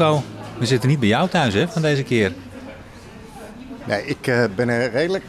Remco, 0.00 0.22
we 0.58 0.66
zitten 0.66 0.88
niet 0.88 1.00
bij 1.00 1.08
jou 1.08 1.28
thuis 1.28 1.54
hè, 1.54 1.68
van 1.68 1.82
deze 1.82 2.02
keer. 2.02 2.32
Nee, 3.84 4.06
ik 4.06 4.26
eh, 4.26 4.44
ben 4.54 4.68
er 4.68 4.90
redelijk 4.90 5.24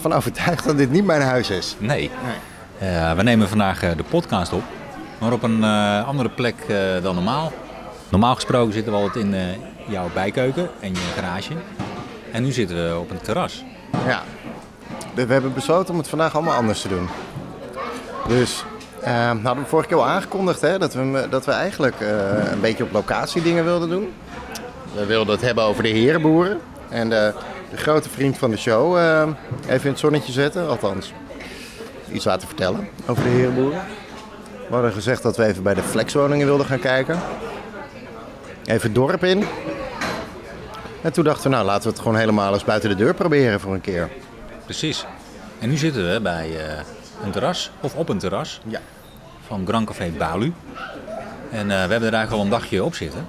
van 0.00 0.12
overtuigd 0.12 0.64
dat 0.64 0.76
dit 0.76 0.90
niet 0.90 1.04
mijn 1.04 1.22
huis 1.22 1.50
is. 1.50 1.76
Nee. 1.78 2.10
Eh, 2.78 3.12
we 3.12 3.22
nemen 3.22 3.48
vandaag 3.48 3.82
eh, 3.82 3.90
de 3.96 4.02
podcast 4.02 4.52
op, 4.52 4.62
maar 5.20 5.32
op 5.32 5.42
een 5.42 5.64
andere 6.04 6.28
plek 6.28 6.54
dan 7.02 7.14
normaal. 7.14 7.52
Normaal 8.08 8.34
gesproken 8.34 8.72
zitten 8.72 8.92
we 8.92 8.98
altijd 8.98 9.24
in 9.24 9.34
jouw 9.88 10.10
bijkeuken 10.14 10.68
en 10.80 10.90
je 10.90 11.12
garage. 11.14 11.52
En 12.32 12.42
nu 12.42 12.52
zitten 12.52 12.88
we 12.88 12.98
op 12.98 13.10
een 13.10 13.20
terras. 13.20 13.64
Ja. 14.06 14.22
We 15.14 15.32
hebben 15.32 15.54
besloten 15.54 15.92
om 15.92 15.98
het 15.98 16.08
vandaag 16.08 16.34
allemaal 16.34 16.54
anders 16.54 16.80
te 16.80 16.88
doen. 16.88 17.08
Dus, 18.28 18.64
eh 19.02 19.12
nou 19.12 19.42
hadden 19.42 19.62
we 19.62 19.68
vorige 19.68 19.88
keer 19.88 19.98
al 19.98 20.06
aangekondigd 20.06 20.60
hè, 20.60 20.78
dat, 20.78 20.94
we, 20.94 21.26
dat 21.30 21.44
we 21.44 21.52
eigenlijk 21.52 22.00
eh, 22.00 22.52
een 22.52 22.60
beetje 22.60 22.84
op 22.84 22.92
locatie 22.92 23.42
dingen 23.42 23.64
wilden 23.64 23.88
doen. 23.88 24.12
We 24.94 25.06
wilden 25.06 25.34
het 25.34 25.44
hebben 25.44 25.64
over 25.64 25.82
de 25.82 25.88
herenboeren. 25.88 26.60
En 26.88 27.08
de, 27.08 27.32
de 27.70 27.76
grote 27.76 28.08
vriend 28.08 28.38
van 28.38 28.50
de 28.50 28.56
show 28.56 28.96
eh, 28.96 29.28
even 29.68 29.84
in 29.84 29.90
het 29.90 29.98
zonnetje 29.98 30.32
zetten. 30.32 30.68
Althans, 30.68 31.12
iets 32.12 32.24
laten 32.24 32.48
vertellen 32.48 32.88
over 33.06 33.22
de 33.22 33.28
herenboeren. 33.28 33.80
We 34.68 34.74
hadden 34.74 34.92
gezegd 34.92 35.22
dat 35.22 35.36
we 35.36 35.44
even 35.44 35.62
bij 35.62 35.74
de 35.74 35.82
flexwoningen 35.82 36.46
wilden 36.46 36.66
gaan 36.66 36.80
kijken. 36.80 37.18
Even 38.64 38.82
het 38.82 38.94
dorp 38.94 39.24
in. 39.24 39.44
En 41.02 41.12
toen 41.12 41.24
dachten 41.24 41.50
we, 41.50 41.56
nou 41.56 41.66
laten 41.66 41.82
we 41.82 41.88
het 41.88 41.98
gewoon 41.98 42.16
helemaal 42.18 42.52
eens 42.52 42.64
buiten 42.64 42.90
de 42.90 42.96
deur 42.96 43.14
proberen 43.14 43.60
voor 43.60 43.74
een 43.74 43.80
keer. 43.80 44.10
Precies. 44.64 45.06
En 45.58 45.68
nu 45.68 45.76
zitten 45.76 46.12
we 46.12 46.20
bij 46.20 46.66
eh, 46.66 46.78
een 47.24 47.30
terras, 47.30 47.70
of 47.80 47.94
op 47.94 48.08
een 48.08 48.18
terras, 48.18 48.60
Ja. 48.64 48.80
van 49.46 49.66
Grand 49.66 49.86
Café 49.86 50.12
Balu. 50.18 50.52
En 51.50 51.60
eh, 51.60 51.66
we 51.66 51.90
hebben 51.90 52.08
er 52.08 52.14
eigenlijk 52.14 52.32
al 52.32 52.40
een 52.40 52.48
dagje 52.50 52.84
op 52.84 52.94
zitten. 52.94 53.26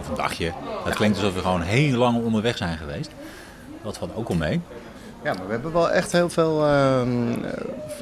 Of 0.00 0.08
een 0.08 0.14
dagje. 0.14 0.52
Dat 0.84 0.94
klinkt 0.94 1.16
alsof 1.16 1.34
we 1.34 1.40
gewoon 1.40 1.62
heel 1.62 1.98
lang 1.98 2.24
onderweg 2.24 2.56
zijn 2.56 2.76
geweest. 2.78 3.10
Dat 3.82 3.98
valt 3.98 4.10
ook 4.14 4.28
al 4.28 4.34
mee. 4.34 4.60
Ja, 5.24 5.32
maar 5.34 5.46
we 5.46 5.52
hebben 5.52 5.72
wel 5.72 5.90
echt 5.90 6.12
heel 6.12 6.28
veel. 6.30 6.66
ehm, 6.66 7.32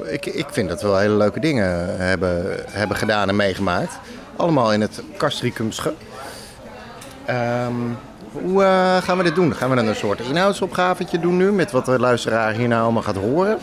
eh, 0.03 0.13
ik, 0.13 0.25
ik 0.25 0.47
vind 0.51 0.69
dat 0.69 0.81
we 0.81 0.87
wel 0.87 0.97
hele 0.97 1.15
leuke 1.15 1.39
dingen 1.39 1.97
hebben, 1.97 2.55
hebben 2.69 2.97
gedaan 2.97 3.29
en 3.29 3.35
meegemaakt. 3.35 3.99
Allemaal 4.35 4.73
in 4.73 4.81
het 4.81 5.03
Castricumsche. 5.17 5.93
Ehm 7.25 7.75
hoe 8.31 8.63
eh, 8.63 8.97
gaan 8.97 9.17
we 9.17 9.23
dit 9.23 9.35
doen? 9.35 9.55
Gaan 9.55 9.69
we 9.69 9.75
dan 9.75 9.87
een 9.87 9.95
soort 9.95 10.19
inhoudsopgavetje 10.19 11.19
doen 11.19 11.37
nu? 11.37 11.51
Met 11.51 11.71
wat 11.71 11.85
de 11.85 11.99
luisteraar 11.99 12.53
hierna 12.53 12.81
allemaal 12.81 13.01
gaat 13.01 13.15
horen? 13.15 13.57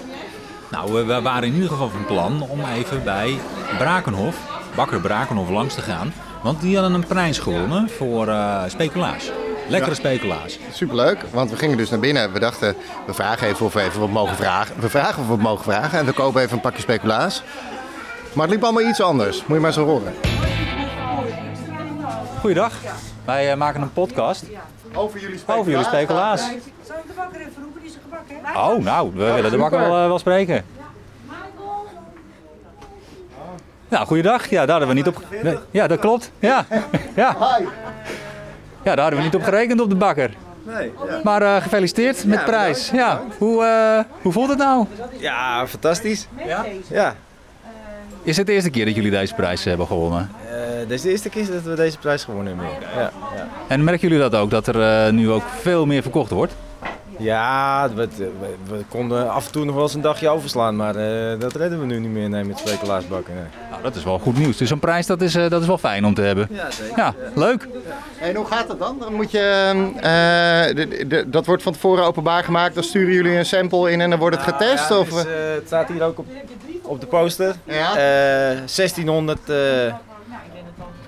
Nou, 0.70 0.92
we, 0.92 1.04
we 1.04 1.20
waren 1.22 1.48
in 1.48 1.54
ieder 1.54 1.68
geval 1.68 1.88
van 1.88 2.04
plan 2.04 2.42
om 2.42 2.60
even 2.74 3.04
bij 3.04 3.38
Brakenhof, 3.78 4.36
bakker 4.74 5.00
Brakenhof, 5.00 5.50
langs 5.50 5.74
te 5.74 5.80
gaan. 5.80 6.12
Want 6.42 6.60
die 6.60 6.74
hadden 6.78 6.94
een 6.94 7.06
prijs 7.06 7.38
gewonnen 7.38 7.88
voor 7.90 8.28
eh, 8.28 8.62
speculaas. 8.66 9.30
Lekkere 9.68 9.90
Ja. 9.90 9.96
speculaas. 9.96 10.58
Superleuk, 10.72 11.18
want 11.32 11.50
we 11.50 11.56
gingen 11.56 11.76
dus 11.76 11.90
naar 11.90 11.98
binnen. 11.98 12.32
We 12.32 12.38
dachten, 12.38 12.76
we 13.06 13.14
vragen 13.14 13.46
even 13.46 13.66
of 13.66 13.72
we 13.72 13.80
even 13.82 14.00
wat 14.00 14.08
mogen 14.10 14.36
vragen. 14.36 14.80
We 14.80 14.88
vragen 14.88 15.18
of 15.22 15.22
we 15.28 15.28
wat 15.28 15.40
mogen 15.40 15.64
vragen 15.64 15.98
en 15.98 16.04
we 16.06 16.12
kopen 16.12 16.42
even 16.42 16.54
een 16.54 16.60
pakje 16.60 16.80
speculaas. 16.80 17.42
Maar 18.32 18.44
het 18.44 18.54
liep 18.54 18.64
allemaal 18.64 18.82
iets 18.88 19.00
anders. 19.00 19.36
Moet 19.38 19.46
je 19.56 19.58
maar 19.60 19.76
eens 19.76 19.76
horen. 19.76 20.14
Goeiedag. 22.40 22.72
Wij 23.24 23.50
eh, 23.50 23.56
maken 23.56 23.82
een 23.82 23.92
podcast 23.92 24.44
Over 24.94 25.20
jullie 25.20 25.40
over 25.46 25.70
jullie 25.70 25.86
speculaas. 25.86 26.40
Zou 26.40 26.52
ik 26.98 27.06
de 27.06 27.12
bakker 27.16 27.40
even 27.40 27.62
hè? 28.42 28.60
Oh, 28.60 28.84
nou, 28.84 29.10
we 29.14 29.32
willen 29.32 29.50
de 29.50 29.56
bakker 29.56 29.78
wel, 29.78 30.02
eh, 30.02 30.06
wel 30.06 30.18
spreken. 30.18 30.64
Nou, 33.88 34.06
goeiedag. 34.06 34.50
Ja, 34.50 34.66
daar 34.66 34.70
hadden 34.70 34.88
we 34.88 34.94
niet 34.94 35.06
op... 35.06 35.22
Ja, 35.70 35.86
dat 35.86 35.98
klopt. 35.98 36.30
Ja. 36.38 36.66
Ja. 37.14 37.36
ja, 38.82 38.94
daar 38.94 39.00
hadden 39.00 39.18
we 39.18 39.24
niet 39.24 39.34
op 39.34 39.42
gerekend 39.42 39.80
op 39.80 39.88
de 39.88 39.96
bakker. 39.96 40.30
Nee, 40.62 40.92
ja. 41.08 41.20
Maar 41.24 41.42
eh, 41.42 41.62
gefeliciteerd 41.62 42.24
met 42.24 42.44
prijs. 42.44 42.90
Ja. 42.90 43.20
Hoe, 43.38 43.64
eh, 43.64 44.04
hoe 44.22 44.32
voelt 44.32 44.48
het 44.48 44.58
nou? 44.58 44.86
ja, 45.18 45.66
fantastisch. 45.66 46.28
Ja? 46.46 46.66
Ja, 46.88 47.14
Is 48.22 48.36
het 48.36 48.46
de 48.46 48.52
eerste 48.52 48.70
keer 48.70 48.84
dat 48.84 48.94
jullie 48.94 49.10
deze 49.10 49.34
prijs 49.34 49.64
hebben 49.64 49.86
gewonnen? 49.86 50.30
Eh, 50.50 50.78
dit 50.78 50.90
is 50.90 51.02
de 51.02 51.10
eerste 51.10 51.28
keer 51.28 51.46
dat 51.52 51.62
we 51.62 51.74
deze 51.74 51.98
prijs 51.98 52.24
gewonnen 52.24 52.58
hebben. 52.58 52.74
Ja, 52.94 53.00
ja. 53.00 53.48
En 53.68 53.84
merken 53.84 54.08
jullie 54.08 54.30
dat 54.30 54.40
ook, 54.40 54.50
dat 54.50 54.66
er 54.66 55.12
nu 55.12 55.30
ook 55.30 55.44
veel 55.60 55.86
meer 55.86 56.02
verkocht 56.02 56.30
wordt? 56.30 56.52
Ja 57.18 57.88
we, 57.94 58.08
we, 58.16 58.28
we 58.68 58.84
konden 58.88 59.30
af 59.30 59.46
en 59.46 59.52
toe 59.52 59.64
nog 59.64 59.74
wel 59.74 59.82
eens 59.84 59.94
een 59.94 60.00
dagje 60.00 60.28
overslaan, 60.28 60.76
maar 60.76 60.96
eh, 60.96 61.40
dat 61.40 61.54
redden 61.56 61.80
we 61.80 61.86
nu 61.86 61.98
niet 61.98 62.10
meer 62.10 62.28
nee, 62.28 62.44
met 62.44 62.58
speculaasbakken. 62.58 63.34
Nee. 63.34 63.44
Nou, 63.70 63.82
dat 63.82 63.94
is 63.96 64.04
wel 64.04 64.18
goed 64.18 64.38
nieuws. 64.38 64.56
Dus 64.56 64.68
zo'n 64.68 64.78
prijs, 64.78 65.06
dat 65.06 65.20
is, 65.20 65.34
eh, 65.34 65.50
dat 65.50 65.60
is 65.60 65.66
wel 65.66 65.78
fijn 65.78 66.04
om 66.04 66.14
te 66.14 66.22
hebben. 66.22 66.48
Ja, 66.50 66.70
zeker. 66.70 66.96
Ja, 66.98 67.14
leuk. 67.34 67.68
En 68.20 68.34
hoe 68.34 68.46
gaat 68.46 68.68
het 68.68 68.78
dan? 68.78 68.96
Dan 69.00 69.14
moet 69.14 69.30
je, 69.30 69.38
eh, 69.96 70.74
de- 70.76 71.06
de- 71.06 71.30
dat 71.30 71.46
wordt 71.46 71.62
van 71.62 71.72
tevoren 71.72 72.04
openbaar 72.04 72.44
gemaakt. 72.44 72.74
Dan 72.74 72.84
sturen 72.84 73.12
jullie 73.14 73.36
een 73.36 73.46
sample 73.46 73.90
in 73.90 74.00
en 74.00 74.10
dan 74.10 74.18
wordt 74.18 74.36
het 74.36 74.44
getest? 74.44 74.88
Ja, 74.88 74.98
of? 74.98 75.08
dus, 75.08 75.22
het 75.54 75.66
staat 75.66 75.88
hier 75.88 76.02
ook 76.02 76.18
op, 76.18 76.26
op 76.82 77.00
de 77.00 77.06
poster. 77.06 77.54
Ja. 77.64 77.90
Eh, 77.96 78.56
1600. 78.66 79.38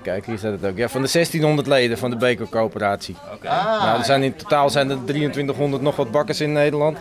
Eh, 0.07 0.11
Kijk, 0.13 0.25
hier 0.25 0.37
staat 0.37 0.51
het 0.51 0.65
ook. 0.65 0.77
Ja, 0.77 0.89
van 0.89 1.01
de 1.01 1.09
1600 1.11 1.67
leden 1.67 1.97
van 1.97 2.09
de 2.09 2.15
Beko 2.15 2.45
Coöperatie. 2.49 3.15
Ah, 3.43 3.83
Nou, 3.83 3.97
er 3.97 4.05
zijn 4.05 4.23
in 4.23 4.35
totaal 4.35 4.69
zijn 4.69 4.89
er 4.89 4.97
2300 5.05 5.83
nog 5.83 5.95
wat 5.95 6.11
bakkers 6.11 6.41
in 6.41 6.51
Nederland. 6.51 6.97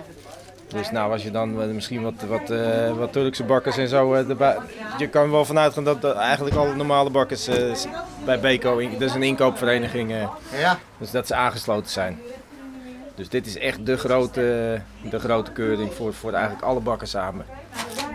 Dus 0.72 0.90
nou, 0.90 1.12
als 1.12 1.22
je 1.22 1.30
dan 1.30 1.62
eh, 1.62 1.68
misschien 1.68 2.02
wat, 2.02 2.14
wat, 2.28 2.50
eh, 2.50 2.96
wat 2.98 3.12
Turkse 3.12 3.44
bakkers 3.44 3.76
en 3.76 3.88
zo 3.88 4.14
eh, 4.14 4.28
erbij... 4.28 4.56
Je 4.98 5.08
kan 5.08 5.22
er 5.22 5.30
wel 5.30 5.44
vanuit 5.44 5.72
gaan 5.72 5.84
dat, 5.84 6.04
eigenlijk 6.04 6.56
alle 6.56 6.74
normale 6.74 7.10
bakkers 7.10 7.48
bij 8.24 8.40
Beko, 8.40 8.80
dat 8.90 9.00
is 9.00 9.14
een 9.14 9.22
inkoopvereniging, 9.22 10.12
eh, 10.12 10.28
ja. 10.60 10.78
dus 10.98 11.10
dat 11.10 11.26
ze 11.26 11.34
aangesloten 11.34 11.90
zijn. 11.90 12.18
Dus 13.14 13.28
dit 13.28 13.46
is 13.46 13.58
echt 13.58 13.86
de 13.86 13.96
grote, 13.96 14.80
de 15.10 15.18
grote 15.18 15.50
keuring 15.50 15.92
voor, 15.94 16.14
voor 16.14 16.32
eigenlijk 16.32 16.64
alle 16.64 16.80
bakkers 16.80 17.10
samen. 17.10 17.44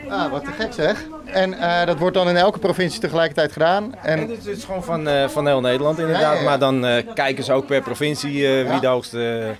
Ah, 0.10 0.32
wat 0.32 0.44
te 0.44 0.52
gek 0.52 0.74
zeg. 0.74 1.06
En 1.26 1.54
eh, 1.54 1.86
dat 1.86 1.98
wordt 1.98 2.16
dan 2.16 2.30
in 2.30 2.36
elke 2.38 2.60
provincie 2.60 3.00
tegelijkertijd 3.02 3.52
gedaan. 3.52 3.96
En 4.02 4.20
En, 4.20 4.28
dit 4.28 4.46
is 4.46 4.64
gewoon 4.64 4.84
van, 4.84 5.08
eh, 5.08 5.28
van 5.28 5.48
heel 5.48 5.62
Nederland 5.62 6.00
inderdaad, 6.00 6.22
Ja, 6.24 6.32
ja, 6.32 6.38
ja. 6.40 6.44
maar 6.44 6.60
dan 6.60 6.86
eh, 6.86 7.04
kijken 7.14 7.44
ze 7.44 7.54
ook 7.54 7.66
per 7.66 7.82
provincie 7.82 8.46
eh, 8.48 8.64
Ja. 8.64 8.70
wie 8.72 8.80
de 8.80 8.88
hoogste, 8.88 9.52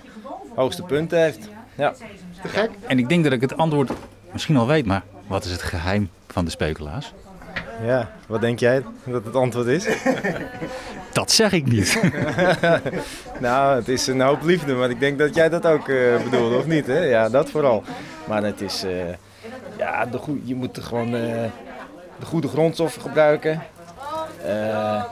hoogste 0.54 0.82
punten 0.82 1.22
heeft. 1.22 1.48
Ja. 1.74 1.94
te 2.42 2.48
gek. 2.48 2.70
En 2.86 2.98
ik 2.98 3.08
denk 3.08 3.24
dat 3.24 3.32
ik 3.32 3.40
het 3.40 3.56
antwoord 3.56 3.90
misschien 4.32 4.56
al 4.56 4.66
weet, 4.66 4.86
maar 4.86 5.02
wat 5.26 5.44
is 5.44 5.50
het 5.50 5.62
geheim 5.62 6.10
van 6.28 6.44
de 6.44 6.50
speculaas? 6.50 7.12
Ja, 7.84 8.10
wat 8.26 8.40
denk 8.40 8.58
jij 8.58 8.82
dat 9.04 9.24
het 9.24 9.34
antwoord 9.36 9.66
is? 9.66 9.86
Dat 11.12 11.30
zeg 11.30 11.52
ik 11.52 11.66
niet. 11.66 12.00
nou, 13.40 13.76
het 13.76 13.88
is 13.88 14.06
een 14.06 14.20
hoop 14.20 14.42
liefde, 14.42 14.74
maar 14.74 14.90
ik 14.90 15.00
denk 15.00 15.18
dat 15.18 15.34
jij 15.34 15.48
dat 15.48 15.66
ook 15.66 15.88
eh, 15.88 16.22
bedoelde, 16.24 16.56
of 16.56 16.66
niet? 16.66 16.86
Hè? 16.86 16.98
Ja, 16.98 17.28
dat 17.28 17.50
vooral. 17.50 17.82
Maar 18.28 18.42
het 18.42 18.60
is, 18.60 18.84
eh, 18.84 18.90
ja, 19.96 20.06
de 20.06 20.18
goe- 20.18 20.40
je 20.44 20.54
moet 20.54 20.78
gewoon 20.82 21.14
eh, 21.14 21.50
de 22.18 22.26
goede 22.26 22.48
grondstoffen 22.48 23.02
gebruiken. 23.02 23.62
Eh, 24.44 25.04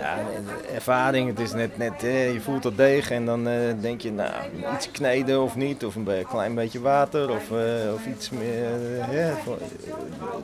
ja, 0.00 0.18
ervaring, 0.74 1.28
het 1.28 1.38
is 1.38 1.52
net, 1.52 1.78
net 1.78 2.02
eh, 2.02 2.32
je 2.32 2.40
voelt 2.40 2.62
dat 2.62 2.76
deeg 2.76 3.10
en 3.10 3.26
dan 3.26 3.48
denk 3.80 4.00
je, 4.00 4.12
nou, 4.12 4.30
iets 4.74 4.90
kneden 4.90 5.42
of 5.42 5.56
niet, 5.56 5.84
of 5.84 5.94
een 5.94 6.26
klein 6.28 6.54
beetje 6.54 6.80
water, 6.80 7.30
of, 7.30 7.50
of 7.94 8.06
iets 8.06 8.30
meer, 8.30 8.68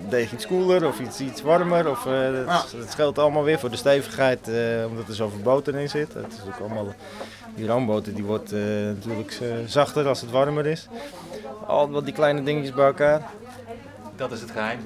deeg 0.08 0.32
iets 0.32 0.46
koeler 0.46 0.86
of 0.86 1.00
iets, 1.00 1.20
iets 1.20 1.42
warmer. 1.42 1.90
Of, 1.90 2.02
dat, 2.46 2.46
dat 2.78 2.90
scheelt 2.90 3.18
allemaal 3.18 3.44
weer 3.44 3.58
voor 3.58 3.70
de 3.70 3.76
stevigheid, 3.76 4.50
omdat 4.88 5.08
er 5.08 5.14
zoveel 5.14 5.42
boter 5.42 5.74
in 5.74 5.88
zit. 5.88 6.14
Het 6.14 6.32
is 6.32 6.40
ook 6.46 6.60
allemaal, 6.60 6.86
die 7.54 7.66
roomboter 7.66 8.14
die 8.14 8.24
wordt 8.24 8.52
natuurlijk 8.86 9.40
zachter 9.66 10.08
als 10.08 10.20
het 10.20 10.30
warmer 10.30 10.66
is. 10.66 10.88
Al 11.66 11.90
wat 11.90 12.04
die 12.04 12.14
kleine 12.14 12.42
dingetjes 12.42 12.74
bij 12.74 12.86
elkaar. 12.86 13.22
Dat 14.16 14.32
is 14.32 14.40
het 14.40 14.50
geheim. 14.50 14.78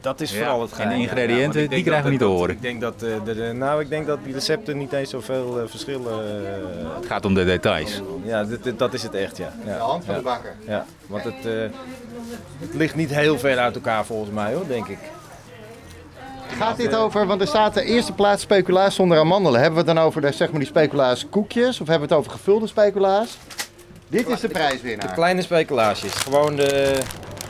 Dat 0.00 0.20
is 0.20 0.30
Ja, 0.30 0.36
vooral 0.36 0.60
het 0.60 0.70
en 0.70 0.76
geheim. 0.76 0.94
de 0.96 1.02
ingrediënten, 1.02 1.68
die 1.70 1.82
krijgen 1.82 1.92
we 1.92 2.00
dat- 2.02 2.10
niet 2.10 2.18
te 2.18 2.24
horen. 2.24 2.50
Ik 2.54 2.62
denk 2.62 2.80
dat, 2.80 3.02
eh, 3.02 3.10
de, 3.24 3.52
nou, 3.54 3.80
ik 3.80 3.88
denk 3.88 4.06
dat 4.06 4.18
die 4.24 4.32
recepten 4.32 4.78
niet 4.78 4.92
eens 4.92 5.10
zoveel 5.10 5.60
eh, 5.60 5.68
verschillen. 5.68 6.12
eh, 6.44 6.96
Het 6.96 7.06
gaat 7.06 7.24
om 7.24 7.34
de 7.34 7.44
details. 7.44 8.02
ja, 8.24 8.44
dit, 8.44 8.62
dit- 8.62 8.78
dat 8.78 8.94
is 8.94 9.02
het 9.02 9.14
echt, 9.14 9.36
ja. 9.36 9.52
ja. 9.64 9.72
De 9.72 9.78
hand 9.78 10.04
van 10.04 10.14
ja. 10.14 10.20
de 10.20 10.26
bakker. 10.26 10.54
Ja, 10.66 10.84
want 11.06 11.24
het, 11.24 11.46
eh, 11.46 11.52
het 12.60 12.74
ligt 12.74 12.94
niet 12.94 13.10
heel 13.14 13.38
ver 13.38 13.58
uit 13.58 13.74
elkaar 13.74 14.04
volgens 14.04 14.30
mij 14.30 14.54
hoor, 14.54 14.66
denk 14.66 14.86
ik. 14.86 14.98
Gaat 16.58 16.76
dit 16.76 16.94
over, 16.96 17.26
want 17.26 17.40
er 17.40 17.46
staat 17.46 17.74
de 17.74 17.82
eerste 17.84 18.12
plaats 18.12 18.42
speculaas 18.42 18.94
zonder 18.94 19.18
amandelen. 19.18 19.60
Hebben 19.60 19.80
we 19.80 19.86
het 19.86 19.96
dan 19.96 20.04
over 20.06 20.20
de, 20.20 20.32
zeg 20.32 20.50
maar, 20.50 20.58
die 20.58 20.68
speculaas 20.68 21.26
koekjes 21.30 21.80
of 21.80 21.86
hebben 21.88 22.08
we 22.08 22.14
het 22.14 22.24
over 22.24 22.32
gevulde 22.38 22.66
speculaas? 22.66 23.38
Dit 24.08 24.28
is 24.28 24.40
de 24.40 24.48
prijswinnaar. 24.48 25.06
De 25.08 25.14
kleine 25.14 25.42
speculaasjes, 25.42 26.12
gewoon 26.12 26.56
de, 26.56 26.98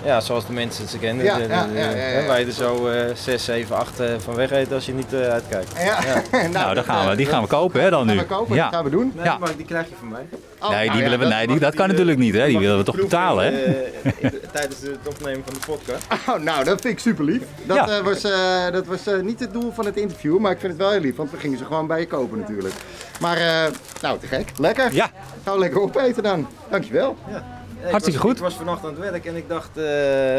ja, 0.06 0.20
zoals 0.20 0.46
de 0.46 0.52
mensen 0.52 0.88
ze 0.88 0.98
kennen. 0.98 1.24
Ja, 1.24 1.36
de, 1.36 1.42
de- 1.46 1.52
ja, 1.52 1.66
de- 1.66 1.72
ja, 1.78 1.80
ja, 1.80 1.90
ja. 1.90 1.96
hè, 1.96 2.26
Waar 2.26 2.40
je 2.40 2.46
er 2.46 2.52
zo 2.52 2.88
eh 2.88 3.14
6, 3.14 3.44
7, 3.44 3.76
8 3.76 4.00
van 4.18 4.34
weg 4.34 4.50
eet 4.50 4.72
als 4.72 4.86
je 4.86 4.94
niet 4.94 5.12
eh, 5.12 5.20
uitkijkt. 5.28 5.72
Ja. 5.78 5.98
Nou, 6.52 6.74
dan 6.74 6.84
gaan 6.84 7.04
we, 7.04 7.10
eh, 7.10 7.16
die 7.16 7.26
gaan 7.26 7.42
we 7.42 7.48
kopen 7.48 7.80
hè 7.82 7.90
dan 7.90 8.06
gaan 8.06 8.14
nu. 8.16 8.20
we 8.22 8.26
kopen, 8.26 8.54
Ja. 8.56 8.64
dat 8.64 8.74
gaan 8.74 8.84
we 8.84 8.90
doen. 8.90 9.12
Nee, 9.14 9.24
Ja. 9.24 9.38
maar 9.38 9.56
die 9.56 9.66
krijg 9.66 9.88
je 9.88 9.94
van 9.98 10.08
mij. 10.08 10.26
Oh, 10.60 10.68
nee, 10.70 10.78
nou 10.86 10.92
die 10.98 11.02
willen 11.08 11.18
we, 11.18 11.26
nee 11.34 11.46
die, 11.46 11.58
dat 11.58 11.74
kan 11.74 11.84
die, 11.84 11.92
natuurlijk 11.92 12.18
niet, 12.18 12.34
hè? 12.34 12.44
Die 12.44 12.52
mag 12.52 12.62
willen 12.62 12.78
we 12.78 12.84
toch 12.84 12.96
betalen, 12.96 13.44
hè? 13.44 13.50
eh, 13.50 14.30
tijdens 14.52 14.80
het 14.80 14.98
opnemen 15.08 15.42
van 15.44 15.54
de 15.54 15.60
podcast. 15.66 16.06
Oh, 16.28 16.38
nou, 16.42 16.64
dat 16.64 16.80
vind 16.80 16.92
ik 16.94 16.98
super 16.98 17.24
lief. 17.24 17.42
Dat 17.66 17.76
Ja. 17.76 17.88
eh, 17.88 18.00
was, 18.04 18.24
eh, 18.24 18.70
dat 18.72 18.86
was 18.86 19.06
eh, 19.06 19.20
niet 19.20 19.40
het 19.40 19.52
doel 19.52 19.72
van 19.72 19.84
het 19.86 19.96
interview, 19.96 20.38
maar 20.38 20.52
ik 20.52 20.58
vind 20.60 20.72
het 20.72 20.80
wel 20.82 20.90
heel 20.90 21.00
lief, 21.00 21.16
want 21.16 21.30
we 21.30 21.36
gingen 21.36 21.58
ze 21.58 21.64
gewoon 21.64 21.86
bij 21.86 22.00
je 22.00 22.06
kopen 22.06 22.38
natuurlijk. 22.38 22.74
Maar, 23.20 23.36
eh, 23.36 23.72
nou, 24.02 24.18
te 24.18 24.26
gek. 24.26 24.52
Lekker. 24.58 24.94
Ja, 24.94 25.10
Gaan 25.44 25.54
we 25.54 25.60
lekker 25.60 25.80
opeten 25.80 26.22
dan. 26.22 26.46
Dankjewel. 26.70 27.16
Ja, 27.30 27.44
Hartstikke 27.82 28.10
ik 28.10 28.14
was, 28.14 28.22
goed. 28.22 28.36
Ik 28.36 28.42
was 28.42 28.54
vannacht 28.54 28.84
aan 28.84 28.90
het 28.90 28.98
werk 28.98 29.24
en 29.26 29.36
ik 29.36 29.48
dacht, 29.48 29.68
eh, 29.76 29.84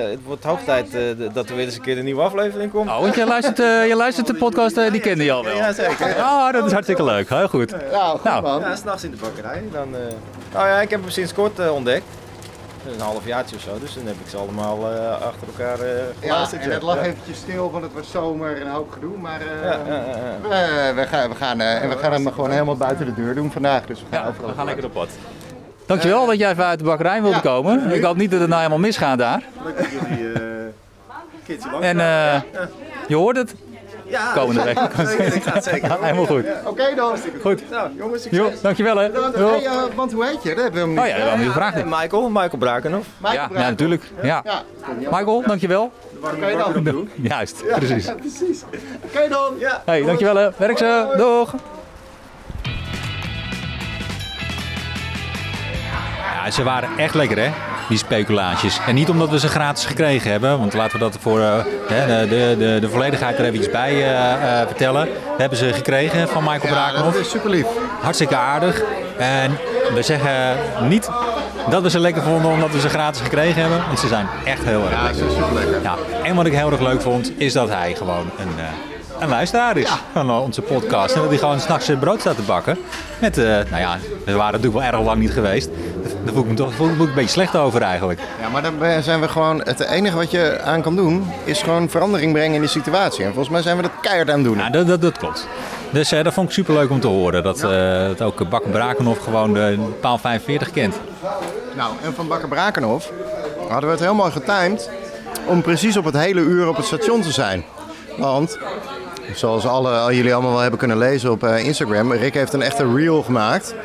het 0.09 0.19
wordt 0.25 0.43
hoog 0.43 0.59
tijd 0.63 0.95
eh, 0.95 1.01
dat 1.33 1.49
er 1.49 1.55
weer 1.55 1.65
eens 1.65 1.75
een 1.75 1.81
keer 1.81 1.97
een 1.97 2.03
nieuwe 2.05 2.21
aflevering 2.21 2.71
komt. 2.71 2.89
oh, 2.89 2.99
want 2.99 3.15
jij 3.15 3.25
luistert, 3.27 3.59
eh, 3.59 3.65
jij 3.85 3.95
luistert 3.95 4.27
de 4.27 4.33
podcast, 4.45 4.77
eh, 4.77 4.91
die 4.91 5.01
kende 5.01 5.23
je 5.23 5.31
al 5.31 5.43
wel. 5.43 5.55
Ja, 5.55 5.71
zeker. 5.73 6.15
Oh, 6.17 6.51
dat 6.51 6.65
is 6.65 6.71
hartstikke 6.71 7.03
leuk. 7.03 7.29
Heel 7.29 7.47
goed. 7.47 7.71
Nou, 7.91 8.15
goed 8.15 8.23
Nou. 8.23 8.41
man. 8.41 8.59
Ja, 8.59 8.75
s'nachts 8.75 9.03
in 9.03 9.11
de 9.11 9.17
bakkerij. 9.17 9.63
Dan, 9.71 9.95
eh, 9.95 10.01
nou 10.53 10.67
ja, 10.67 10.81
ik 10.81 10.89
heb 10.89 11.01
hem 11.01 11.09
sinds 11.09 11.33
kort 11.33 11.69
ontdekt. 11.69 12.05
Een 12.93 12.99
half 13.01 13.25
jaartje 13.25 13.55
of 13.55 13.61
zo, 13.61 13.69
dus 13.79 13.93
dan 13.93 14.05
heb 14.05 14.15
ik 14.23 14.29
ze 14.29 14.37
allemaal 14.37 14.91
eh, 14.91 15.11
achter 15.11 15.47
elkaar 15.47 15.79
eh 15.79 15.97
Ja, 15.97 16.03
geluisterd. 16.21 16.61
en 16.61 16.71
het 16.71 16.81
lag 16.81 16.95
ja. 16.95 17.01
eventjes 17.01 17.37
stil, 17.37 17.71
want 17.71 17.83
het 17.83 17.93
was 17.93 18.11
zomer 18.11 18.55
en 18.55 18.61
een 18.61 18.71
hoop 18.71 18.91
gedoe, 18.91 19.17
maar 19.17 19.41
eh, 19.41 19.79
we, 20.41 20.91
we 20.95 21.07
gaan, 21.07 21.29
we, 21.29 21.35
gaan, 21.35 21.59
eh, 21.61 21.83
en 21.83 21.89
we 21.89 21.97
gaan 21.97 22.11
hem 22.11 22.31
gewoon 22.31 22.51
helemaal 22.51 22.75
buiten 22.77 23.05
de 23.05 23.13
deur 23.13 23.35
doen 23.35 23.51
vandaag, 23.51 23.85
dus 23.85 23.99
we 23.99 24.05
gaan 24.11 24.21
Ja, 24.23 24.29
overal 24.29 24.49
we 24.49 24.55
gaan 24.55 24.65
lekker 24.65 24.85
op 24.85 24.93
pad. 24.93 25.09
Dankjewel 25.87 26.25
dat 26.25 26.37
jij 26.37 26.51
even 26.51 26.65
uit 26.65 26.79
de 26.79 26.85
bakkerij 26.85 27.21
wilde 27.21 27.35
Ja, 27.35 27.41
komen. 27.41 27.91
Ik 27.91 28.03
hoop 28.03 28.17
niet 28.17 28.31
dat 28.31 28.39
het 28.39 28.49
nou 28.49 28.61
helemaal 28.61 28.81
misgaat 28.81 29.17
daar. 29.17 29.43
Leuk 29.63 29.77
dat 29.77 29.87
jullie 29.91 30.33
eh, 30.33 30.41
een 30.41 30.73
keertje 31.45 31.71
langs 31.71 31.87
En 31.87 31.99
eh, 31.99 32.41
je 33.07 33.15
hoort 33.15 33.37
het 33.37 33.55
ja, 34.09 34.33
komende 34.33 34.63
week. 34.63 34.79
ik 35.33 35.43
ga 35.43 35.53
het 35.53 35.63
zeker. 35.63 35.97
Helemaal 36.01 36.25
goed. 36.25 36.45
Oké 36.65 36.95
dan. 36.95 37.17
Goed. 37.41 37.69
Nou, 37.69 37.89
jongens, 37.97 38.21
succes. 38.21 38.39
Jo, 38.39 38.51
dankjewel 38.61 38.97
hè. 38.97 39.11
Dan, 39.11 39.31
Jo. 39.37 39.49
hey, 39.49 39.65
eh, 39.65 39.83
want 39.95 40.11
hoe 40.13 40.25
heet 40.25 40.43
je? 40.43 40.49
Dat 40.49 40.63
hebben 40.63 40.81
we 40.81 40.87
hem 40.87 40.99
Oh 40.99 41.05
ja, 41.07 41.11
dat 41.11 41.19
hebben 41.19 41.37
we 41.37 41.43
niet 41.43 41.53
gevraagd. 41.53 41.77
Eh, 41.77 41.83
Michael, 41.83 42.29
Michael 42.29 42.57
Brakenhoff. 42.57 43.07
Michael 43.17 43.53
Ja, 43.53 43.59
ja, 43.59 43.69
natuurlijk. 43.69 44.03
Ja. 44.21 44.41
Ja, 44.45 44.63
Michael, 44.99 45.43
dankjewel. 45.45 45.91
Oké 46.21 46.57
dan. 46.83 47.09
Juist, 47.21 47.63
precies. 47.75 48.05
Ja, 48.05 48.13
precies. 48.25 48.63
Oké 49.03 49.27
dan. 49.29 49.53
Ja. 49.59 49.81
Hey, 49.85 50.03
dankjewel 50.03 50.35
hè. 50.35 50.49
Werk 50.57 50.77
zo. 50.77 51.15
Doeg. 51.15 51.53
Ja, 56.47 56.53
ze 56.53 56.63
waren 56.63 56.89
echt 56.97 57.13
lekker 57.13 57.37
hè, 57.37 57.49
die 57.89 57.97
speculaties. 57.97 58.79
En 58.87 58.95
niet 58.95 59.09
omdat 59.09 59.29
we 59.29 59.39
ze 59.39 59.47
gratis 59.47 59.85
gekregen 59.85 60.31
hebben, 60.31 60.59
want 60.59 60.73
laten 60.73 60.91
we 60.93 60.99
dat 60.99 61.17
voor 61.21 61.41
eh, 61.41 61.63
de, 62.29 62.55
de, 62.59 62.77
de 62.81 62.89
volledigheid 62.89 63.37
er 63.39 63.45
eventjes 63.45 63.71
bij 63.71 63.91
eh, 63.93 64.33
eh, 64.61 64.67
vertellen. 64.67 65.03
We 65.05 65.11
hebben 65.37 65.57
ze 65.57 65.73
gekregen 65.73 66.27
van 66.27 66.43
Michael 66.43 66.61
Ja, 66.61 66.69
dat 66.69 66.83
Brakenhoff. 66.89 67.19
is 67.19 67.29
super 67.29 67.49
lief. 67.49 67.65
Hartstikke 68.01 68.35
aardig. 68.35 68.81
En 69.17 69.57
we 69.93 70.01
zeggen 70.01 70.55
niet 70.87 71.09
dat 71.69 71.81
we 71.81 71.89
ze 71.89 71.99
lekker 71.99 72.21
vonden 72.23 72.51
omdat 72.51 72.71
we 72.71 72.79
ze 72.79 72.89
gratis 72.89 73.21
gekregen 73.21 73.61
hebben, 73.61 73.81
want 73.87 73.99
ze 73.99 74.07
zijn 74.07 74.27
echt 74.45 74.63
heel 74.63 74.81
erg 74.81 74.91
Ja, 74.91 75.03
lekker. 75.03 75.21
dat 75.21 75.31
is 75.31 75.37
super 75.37 75.53
lekker. 75.53 75.81
Ja, 75.81 75.95
en 76.23 76.35
wat 76.35 76.45
ik 76.45 76.53
heel 76.53 76.71
erg 76.71 76.81
leuk 76.81 77.01
vond, 77.01 77.31
is 77.37 77.53
dat 77.53 77.69
hij 77.69 77.95
gewoon 77.95 78.29
een, 78.39 78.49
een 79.19 79.29
luisteraar 79.29 79.77
is 79.77 79.89
van 80.13 80.31
onze 80.31 80.61
podcast. 80.61 81.15
En 81.15 81.21
dat 81.21 81.29
hij 81.29 81.37
gewoon 81.39 81.59
s'nachts 81.59 81.85
zijn 81.85 81.99
brood 81.99 82.19
staat 82.19 82.35
te 82.35 82.41
bakken. 82.41 82.77
Met, 83.19 83.35
nou 83.35 83.77
ja, 83.77 83.97
we 84.25 84.31
waren 84.31 84.51
natuurlijk 84.61 84.73
wel 84.83 84.93
erg 84.93 85.05
lang 85.05 85.19
niet 85.19 85.31
geweest. 85.33 85.69
Daar 86.27 86.35
voel 86.35 86.43
ik 86.43 86.49
me 86.49 86.55
toch 86.55 86.73
voel 86.73 86.89
ik 86.89 86.97
me 86.97 87.03
een 87.03 87.13
beetje 87.13 87.29
slecht 87.29 87.55
over 87.55 87.81
eigenlijk. 87.81 88.19
Ja, 88.41 88.49
maar 88.49 88.61
dan 88.61 89.03
zijn 89.03 89.21
we 89.21 89.27
gewoon. 89.27 89.61
Het 89.63 89.79
enige 89.79 90.15
wat 90.15 90.31
je 90.31 90.61
aan 90.61 90.81
kan 90.81 90.95
doen, 90.95 91.31
is 91.43 91.61
gewoon 91.61 91.89
verandering 91.89 92.33
brengen 92.33 92.53
in 92.53 92.61
die 92.61 92.69
situatie. 92.69 93.23
En 93.23 93.27
volgens 93.27 93.49
mij 93.49 93.61
zijn 93.61 93.75
we 93.75 93.81
dat 93.81 93.91
keihard 94.01 94.29
aan 94.29 94.35
het 94.35 94.43
doen. 94.43 94.57
Ja, 94.57 94.69
dat, 94.69 94.87
dat, 94.87 95.01
dat 95.01 95.17
klopt. 95.17 95.47
Dus 95.89 96.11
eh, 96.11 96.23
dat 96.23 96.33
vond 96.33 96.47
ik 96.47 96.53
super 96.53 96.73
leuk 96.73 96.89
om 96.89 96.99
te 96.99 97.07
horen. 97.07 97.43
Dat, 97.43 97.63
eh, 97.63 98.07
dat 98.07 98.21
ook 98.21 98.49
Bakken 98.49 98.71
Brakenhoff 98.71 99.23
gewoon 99.23 99.53
de 99.53 99.77
paal 100.01 100.17
45 100.17 100.71
kent. 100.71 100.95
Nou, 101.75 101.93
en 102.03 102.13
van 102.13 102.27
Bakker 102.27 102.47
Brakenhoff 102.47 103.11
hadden 103.69 103.97
we 103.97 104.03
het 104.03 104.13
mooi 104.13 104.31
getimed 104.31 104.89
om 105.45 105.61
precies 105.61 105.97
op 105.97 106.05
het 106.05 106.17
hele 106.17 106.41
uur 106.41 106.67
op 106.67 106.75
het 106.75 106.85
station 106.85 107.21
te 107.21 107.31
zijn. 107.31 107.63
Want, 108.17 108.57
zoals 109.33 109.65
alle, 109.65 109.91
al 109.91 110.11
jullie 110.11 110.33
allemaal 110.33 110.51
wel 110.51 110.61
hebben 110.61 110.79
kunnen 110.79 110.97
lezen 110.97 111.31
op 111.31 111.43
eh, 111.43 111.65
Instagram, 111.65 112.11
Rick 112.11 112.33
heeft 112.33 112.53
een 112.53 112.61
echte 112.61 112.93
reel 112.93 113.23
gemaakt. 113.23 113.75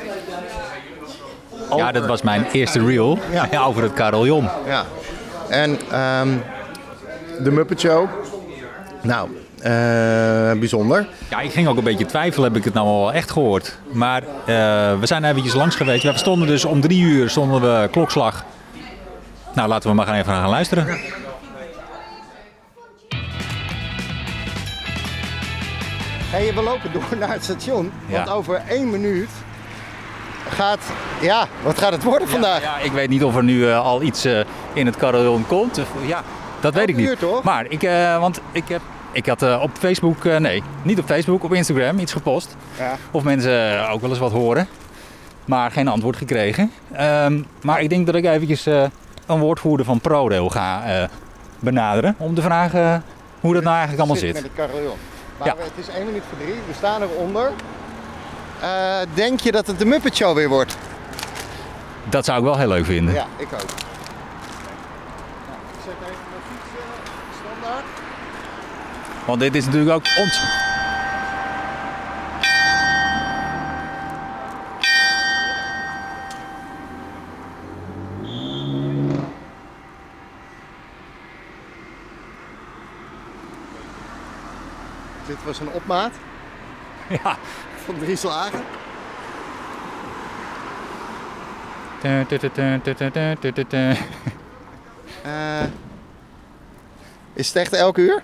Ja, 1.76 1.92
dat 1.92 2.06
was 2.06 2.22
mijn 2.22 2.44
eerste 2.52 2.84
reel 2.84 3.19
Ja. 3.32 3.62
over 3.66 3.82
het 3.82 3.92
carillon. 3.92 4.48
Ja. 4.66 4.84
En 5.48 5.78
ehm, 5.90 6.28
de 7.42 7.50
Muppet 7.50 7.80
Show. 7.80 8.08
Nou, 9.02 9.28
eh, 9.58 9.72
bijzonder. 10.58 11.06
Ja, 11.30 11.40
ik 11.40 11.52
ging 11.52 11.69
ook 11.69 11.76
een 11.76 11.84
beetje 11.84 12.06
twijfelen, 12.06 12.48
heb 12.48 12.56
ik 12.58 12.64
het 12.64 12.74
nou 12.74 12.86
al 12.86 13.12
echt 13.12 13.30
gehoord. 13.30 13.78
Maar 13.92 14.22
eh, 14.22 14.26
we 14.98 15.06
zijn 15.06 15.24
eventjes 15.24 15.54
langs 15.54 15.76
geweest. 15.76 16.02
We 16.02 16.19
stonden 16.19 16.48
dus 16.48 16.64
om 16.64 16.80
drie 16.80 17.00
uur, 17.02 17.30
stonden 17.30 17.60
we 17.60 17.88
klokslag. 17.90 18.44
Nou, 19.54 19.69
laten 19.69 19.88
we 19.90 19.94
maar 19.96 20.06
gaan 20.06 20.14
even 20.14 20.32
gaan 20.32 20.48
luisteren. 20.48 20.86
Hey, 26.30 26.54
we 26.54 26.62
lopen 26.62 26.92
door 26.92 27.16
naar 27.19 27.32
het 27.32 27.44
station. 27.44 27.92
Want 28.08 28.26
Ja. 28.28 28.32
over 28.34 28.62
één 28.69 28.90
minuut 28.90 29.28
gaat. 30.52 30.78
Ja, 31.20 31.46
wat 31.62 31.78
gaat 31.78 31.93
het 31.93 32.02
worden 32.02 32.28
vandaag? 32.28 32.62
Ja, 32.62 32.78
ik 32.78 32.93
weet 32.93 33.08
niet 33.08 33.25
of 33.25 33.37
er 33.37 33.44
nu 33.44 33.69
eh, 33.69 33.84
al 33.84 34.02
iets 34.02 34.25
eh, 34.25 34.40
in 34.72 34.87
het 34.87 34.96
carillon 34.96 35.46
komt. 35.46 35.78
Of- 35.78 36.06
Ja, 36.06 36.22
dat 36.60 36.75
weet 36.75 36.88
ik 36.88 36.96
niet. 36.96 37.08
uur, 37.08 37.16
toch? 37.19 37.43
Maar 37.43 37.66
ik, 37.69 37.82
eh, 37.82 38.19
want 38.19 38.40
ik, 38.52 38.69
heb, 38.69 38.81
ik 39.12 39.26
had 39.26 39.43
eh, 39.43 39.60
op 39.62 39.70
Facebook, 39.78 40.25
eh, 40.25 40.37
nee, 40.37 40.62
niet 40.82 40.99
op 40.99 41.06
Facebook, 41.06 41.44
op 41.44 41.52
Instagram 41.54 41.99
iets 41.99 42.12
gepost. 42.12 42.56
Ja. 42.78 42.96
Of 43.10 43.22
mensen 43.22 43.78
eh, 43.82 43.93
ook 43.93 44.00
wel 44.00 44.10
eens 44.10 44.19
wat 44.19 44.32
horen. 44.32 44.69
Maar 45.44 45.70
geen 45.70 45.88
antwoord 45.88 46.16
gekregen. 46.16 46.72
Ehm, 46.93 47.43
maar 47.62 47.81
ik 47.81 47.88
denk 47.88 48.06
dat 48.06 48.14
ik 48.14 48.25
eventjes 48.25 48.66
eh, 48.66 48.84
een 49.26 49.38
woordvoerder 49.38 49.87
van 49.87 50.00
ProRail 50.00 50.48
ga 50.48 50.82
eh, 50.84 51.08
benaderen. 51.60 52.14
Om 52.19 52.34
te 52.34 52.43
vragen 52.43 53.05
hoe 53.40 53.52
dat 53.55 53.62
nou 53.62 53.76
eigenlijk 53.76 53.98
allemaal 53.98 54.20
zit. 54.22 54.32
Met 54.34 54.43
het 54.43 54.52
carillon. 54.56 54.96
Maar 55.38 55.46
Ja. 55.48 55.55
het 55.58 55.87
is 55.88 55.94
één 55.94 56.06
minuut 56.06 56.22
voor 56.28 56.38
drie. 56.38 56.55
We 56.66 56.75
staan 56.76 57.02
eronder. 57.02 57.50
Eh, 58.62 59.00
denk 59.14 59.40
je 59.40 59.52
dat 59.52 59.66
het 59.66 59.78
de 59.78 59.84
Muppet 59.84 60.16
Show 60.16 60.34
weer 60.34 60.48
wordt? 60.48 60.76
Dat 62.04 62.24
zou 62.24 62.38
ik 62.38 62.44
wel 62.44 62.58
heel 62.58 62.68
leuk 62.68 62.84
vinden. 62.84 63.14
Ja, 63.14 63.26
ik 63.36 63.52
ook. 63.52 63.58
Nou, 63.58 63.68
ik 65.72 65.81
zet 65.84 65.94
even 66.00 66.24
mijn 66.31 66.42
fiets 66.48 66.70
eh, 66.78 67.40
standaard. 67.40 67.84
Want 69.26 69.40
dit 69.40 69.54
is 69.54 69.64
natuurlijk 69.64 69.90
ook 69.94 70.04
ons. 70.19 70.40
Dit 85.26 85.44
was 85.44 85.60
een 85.60 85.70
opmaat 85.70 86.12
Ja. 87.08 87.36
Van 87.84 87.98
drie 87.98 88.17
slagen. 88.17 88.60
Eh, 95.22 95.62
is 97.32 97.46
het 97.46 97.56
echt 97.56 97.72
elk 97.72 97.98
uur? 97.98 98.22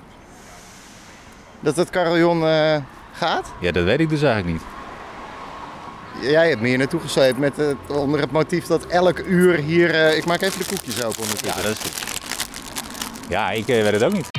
Dat 1.60 1.76
het 1.76 1.90
carillon 1.90 2.46
eh, 2.46 2.76
gaat? 3.12 3.52
Ja, 3.60 3.72
dat 3.72 3.84
weet 3.84 4.00
ik 4.00 4.08
dus 4.08 4.22
eigenlijk 4.22 4.52
niet. 4.52 4.66
Jij 6.30 6.48
hebt 6.48 6.60
me 6.60 6.68
hier 6.68 6.78
naartoe 6.78 7.00
gesleept 7.00 7.38
met 7.38 7.56
het, 7.56 7.76
onder 7.86 8.20
het 8.20 8.30
motief 8.30 8.66
dat 8.66 8.86
elk 8.86 9.18
uur 9.18 9.54
hier... 9.56 9.94
eh, 9.94 10.16
ik 10.16 10.24
maak 10.24 10.40
even 10.40 10.58
de 10.58 10.64
koekjes 10.66 11.04
open 11.04 11.22
ondertussen. 11.22 11.60
Ja, 11.62 11.68
dat 11.68 11.72
is 11.72 11.78
goed. 11.78 12.20
Ja, 13.28 13.50
ik 13.50 13.68
eh, 13.68 13.82
weet 13.82 13.92
het 13.92 14.02
ook 14.02 14.12
niet. 14.12 14.37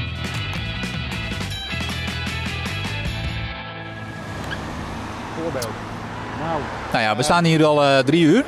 Nou, 6.91 7.03
ja, 7.03 7.15
we 7.15 7.24
staan 7.24 7.43
hier 7.43 7.65
al 7.65 7.84
eh, 7.84 7.98
drie 8.00 8.24
uur. 8.24 8.43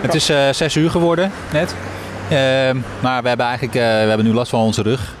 Het 0.00 0.14
is 0.14 0.28
eh, 0.28 0.50
zes 0.50 0.76
uur 0.76 0.90
geworden 0.90 1.32
net. 1.52 1.74
Ehm, 2.30 2.78
maar 3.02 3.22
we 3.22 3.28
hebben 3.28 3.46
eigenlijk 3.46 3.76
eh, 3.76 3.82
we 3.82 4.08
hebben 4.08 4.26
nu 4.26 4.32
last 4.32 4.50
van 4.50 4.60
onze 4.60 4.82
rug. 4.82 5.14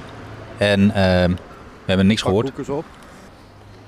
En 0.56 0.80
ehm, 0.94 1.30
we 1.30 1.86
hebben 1.86 2.06
niks 2.06 2.22
gehoord. 2.22 2.46
koekjes 2.46 2.68
op. 2.68 2.84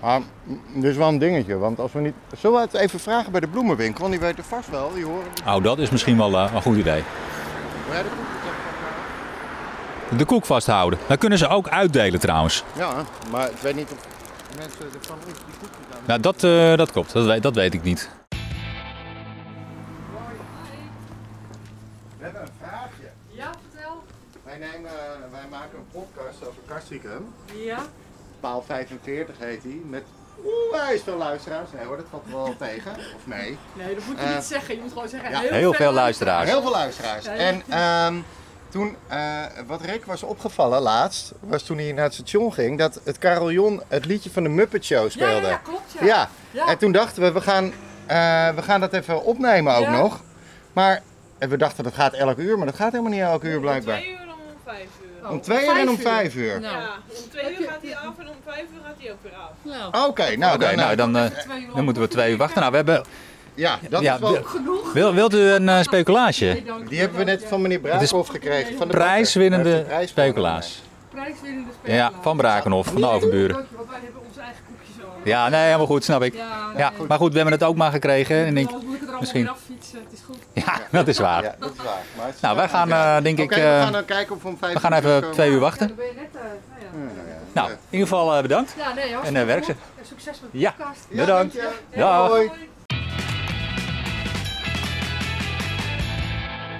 Ah, 0.00 0.16
m, 0.44 0.80
dit 0.80 0.90
is 0.90 0.96
wel 0.96 1.08
een 1.08 1.18
dingetje, 1.18 1.56
want 1.58 1.80
als 1.80 1.92
we 1.92 2.00
niet... 2.00 2.14
Zullen 2.38 2.56
we 2.56 2.62
het 2.62 2.74
even 2.74 3.00
vragen 3.00 3.32
bij 3.32 3.40
de 3.40 3.48
bloemenwinkel? 3.48 4.00
Want 4.00 4.12
die 4.12 4.22
weten 4.22 4.44
vast 4.44 4.70
wel, 4.70 4.90
die 4.94 5.04
horen... 5.04 5.26
Oh, 5.46 5.62
dat 5.62 5.78
is 5.78 5.90
misschien 5.90 6.16
wel 6.16 6.34
een 6.38 6.62
goed 6.62 6.76
idee. 6.76 7.02
Jij 7.90 8.02
de 10.16 10.24
koek 10.24 10.46
vasthouden. 10.46 10.98
Dat 11.06 11.18
kunnen 11.18 11.38
ze 11.38 11.48
ook 11.48 11.68
uitdelen 11.68 12.20
trouwens. 12.20 12.64
Ja, 12.76 12.92
maar 13.30 13.50
ik 13.50 13.56
weet 13.60 13.76
niet 13.76 13.90
of 13.92 13.98
mensen 14.58 14.80
er 14.80 14.98
van 15.00 15.16
ons 15.26 15.34
die 15.34 15.68
aan... 15.92 16.02
Nou, 16.06 16.20
dat, 16.20 16.44
eh, 16.44 16.76
dat 16.76 16.92
klopt. 16.92 17.12
Dat 17.12 17.26
weet, 17.26 17.42
dat 17.42 17.54
weet 17.54 17.74
ik 17.74 17.82
niet. 17.82 18.10
Podcast 26.38 26.48
over 26.48 26.74
Kastrikum. 26.74 27.34
Ja. 27.54 27.78
Paal 28.40 28.62
45 28.66 29.34
heet 29.38 29.62
die. 29.62 29.82
Met 29.88 30.02
onwijs 30.42 31.02
veel 31.02 31.16
luisteraars. 31.16 31.68
Nee 31.76 31.84
hoor, 31.84 31.96
dat 31.96 32.06
valt 32.10 32.24
wel 32.30 32.54
tegen. 32.68 32.92
Of 32.92 33.26
nee. 33.26 33.58
Nee, 33.72 33.94
dat 33.94 34.04
moet 34.06 34.18
je 34.18 34.24
Eh, 34.24 34.34
niet 34.34 34.44
zeggen. 34.44 34.74
Je 34.74 34.80
moet 34.80 34.92
gewoon 34.92 35.08
zeggen 35.08 35.30
ja, 35.30 35.40
heel, 35.40 35.50
Heel 35.52 35.72
veel 35.72 35.92
luisteraars. 35.92 36.48
Heel 36.50 36.62
veel 36.62 36.70
luisteraars. 36.70 37.24
Ja, 37.24 37.30
En 37.34 37.62
ehm, 37.68 38.14
toen, 38.68 38.96
eh, 39.06 39.42
wat 39.66 39.80
Rick 39.80 40.04
was 40.04 40.22
opgevallen 40.22 40.82
laatst, 40.82 41.32
was 41.40 41.62
toen 41.62 41.78
hij 41.78 41.92
naar 41.92 42.04
het 42.04 42.14
station 42.14 42.52
ging, 42.52 42.78
dat 42.78 43.00
het 43.04 43.18
carillon 43.18 43.82
het 43.88 44.04
liedje 44.04 44.30
van 44.30 44.42
de 44.42 44.48
Muppet 44.48 44.84
Show 44.84 45.10
speelde. 45.10 45.46
ja, 45.46 45.48
ja, 45.48 45.56
klopt. 45.56 45.92
Ja. 46.00 46.06
Ja. 46.06 46.28
Ja. 46.50 46.66
En 46.66 46.78
toen 46.78 46.92
dachten 46.92 47.22
we, 47.22 47.32
we 47.32 47.40
gaan, 47.40 47.64
eh, 48.06 48.48
we 48.54 48.62
gaan 48.62 48.80
dat 48.80 48.92
even 48.92 49.22
opnemen 49.24 49.74
ook 49.74 49.82
Ja. 49.84 49.90
nog. 49.98 50.20
Maar 50.72 51.02
en 51.38 51.48
we 51.48 51.56
dachten 51.56 51.84
dat 51.84 51.94
gaat 51.94 52.12
elk 52.12 52.38
uur, 52.38 52.56
maar 52.56 52.66
dat 52.66 52.76
gaat 52.76 52.90
helemaal 52.92 53.12
niet 53.12 53.20
elk 53.22 53.42
uur 53.44 53.60
blijkbaar. 53.60 53.96
Twee 53.98 54.10
uur 54.10 54.18
om 54.26 54.38
vijf 54.64 54.80
uur. 55.02 55.05
Om 55.30 55.40
twee 55.40 55.64
uur 55.66 55.76
en 55.78 55.88
om 55.88 55.98
vijf 55.98 56.34
uur. 56.34 56.60
Nou, 56.60 56.76
Ja, 56.76 56.88
om 57.08 57.30
twee 57.30 57.56
uur 57.58 57.66
gaat 57.68 57.78
hij 57.82 57.96
af 57.96 58.18
en 58.18 58.28
om 58.28 58.34
vijf 58.44 58.60
uur 58.60 58.80
gaat 58.84 58.94
hij 58.98 59.10
ook 59.12 59.18
weer 59.22 59.32
af. 59.32 59.90
nou. 59.92 60.08
Oké, 60.08 60.36
nou, 60.36 60.58
nou 60.58 60.90
eh, 60.90 60.96
dan, 60.96 61.16
eh, 61.16 61.24
dan 61.74 61.84
moeten 61.84 62.02
we 62.02 62.08
twee 62.08 62.30
uur 62.32 62.36
wachten. 62.36 62.58
Nou, 62.60 62.70
we 62.70 62.76
hebben, 62.76 63.04
ja, 63.54 63.78
dat 63.90 64.02
ja, 64.02 64.14
is 64.14 64.20
wel... 64.20 64.32
wil- 64.32 64.92
wil, 64.92 65.14
wilt 65.14 65.34
u 65.34 65.38
een 65.50 65.68
eh, 65.68 65.82
speculaasje? 65.82 66.44
Nee, 66.44 66.64
Die 66.88 66.98
hebben 67.00 67.18
we 67.18 67.24
net 67.24 67.44
van 67.48 67.62
meneer 67.62 67.78
Braakhoff 67.80 68.28
gekregen. 68.30 68.76
Van 68.76 68.88
de 68.88 68.94
Prijswinnende 68.94 69.82
prijs 69.86 70.08
speculaas. 70.10 70.82
Prijswinnende 71.10 71.70
Ja, 71.82 72.06
speculaas. 72.06 72.12
van 72.22 72.36
Brakenhof, 72.36 72.86
van 72.86 73.00
de 73.00 73.06
overburen. 73.08 73.56
Want 73.76 73.88
wij 73.90 73.98
hebben 74.02 74.22
onze 74.28 74.40
eigen 74.40 74.62
koekjes 74.68 75.04
al. 75.04 75.10
Ja, 75.24 75.48
nee, 75.48 75.64
helemaal 75.64 75.86
goed, 75.86 76.04
snap 76.04 76.22
ik. 76.22 76.34
Ja, 76.34 76.70
Ja, 76.76 76.92
maar 77.08 77.18
goed, 77.18 77.30
we 77.30 77.36
hebben 77.38 77.54
het 77.54 77.64
ook 77.64 77.76
maar 77.76 77.90
gekregen. 77.90 78.36
En 78.44 78.56
allemaal 78.66 79.20
misschien-. 79.20 79.50
Het 80.04 80.12
is 80.12 80.20
goed. 80.26 80.38
ja, 80.52 80.80
dat 80.98 81.08
is 81.08 81.18
waar. 81.18 81.42
Ja, 81.42 81.54
dat 81.58 81.70
is 81.70 81.76
waar. 81.76 82.02
Maar 82.16 82.26
het 82.26 82.34
is- 82.34 82.40
Nou, 82.40 82.56
wij 82.56 82.68
gaan 82.68 82.92
eh, 82.92 83.22
denk 83.22 83.38
Oké, 83.38 83.54
ik... 83.54 83.60
we 83.62 83.66
eh, 83.68 83.82
gaan 83.82 83.92
dan 83.92 84.04
kijken 84.04 84.36
of 84.36 84.42
we 84.42 84.48
om 84.48 84.58
vijf 84.58 84.72
we 84.72 84.80
gaan 84.80 84.90
even 84.92 85.02
terugkomen. 85.02 85.34
twee 85.34 85.48
uur 85.48 85.54
Ja, 85.54 85.60
wachten. 85.60 85.86
dan 85.86 85.96
ben 85.96 86.06
je 86.06 86.12
net... 86.14 86.28
eh, 86.34 86.40
nou 86.92 87.28
ja. 87.28 87.34
Nou, 87.52 87.70
in 87.70 87.76
ieder 87.90 88.08
geval 88.08 88.34
eh, 88.36 88.42
bedankt. 88.42 88.74
Ja, 88.76 88.92
nee, 88.94 89.16
En 89.24 89.36
eh, 89.36 89.44
werk 89.44 89.64
ze. 89.64 89.74
Succes 90.02 90.40
met 90.40 90.52
de 90.52 90.58
Ja. 90.58 90.70
podcast. 90.76 91.00
Ja, 91.08 91.16
Bedankt. 91.16 91.54
Dag. 91.94 92.42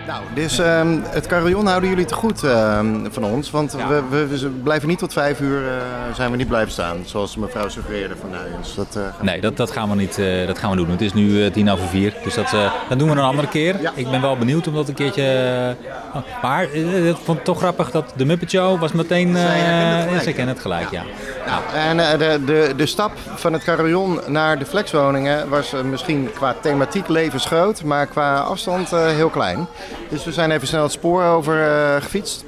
Nou, 0.06 0.22
dus 0.34 0.58
ehm, 0.58 0.98
het 1.04 1.26
carillon 1.26 1.66
houden 1.66 1.88
jullie 1.88 2.04
te 2.04 2.14
goed 2.14 2.42
ehm, 2.44 3.10
van 3.10 3.24
ons. 3.24 3.50
Want 3.50 3.74
Ja. 3.78 3.88
we, 3.88 4.02
we, 4.08 4.38
we 4.38 4.48
blijven 4.48 4.88
niet 4.88 4.98
tot 4.98 5.12
vijf 5.12 5.40
uur 5.40 5.66
eh, 5.66 5.74
zijn 6.14 6.30
we 6.30 6.36
niet 6.36 6.48
blijven 6.48 6.72
staan. 6.72 6.96
Zoals 7.04 7.36
mevrouw 7.36 7.68
suggereerde 7.68 8.14
van 8.20 8.30
nou, 8.30 8.42
dus 8.60 8.74
dat, 8.74 8.96
eh, 8.96 9.02
Nee, 9.20 9.40
dat, 9.40 9.56
dat, 9.56 9.70
gaan 9.70 9.88
we 9.88 9.94
niet, 9.96 10.18
eh, 10.18 10.46
dat 10.46 10.58
gaan 10.58 10.70
we 10.70 10.76
doen. 10.76 10.90
Het 10.90 11.00
is 11.00 11.12
nu 11.12 11.50
tien 11.50 11.70
over 11.70 11.86
vier. 11.86 12.14
Dus 12.24 12.34
dat, 12.34 12.50
dat 12.88 12.98
doen 12.98 13.08
we 13.10 13.16
een 13.16 13.22
andere 13.22 13.48
keer. 13.48 13.80
Ja. 13.80 13.92
Ik 13.94 14.10
ben 14.10 14.20
wel 14.20 14.36
benieuwd 14.36 14.66
om 14.66 14.74
dat 14.74 14.88
een 14.88 14.94
keertje... 14.94 15.76
oh, 16.14 16.22
maar 16.42 16.72
ik 16.72 17.16
vond 17.22 17.36
het 17.36 17.44
toch 17.44 17.58
grappig 17.58 17.90
dat 17.90 18.12
de 18.16 18.24
Muppet 18.24 18.50
Show 18.50 18.80
was 18.80 18.92
meteen... 18.92 19.36
gelijk, 19.36 20.22
ze 20.22 20.32
kennen 20.32 20.54
het 20.54 20.62
gelijk, 20.62 20.90
ja. 20.90 21.02
Nou, 21.46 21.62
en 21.74 22.00
eh, 22.00 22.18
de, 22.18 22.44
de, 22.44 22.72
de 22.76 22.86
stap 22.86 23.12
van 23.34 23.52
het 23.52 23.64
carillon 23.64 24.20
naar 24.26 24.58
de 24.58 24.66
flexwoningen 24.66 25.48
was 25.48 25.72
misschien 25.90 26.30
qua 26.34 26.54
thematiek 26.60 27.08
levensgroot, 27.08 27.82
maar 27.82 28.06
qua 28.06 28.38
afstand 28.38 28.90
heel 28.90 29.28
klein. 29.28 29.66
Dus 30.08 30.24
we 30.24 30.32
zijn 30.32 30.50
even 30.50 30.66
snel 30.66 30.82
het 30.82 30.92
spoor 30.92 31.24
over 31.24 31.62
eh, 31.62 32.02
gefietst. 32.02 32.44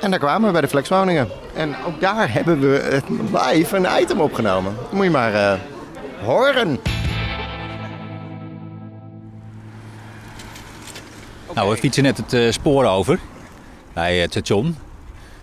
En 0.00 0.10
daar 0.10 0.18
kwamen 0.18 0.46
we 0.46 0.52
bij 0.52 0.60
de 0.60 0.68
flexwoningen. 0.68 1.28
En 1.54 1.76
ook 1.86 2.00
daar 2.00 2.32
hebben 2.32 2.60
we 2.60 3.00
live 3.32 3.76
een 3.76 4.00
item 4.00 4.20
opgenomen. 4.20 4.76
Moet 4.90 5.04
je 5.04 5.10
maar 5.10 5.34
eh, 5.34 5.58
horen. 6.24 6.78
Nou, 11.54 11.70
we 11.70 11.76
fietsen 11.76 12.02
net 12.02 12.16
het 12.16 12.32
eh, 12.32 12.50
spoor 12.50 12.84
over 12.84 13.18
bij 13.92 14.16
het 14.16 14.30
station. 14.30 14.76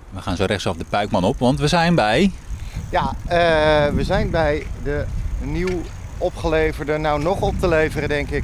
We 0.10 0.22
gaan 0.22 0.36
zo 0.36 0.46
rechtsaf 0.46 0.76
de 0.78 0.86
Puikman 0.90 1.24
op, 1.24 1.40
want 1.40 1.60
we 1.60 1.68
zijn 1.68 1.96
bij... 1.96 2.32
Ja, 2.90 3.14
we 3.94 4.04
zijn 4.04 4.30
bij 4.30 4.66
de 4.84 5.06
nieuw 5.40 5.82
opgeleverde, 6.18 6.98
nou 6.98 7.22
nog 7.22 7.42
op 7.42 7.60
te 7.60 7.68
leveren 7.68 8.10
denk 8.10 8.30
ik, 8.30 8.44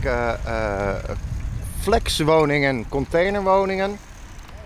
flexwoningen, 1.82 2.86
containerwoningen. 2.90 3.92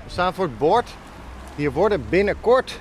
We 0.04 0.10
staan 0.12 0.34
voor 0.34 0.46
het 0.46 0.58
bord. 0.58 0.90
Hier 1.56 1.72
worden 1.72 2.06
binnenkort 2.10 2.80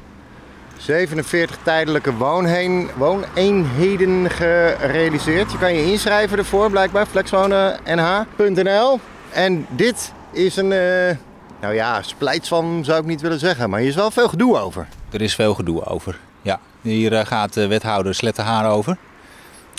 47 0.78 1.58
tijdelijke 1.62 2.14
woonheen, 2.14 2.90
wooneenheden 2.96 4.30
gerealiseerd. 4.30 5.52
Je 5.52 5.58
kan 5.58 5.74
je 5.74 5.90
inschrijven 5.90 6.38
ervoor, 6.38 6.70
blijkbaar, 6.70 7.06
flexwonen.nh.nl. 7.06 9.00
En 9.32 9.66
dit 9.70 10.12
is 10.32 10.56
een, 10.56 10.72
eh, 10.72 11.16
nou 11.60 11.74
ja, 11.74 12.02
splijtswam 12.02 12.84
zou 12.84 13.00
ik 13.00 13.06
niet 13.06 13.20
willen 13.20 13.38
zeggen, 13.38 13.70
maar 13.70 13.80
hier 13.80 13.88
is 13.88 13.94
wel 13.94 14.10
veel 14.10 14.28
gedoe 14.28 14.58
over. 14.58 14.88
Er 15.10 15.20
is 15.20 15.34
veel 15.34 15.54
gedoe 15.54 15.84
over. 15.84 16.18
Ja, 16.42 16.60
hier 16.80 17.12
eh, 17.12 17.26
gaat 17.26 17.52
de 17.52 17.66
wethouder 17.66 18.14
Slettenhaar 18.14 18.70
over. 18.70 18.96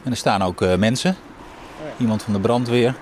En 0.04 0.12
er 0.12 0.18
staan 0.18 0.42
ook 0.42 0.62
eh, 0.62 0.76
mensen. 0.76 1.16
Iemand 1.98 2.24
van 2.24 2.34
de 2.34 2.40
brandweer. 2.40 2.96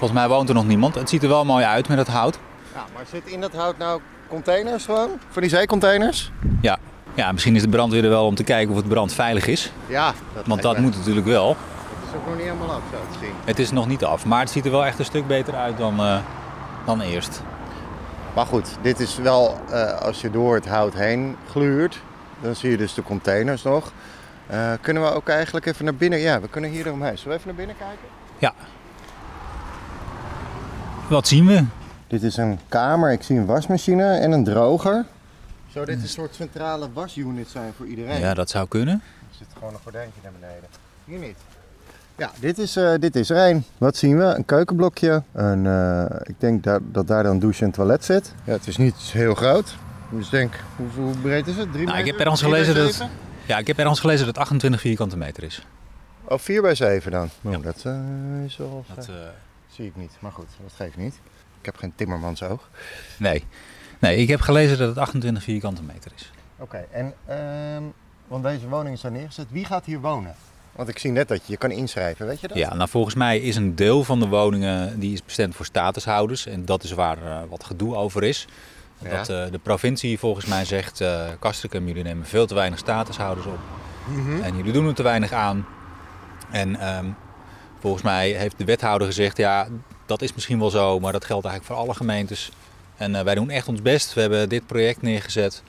Volgens 0.00 0.20
mij 0.20 0.28
woont 0.28 0.48
er 0.48 0.54
nog 0.54 0.66
niemand. 0.66 0.94
Het 0.94 1.08
ziet 1.08 1.22
er 1.22 1.28
wel 1.28 1.44
mooi 1.44 1.64
uit 1.64 1.88
met 1.88 1.98
het 1.98 2.08
hout. 2.08 2.38
Ja, 2.74 2.84
maar 2.94 3.02
zit 3.10 3.26
in 3.26 3.40
dat 3.40 3.52
hout 3.52 3.78
nou 3.78 4.00
containers 4.28 4.84
gewoon? 4.84 5.10
Voor 5.28 5.42
die 5.42 5.50
zeecontainers? 5.50 6.30
Ja. 6.60 6.78
ja, 7.14 7.32
misschien 7.32 7.56
is 7.56 7.62
de 7.62 7.68
brandweer 7.68 8.04
er 8.04 8.10
wel 8.10 8.26
om 8.26 8.34
te 8.34 8.44
kijken 8.44 8.70
of 8.70 8.76
het 8.76 8.88
brandveilig 8.88 9.46
is. 9.46 9.72
Ja, 9.86 10.12
dat 10.34 10.46
Want 10.46 10.62
dat 10.62 10.78
moet 10.78 10.96
natuurlijk 10.96 11.26
wel. 11.26 11.48
Het 11.48 12.08
is 12.08 12.16
ook 12.16 12.26
nog 12.26 12.34
niet 12.36 12.44
helemaal 12.44 12.70
af 12.70 12.82
zo 12.90 13.12
te 13.12 13.18
zien. 13.18 13.32
Het 13.44 13.58
is 13.58 13.70
nog 13.70 13.86
niet 13.86 14.04
af, 14.04 14.26
maar 14.26 14.40
het 14.40 14.50
ziet 14.50 14.64
er 14.64 14.70
wel 14.70 14.84
echt 14.84 14.98
een 14.98 15.04
stuk 15.04 15.26
beter 15.26 15.54
uit 15.54 15.76
dan, 15.76 16.00
eh, 16.00 16.18
dan 16.86 17.00
eerst. 17.00 17.42
Maar 18.34 18.46
goed, 18.46 18.76
dit 18.82 19.00
is 19.00 19.16
wel, 19.16 19.60
eh, 19.70 19.98
als 19.98 20.20
je 20.20 20.30
door 20.30 20.54
het 20.54 20.68
hout 20.68 20.94
heen 20.94 21.36
gluurt, 21.50 22.00
dan 22.40 22.54
zie 22.54 22.70
je 22.70 22.76
dus 22.76 22.94
de 22.94 23.02
containers 23.02 23.62
nog. 23.62 23.92
Eh, 24.46 24.72
kunnen 24.80 25.02
we 25.02 25.12
ook 25.12 25.28
eigenlijk 25.28 25.66
even 25.66 25.84
naar 25.84 25.94
binnen? 25.94 26.18
Ja, 26.18 26.40
we 26.40 26.48
kunnen 26.48 26.70
hier 26.70 26.86
eromheen. 26.86 27.18
Zullen 27.18 27.32
we 27.32 27.38
even 27.38 27.46
naar 27.46 27.66
binnen 27.66 27.76
kijken? 27.76 28.06
Ja. 28.38 28.52
Wat 31.10 31.28
zien 31.28 31.46
we? 31.46 31.64
Dit 32.06 32.22
is 32.22 32.36
een 32.36 32.58
kamer. 32.68 33.12
Ik 33.12 33.22
zie 33.22 33.38
een 33.38 33.46
wasmachine 33.46 34.04
en 34.18 34.32
een 34.32 34.44
droger. 34.44 35.04
Zou 35.72 35.86
dit 35.86 36.02
een 36.02 36.08
soort 36.08 36.34
centrale 36.34 36.88
wasunit 36.92 37.48
zijn 37.48 37.72
voor 37.76 37.86
iedereen? 37.86 38.20
Ja, 38.20 38.34
dat 38.34 38.50
zou 38.50 38.68
kunnen. 38.68 38.94
Er 38.94 39.36
zit 39.38 39.46
gewoon 39.58 39.72
een 39.74 39.80
gordijntje 39.82 40.20
naar 40.22 40.32
beneden. 40.40 40.68
Hier 41.04 41.18
niet. 41.18 41.36
Ja, 42.16 42.30
dit 42.40 42.58
is, 42.58 42.76
eh, 42.76 42.94
dit 42.98 43.16
is 43.16 43.30
er 43.30 43.36
één. 43.36 43.64
Wat 43.78 43.96
zien 43.96 44.18
we? 44.18 44.24
Een 44.24 44.44
keukenblokje. 44.44 45.22
Een, 45.32 45.66
eh, 45.66 46.04
ik 46.22 46.34
denk 46.40 46.62
dat, 46.64 46.80
dat 46.84 47.06
daar 47.06 47.22
dan 47.22 47.38
douche 47.38 47.64
en 47.64 47.70
toilet 47.70 48.04
zit. 48.04 48.34
Ja, 48.44 48.52
het 48.52 48.66
is 48.66 48.76
niet 48.76 48.96
heel 48.96 49.34
groot. 49.34 49.76
Dus 50.10 50.24
ik 50.24 50.30
denk, 50.30 50.54
hoe, 50.76 50.86
hoe 51.04 51.14
breed 51.16 51.46
is 51.46 51.56
het? 51.56 51.72
3 51.72 51.86
Nou, 51.86 51.98
ik 51.98 52.04
meter? 52.04 52.06
heb 52.18 52.18
ergens 52.26 52.40
Drie 52.40 52.52
gelezen 52.52 52.74
dat-? 52.74 53.08
Ja, 53.46 53.58
ik 53.58 53.66
heb 53.66 53.78
ergens 53.78 54.00
gelezen 54.00 54.26
dat 54.26 54.34
het 54.34 54.44
28 54.44 54.80
vierkante 54.80 55.16
meter 55.16 55.42
is. 55.42 55.66
Oh, 56.24 56.38
4 56.38 56.62
bij 56.62 56.74
7 56.74 57.10
dan. 57.10 57.28
Oh, 57.42 57.52
Ja. 57.52 57.58
Dat 57.58 57.82
eh, 57.84 58.44
is 58.44 58.56
wel... 58.56 58.84
Dat, 58.94 59.08
zie 59.72 59.86
ik 59.86 59.96
niet. 59.96 60.12
Maar 60.18 60.32
goed, 60.32 60.48
dat 60.62 60.72
geeft 60.72 60.96
niet. 60.96 61.14
Ik 61.58 61.66
heb 61.66 61.76
geen 61.76 61.92
timmermansoog. 61.94 62.70
nee. 63.18 63.44
nee, 63.98 64.16
ik 64.16 64.28
heb 64.28 64.40
gelezen 64.40 64.78
dat 64.78 64.88
het 64.88 64.98
28 64.98 65.42
vierkante 65.42 65.82
meter 65.82 66.12
is. 66.16 66.32
Oké, 66.58 66.86
en... 66.90 67.14
ehm, 67.26 67.82
want 68.26 68.44
deze 68.44 68.68
woningen 68.68 68.98
zijn 68.98 69.12
neergezet. 69.12 69.46
Wie 69.50 69.64
gaat 69.64 69.84
hier 69.84 70.00
wonen? 70.00 70.34
Want 70.72 70.88
ik 70.88 70.98
zie 70.98 71.10
net 71.10 71.28
dat 71.28 71.46
je 71.46 71.52
je 71.52 71.56
kan 71.56 71.70
inschrijven, 71.70 72.26
weet 72.26 72.40
je 72.40 72.48
dat? 72.48 72.56
Ja, 72.56 72.74
nou 72.74 72.88
volgens 72.88 73.14
mij 73.14 73.38
is 73.38 73.56
een 73.56 73.74
deel 73.74 74.04
van 74.04 74.20
de 74.20 74.28
woningen 74.28 75.00
die 75.00 75.12
is 75.12 75.24
bestemd 75.24 75.54
voor 75.54 75.64
statushouders. 75.64 76.46
En 76.46 76.64
dat 76.64 76.82
is 76.82 76.92
waar 76.92 77.22
eh, 77.22 77.38
wat 77.48 77.64
gedoe 77.64 77.96
over 77.96 78.22
is. 78.22 78.46
Ja. 78.98 79.16
Dat 79.16 79.28
eh, 79.28 79.44
de 79.50 79.58
provincie 79.58 80.18
volgens 80.18 80.46
mij 80.46 80.64
zegt, 80.64 81.00
eh 81.00 81.26
Castricum, 81.38 81.86
jullie 81.86 82.02
nemen 82.02 82.26
veel 82.26 82.46
te 82.46 82.54
weinig 82.54 82.78
statushouders 82.78 83.46
op. 83.46 83.58
Mhm. 84.06 84.42
En 84.42 84.56
jullie 84.56 84.72
doen 84.72 84.86
er 84.86 84.94
te 84.94 85.02
weinig 85.02 85.32
aan. 85.32 85.66
En 86.50 86.80
ehm, 86.80 87.06
volgens 87.80 88.02
mij 88.02 88.30
heeft 88.30 88.58
de 88.58 88.64
wethouder 88.64 89.06
gezegd, 89.06 89.36
ja, 89.36 89.66
dat 90.06 90.22
is 90.22 90.34
misschien 90.34 90.58
wel 90.58 90.70
zo, 90.70 90.98
maar 91.00 91.12
dat 91.12 91.24
geldt 91.24 91.46
eigenlijk 91.46 91.74
voor 91.76 91.84
alle 91.86 91.94
gemeentes. 91.96 92.50
En 92.96 93.14
eh, 93.14 93.22
wij 93.24 93.34
doen 93.34 93.50
echt 93.50 93.68
ons 93.68 93.82
best. 93.82 94.14
We 94.14 94.20
hebben 94.20 94.48
dit 94.48 94.66
project 94.66 95.02
neergezet. 95.02 95.62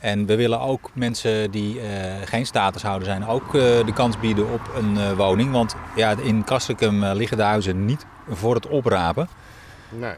En 0.00 0.26
we 0.26 0.36
willen 0.36 0.60
ook 0.60 0.90
mensen 0.92 1.50
die 1.50 1.80
eh, 1.80 2.12
geen 2.24 2.46
statushouder 2.46 3.06
zijn, 3.08 3.26
ook 3.26 3.46
eh, 3.46 3.60
de 3.86 3.92
kans 3.94 4.18
bieden 4.18 4.52
op 4.52 4.60
een 4.76 5.16
woning. 5.16 5.52
Want 5.52 5.74
ja, 5.96 6.10
in 6.22 6.44
Castricum 6.44 7.02
eh, 7.04 7.14
liggen 7.14 7.36
de 7.36 7.42
huizen 7.42 7.84
niet 7.84 8.06
voor 8.28 8.54
het 8.54 8.66
oprapen. 8.66 9.28
Nee. 9.88 10.14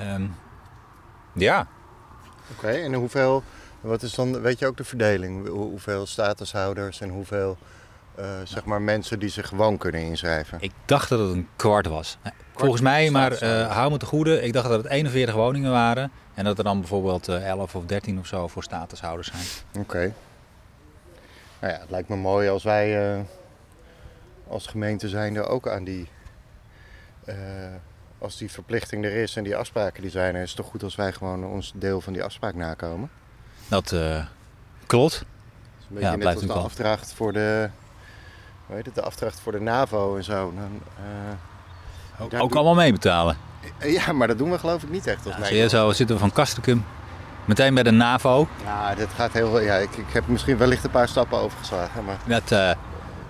Ehm, 0.00 0.22
ja, 1.32 1.66
Oké, 2.56 2.68
en 2.68 2.94
hoeveel, 2.94 3.42
wat 3.80 4.02
is 4.02 4.14
dan, 4.14 4.40
weet 4.40 4.58
je 4.58 4.66
ook 4.66 4.76
de 4.76 4.84
verdeling? 4.84 5.48
Hoe- 5.48 5.58
hoeveel 5.68 6.06
statushouders 6.06 7.00
en 7.00 7.08
hoeveel, 7.08 7.56
eh, 8.16 8.24
zeg 8.44 8.64
maar, 8.64 8.82
mensen 8.82 9.18
die 9.18 9.28
zich 9.28 9.48
gewoon 9.48 9.78
kunnen 9.78 10.00
inschrijven? 10.00 10.58
ik 10.60 10.72
dacht 10.84 11.08
dat 11.08 11.18
het 11.18 11.30
een 11.30 11.48
kwart 11.56 11.86
was. 11.86 12.18
Nee, 12.22 12.32
Volgens 12.54 12.80
mij, 12.82 13.10
maar 13.10 13.32
eh, 13.32 13.72
hou 13.72 13.90
me 13.90 13.96
te 13.98 14.06
goede, 14.06 14.42
ik 14.42 14.52
dacht 14.52 14.68
dat 14.68 14.82
het 14.82 14.92
41 14.92 15.34
woningen 15.34 15.70
waren. 15.70 16.10
En 16.34 16.44
dat 16.44 16.58
er 16.58 16.64
dan 16.64 16.78
bijvoorbeeld 16.80 17.28
eh, 17.28 17.48
11 17.48 17.74
of 17.74 17.86
13 17.86 18.18
of 18.18 18.26
zo 18.26 18.48
voor 18.48 18.62
statushouders 18.62 19.30
zijn. 19.30 19.44
Oké. 19.84 20.12
Nou 21.60 21.72
ja, 21.72 21.78
het 21.80 21.90
lijkt 21.90 22.08
me 22.08 22.16
mooi 22.16 22.48
als 22.48 22.62
wij 22.64 23.14
eh, 23.14 23.20
als 24.48 24.66
gemeente 24.66 25.08
zijnde 25.08 25.42
ook 25.42 25.68
aan 25.68 25.84
die, 25.84 26.08
eh, 27.24 27.36
als 28.18 28.36
die 28.36 28.50
verplichting 28.50 29.04
er 29.04 29.14
is 29.14 29.36
en 29.36 29.44
die 29.44 29.56
afspraken 29.56 30.02
die 30.02 30.10
zijn, 30.10 30.34
er, 30.34 30.42
is 30.42 30.48
het 30.48 30.56
toch 30.56 30.66
goed 30.66 30.82
als 30.82 30.94
wij 30.94 31.12
gewoon 31.12 31.44
ons 31.44 31.72
deel 31.74 32.00
van 32.00 32.12
die 32.12 32.22
afspraak 32.22 32.54
nakomen. 32.54 33.10
Dat 33.68 33.92
eh, 33.92 34.24
klopt. 34.86 35.14
Het 35.14 35.24
is 35.78 35.86
een 35.88 35.94
beetje 35.94 36.10
Ja, 36.10 36.16
net 36.16 36.34
als 36.34 36.46
de 36.46 36.52
afdracht 36.52 37.12
voor 37.12 37.32
de, 37.32 37.70
hoe 38.66 38.76
heet 38.76 38.86
het, 38.86 38.94
de 38.94 39.02
afdracht 39.02 39.40
voor 39.40 39.52
de 39.52 39.60
NAVO 39.60 40.16
en 40.16 40.24
zo. 40.24 40.52
Dan, 40.54 40.80
eh, 40.96 42.22
Ook, 42.24 42.30
Daar 42.30 42.40
ook 42.40 42.48
doe- 42.48 42.58
allemaal 42.58 42.82
meebetalen. 42.84 43.36
eh, 43.78 43.92
ja, 43.92 44.12
maar 44.12 44.26
dat 44.28 44.38
doen 44.38 44.50
we 44.50 44.58
geloof 44.58 44.82
ik 44.82 44.90
niet 44.90 45.06
echt 45.06 45.26
als 45.36 45.48
Ja, 45.48 45.68
zo 45.68 45.92
zitten 45.92 46.16
we 46.16 46.20
van 46.20 46.32
Kastrikum. 46.32 46.84
Meteen 47.44 47.74
bij 47.74 47.82
de 47.82 47.90
NAVO. 47.90 48.48
Ja, 48.64 48.94
dat 48.94 49.08
gaat 49.16 49.32
heel... 49.32 49.60
Ja, 49.60 49.74
ik, 49.74 49.96
ik 49.96 50.12
heb 50.12 50.26
misschien 50.28 50.56
wellicht 50.58 50.84
een 50.84 50.90
paar 50.90 51.08
stappen 51.08 51.38
overgeslagen, 51.38 52.04
maar... 52.04 52.16
Dat, 52.26 52.52
eh, 52.52 52.70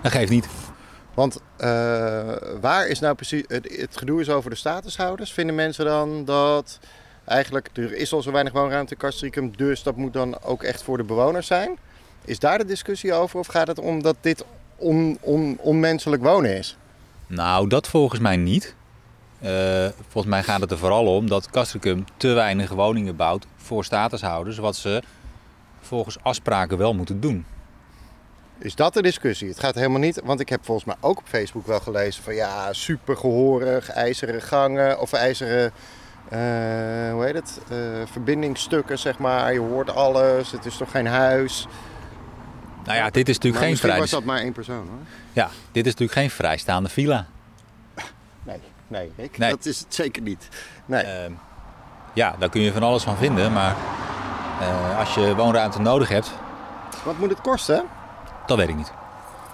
dat 0.01 0.11
geeft 0.11 0.31
niet. 0.31 0.47
Want 1.13 1.41
waar 2.61 2.87
is 2.87 2.99
nou 2.99 3.15
precies... 3.15 3.43
Het, 3.47 3.77
het 3.77 3.97
gedoe 3.97 4.21
is 4.21 4.29
over 4.29 4.49
de 4.49 4.55
statushouders. 4.55 5.33
Vinden 5.33 5.55
mensen 5.55 5.85
dan 5.85 6.25
dat... 6.25 6.79
Eigenlijk, 7.25 7.69
er 7.73 7.93
is 7.95 8.13
al 8.13 8.21
zo 8.21 8.31
weinig 8.31 8.53
woonruimte 8.53 8.93
in 8.93 8.99
Castricum, 8.99 9.57
dus 9.57 9.83
dat 9.83 9.95
moet 9.95 10.13
dan 10.13 10.37
ook 10.43 10.63
echt 10.63 10.83
voor 10.83 10.97
de 10.97 11.03
bewoners 11.03 11.47
zijn. 11.47 11.77
Is 12.25 12.39
daar 12.39 12.57
de 12.57 12.65
discussie 12.65 13.13
over 13.13 13.39
of 13.39 13.47
gaat 13.47 13.67
het 13.67 13.79
om 13.79 14.01
dat 14.03 14.15
dit 14.21 14.45
on, 14.77 15.17
on, 15.21 15.57
onmenselijk 15.59 16.23
wonen 16.23 16.57
is? 16.57 16.77
Nou, 17.27 17.67
dat 17.67 17.87
volgens 17.87 18.19
mij 18.19 18.37
niet. 18.37 18.75
Eh, 19.39 19.87
volgens 20.07 20.33
mij 20.33 20.43
gaat 20.43 20.61
het 20.61 20.71
er 20.71 20.77
vooral 20.77 21.15
om 21.15 21.29
dat 21.29 21.49
Castricum 21.49 22.05
te 22.17 22.27
weinig 22.27 22.69
woningen 22.69 23.15
bouwt 23.15 23.47
voor 23.55 23.85
statushouders, 23.85 24.57
wat 24.57 24.75
ze 24.75 25.01
volgens 25.81 26.17
afspraken 26.21 26.77
wel 26.77 26.93
moeten 26.93 27.19
doen. 27.19 27.45
Is 28.59 28.75
dat 28.75 28.93
de 28.93 29.01
discussie? 29.01 29.47
Het 29.47 29.59
gaat 29.59 29.75
helemaal 29.75 29.99
niet, 29.99 30.21
want 30.23 30.39
ik 30.39 30.49
heb 30.49 30.65
volgens 30.65 30.85
mij 30.85 30.95
ook 30.99 31.17
op 31.17 31.27
Facebook 31.27 31.67
wel 31.67 31.79
gelezen 31.79 32.23
van 32.23 32.35
ja, 32.35 32.73
super 32.73 33.17
gehoorig, 33.17 33.89
ijzeren 33.89 34.41
gangen 34.41 34.99
of 34.99 35.13
ijzeren, 35.13 35.71
eh, 36.29 36.39
hoe 37.11 37.23
heet 37.23 37.33
het, 37.33 37.59
eh, 37.69 37.77
verbindingsstukken 38.11 38.99
zeg 38.99 39.17
maar. 39.17 39.53
Je 39.53 39.59
hoort 39.59 39.95
alles, 39.95 40.51
het 40.51 40.65
is 40.65 40.77
toch 40.77 40.91
geen 40.91 41.07
huis. 41.07 41.67
Nou 42.87 42.99
ja, 42.99 43.09
dit 43.09 43.29
is 43.29 43.35
natuurlijk 43.35 43.63
Maar 43.63 43.69
geen 43.71 43.77
vrij... 43.81 43.99
was 43.99 44.09
dat 44.09 44.23
maar 44.23 44.39
één 44.39 44.53
persoon 44.53 44.87
hoor. 44.87 44.99
Ja, 45.33 45.45
dit 45.71 45.85
is 45.85 45.91
natuurlijk 45.91 46.19
geen 46.19 46.29
vrijstaande 46.29 46.89
villa. 46.89 47.25
Nee, 48.43 48.59
nee, 48.87 49.11
Rick, 49.17 49.37
Nee. 49.37 49.49
dat 49.49 49.65
is 49.65 49.79
het 49.79 49.93
zeker 49.93 50.21
niet. 50.21 50.47
Nee. 50.85 51.03
Ehm, 51.03 51.31
ja, 52.13 52.35
daar 52.39 52.49
kun 52.49 52.61
je 52.61 52.71
van 52.73 52.83
alles 52.83 53.03
van 53.03 53.17
vinden, 53.17 53.53
maar 53.53 53.75
eh, 54.61 54.99
als 54.99 55.13
je 55.13 55.35
woonruimte 55.35 55.79
nodig 55.81 56.09
hebt, 56.09 56.31
Wat 57.03 57.17
moet 57.17 57.29
het 57.29 57.41
kosten? 57.41 57.85
dat 58.45 58.57
weet 58.57 58.69
ik 58.69 58.75
niet. 58.75 58.91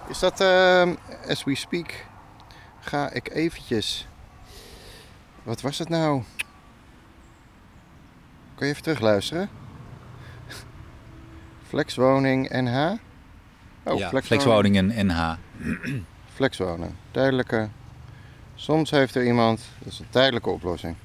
Is 0.08 0.20
dat, 0.20 0.42
ehm, 0.42 0.94
as 1.30 1.44
we 1.44 1.56
speak, 1.56 2.06
ga 2.80 3.10
ik 3.12 3.30
eventjes... 3.30 4.08
Wat 5.44 5.62
was 5.62 5.78
het 5.78 5.90
nou? 5.90 6.24
Kan 8.56 8.68
je 8.68 8.74
even 8.74 8.84
terugluisteren? 8.84 9.50
Flexwoning 11.68 12.50
NH? 12.50 12.92
Oh, 13.84 13.98
ja, 13.98 14.08
flexwoning. 14.10 14.26
flexwoningen 14.26 15.06
NH. 15.08 15.34
Flexwonen. 16.36 16.96
Tijdelijke. 17.12 17.70
Soms 18.56 18.92
heeft 18.92 19.16
er 19.16 19.26
iemand, 19.26 19.62
dat 19.80 19.92
is 19.92 20.00
een 20.00 20.10
tijdelijke 20.10 20.50
oplossing. 20.50 20.96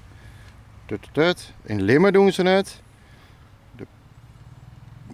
Tut, 0.87 1.03
tut, 1.03 1.15
tut. 1.15 1.53
In 1.63 1.83
Limmer 1.83 2.13
doen 2.13 2.33
ze 2.33 2.43
het. 2.43 2.83
De, 3.77 3.87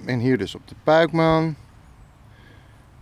en 0.06 0.18
hier 0.18 0.38
dus 0.38 0.54
op 0.54 0.68
de 0.68 0.74
Puikman. 0.82 1.54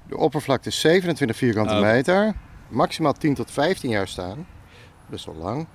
De 0.09 0.17
oppervlakte 0.17 0.69
is 0.69 0.81
27 0.81 1.37
vierkante 1.37 1.75
Oh. 1.75 1.81
meter. 1.81 2.35
Maximaal 2.69 3.13
10 3.13 3.35
tot 3.35 3.51
15 3.51 3.91
jaar 3.91 4.09
staan. 4.09 4.47
Best 5.07 5.25
wel 5.25 5.35
lang. 5.35 5.67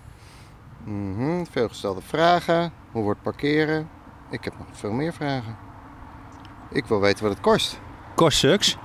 Mhm, 0.83 1.43
Veel 1.51 1.67
gestelde 1.67 2.01
vragen. 2.01 2.71
Hoe 2.91 3.03
wordt 3.03 3.21
parkeren? 3.21 3.89
Ik 4.29 4.43
heb 4.43 4.57
nog 4.57 4.67
veel 4.71 4.91
meer 4.91 5.13
vragen. 5.13 5.55
Ik 6.71 6.85
wil 6.85 6.99
weten 7.01 7.23
wat 7.23 7.33
het 7.33 7.41
kost. 7.41 7.79
Kost 8.15 8.37
suks. 8.37 8.77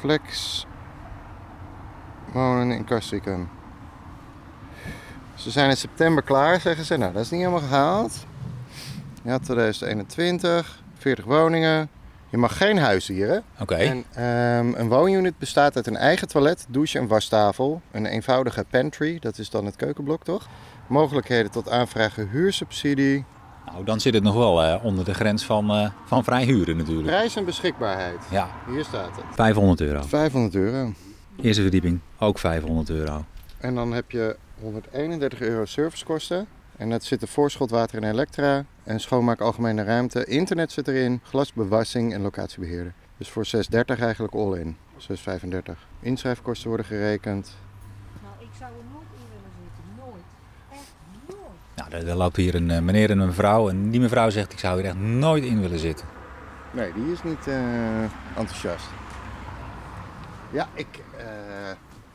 Flex 0.00 0.66
wonen 2.32 2.70
in 2.70 2.84
Castricum. 2.84 3.48
Ze 5.34 5.50
zijn 5.50 5.70
in 5.70 5.76
september 5.76 6.22
klaar, 6.22 6.60
zeggen 6.60 6.84
ze. 6.84 6.96
Nou, 6.96 7.12
dat 7.12 7.22
is 7.22 7.30
niet 7.30 7.40
helemaal 7.40 7.68
gehaald. 7.68 8.26
Ja, 9.22 9.38
2021, 9.38 10.82
40 10.98 11.24
woningen. 11.24 11.88
Je 12.28 12.36
mag 12.36 12.56
geen 12.56 12.78
huis 12.78 13.06
hier, 13.06 13.28
hè? 13.28 13.38
Oké. 13.62 13.74
En, 13.74 14.04
ehm, 14.14 14.74
een 14.74 14.88
woonunit 14.88 15.38
bestaat 15.38 15.76
uit 15.76 15.86
een 15.86 15.96
eigen 15.96 16.28
toilet, 16.28 16.66
douche 16.68 16.98
en 16.98 17.06
wastafel. 17.06 17.82
Een 17.90 18.06
eenvoudige 18.06 18.64
pantry, 18.70 19.18
dat 19.18 19.38
is 19.38 19.50
dan 19.50 19.64
het 19.64 19.76
keukenblok, 19.76 20.24
toch? 20.24 20.48
Mogelijkheden 20.86 21.50
tot 21.50 21.70
aanvragen 21.70 22.28
huursubsidie. 22.28 23.24
Nou, 23.72 23.84
dan 23.84 24.00
zit 24.00 24.14
het 24.14 24.22
nog 24.22 24.34
wel 24.34 24.62
eh, 24.62 24.84
onder 24.84 25.04
de 25.04 25.14
grens 25.14 25.44
van, 25.44 25.70
eh, 25.70 25.90
van 26.04 26.24
vrij 26.24 26.44
huren 26.44 26.76
natuurlijk. 26.76 27.06
Prijs 27.06 27.36
en 27.36 27.44
beschikbaarheid. 27.44 28.18
Ja, 28.30 28.50
Hier 28.68 28.84
staat 28.84 29.16
het. 29.16 29.24
500 29.30 29.80
euro. 29.80 30.02
500 30.02 30.54
euro. 30.54 30.92
Eerste 31.42 31.62
verdieping, 31.62 32.00
ook 32.18 32.38
500 32.38 32.90
euro. 32.90 33.24
En 33.58 33.74
dan 33.74 33.92
heb 33.92 34.10
je 34.10 34.36
131 34.60 35.40
euro 35.40 35.64
servicekosten. 35.64 36.46
En 36.76 36.90
dat 36.90 37.04
zit 37.04 37.22
er 37.22 37.28
voorschot, 37.28 37.70
water 37.70 38.02
en 38.02 38.10
elektra. 38.10 38.64
En 38.84 39.00
schoonmaak 39.00 39.40
algemene 39.40 39.82
ruimte. 39.82 40.24
Internet 40.24 40.72
zit 40.72 40.88
erin. 40.88 41.20
Glasbewassing 41.22 42.14
en 42.14 42.22
locatiebeheerder. 42.22 42.92
Dus 43.16 43.28
voor 43.28 43.46
630 43.46 44.00
eigenlijk 44.04 44.34
all 44.34 44.58
in. 44.58 44.76
635. 44.96 45.86
Inschrijfkosten 46.00 46.68
worden 46.68 46.86
gerekend. 46.86 47.56
Nou, 48.22 48.34
ik 48.38 48.48
zou 48.58 48.70
er 48.70 48.84
nooit 48.92 49.06
in 49.12 49.26
willen 49.32 49.52
zitten. 49.62 49.84
Nooit. 49.98 50.24
Echt 50.72 50.92
nooit. 51.28 51.58
Nou, 51.76 51.79
er, 51.90 52.08
er 52.08 52.14
loopt 52.14 52.36
hier 52.36 52.54
een 52.54 52.70
eh, 52.70 52.80
meneer 52.80 53.10
en 53.10 53.18
een 53.18 53.26
mevrouw. 53.26 53.68
En 53.68 53.90
die 53.90 54.00
mevrouw 54.00 54.30
zegt, 54.30 54.52
ik 54.52 54.58
zou 54.58 54.76
hier 54.80 54.88
echt 54.88 54.98
nooit 54.98 55.44
in 55.44 55.60
willen 55.60 55.78
zitten. 55.78 56.06
Nee, 56.70 56.92
die 56.92 57.12
is 57.12 57.22
niet 57.22 57.46
eh, 57.46 58.02
enthousiast. 58.36 58.86
Ja, 60.50 60.68
ik... 60.74 60.86
eh, 61.16 61.24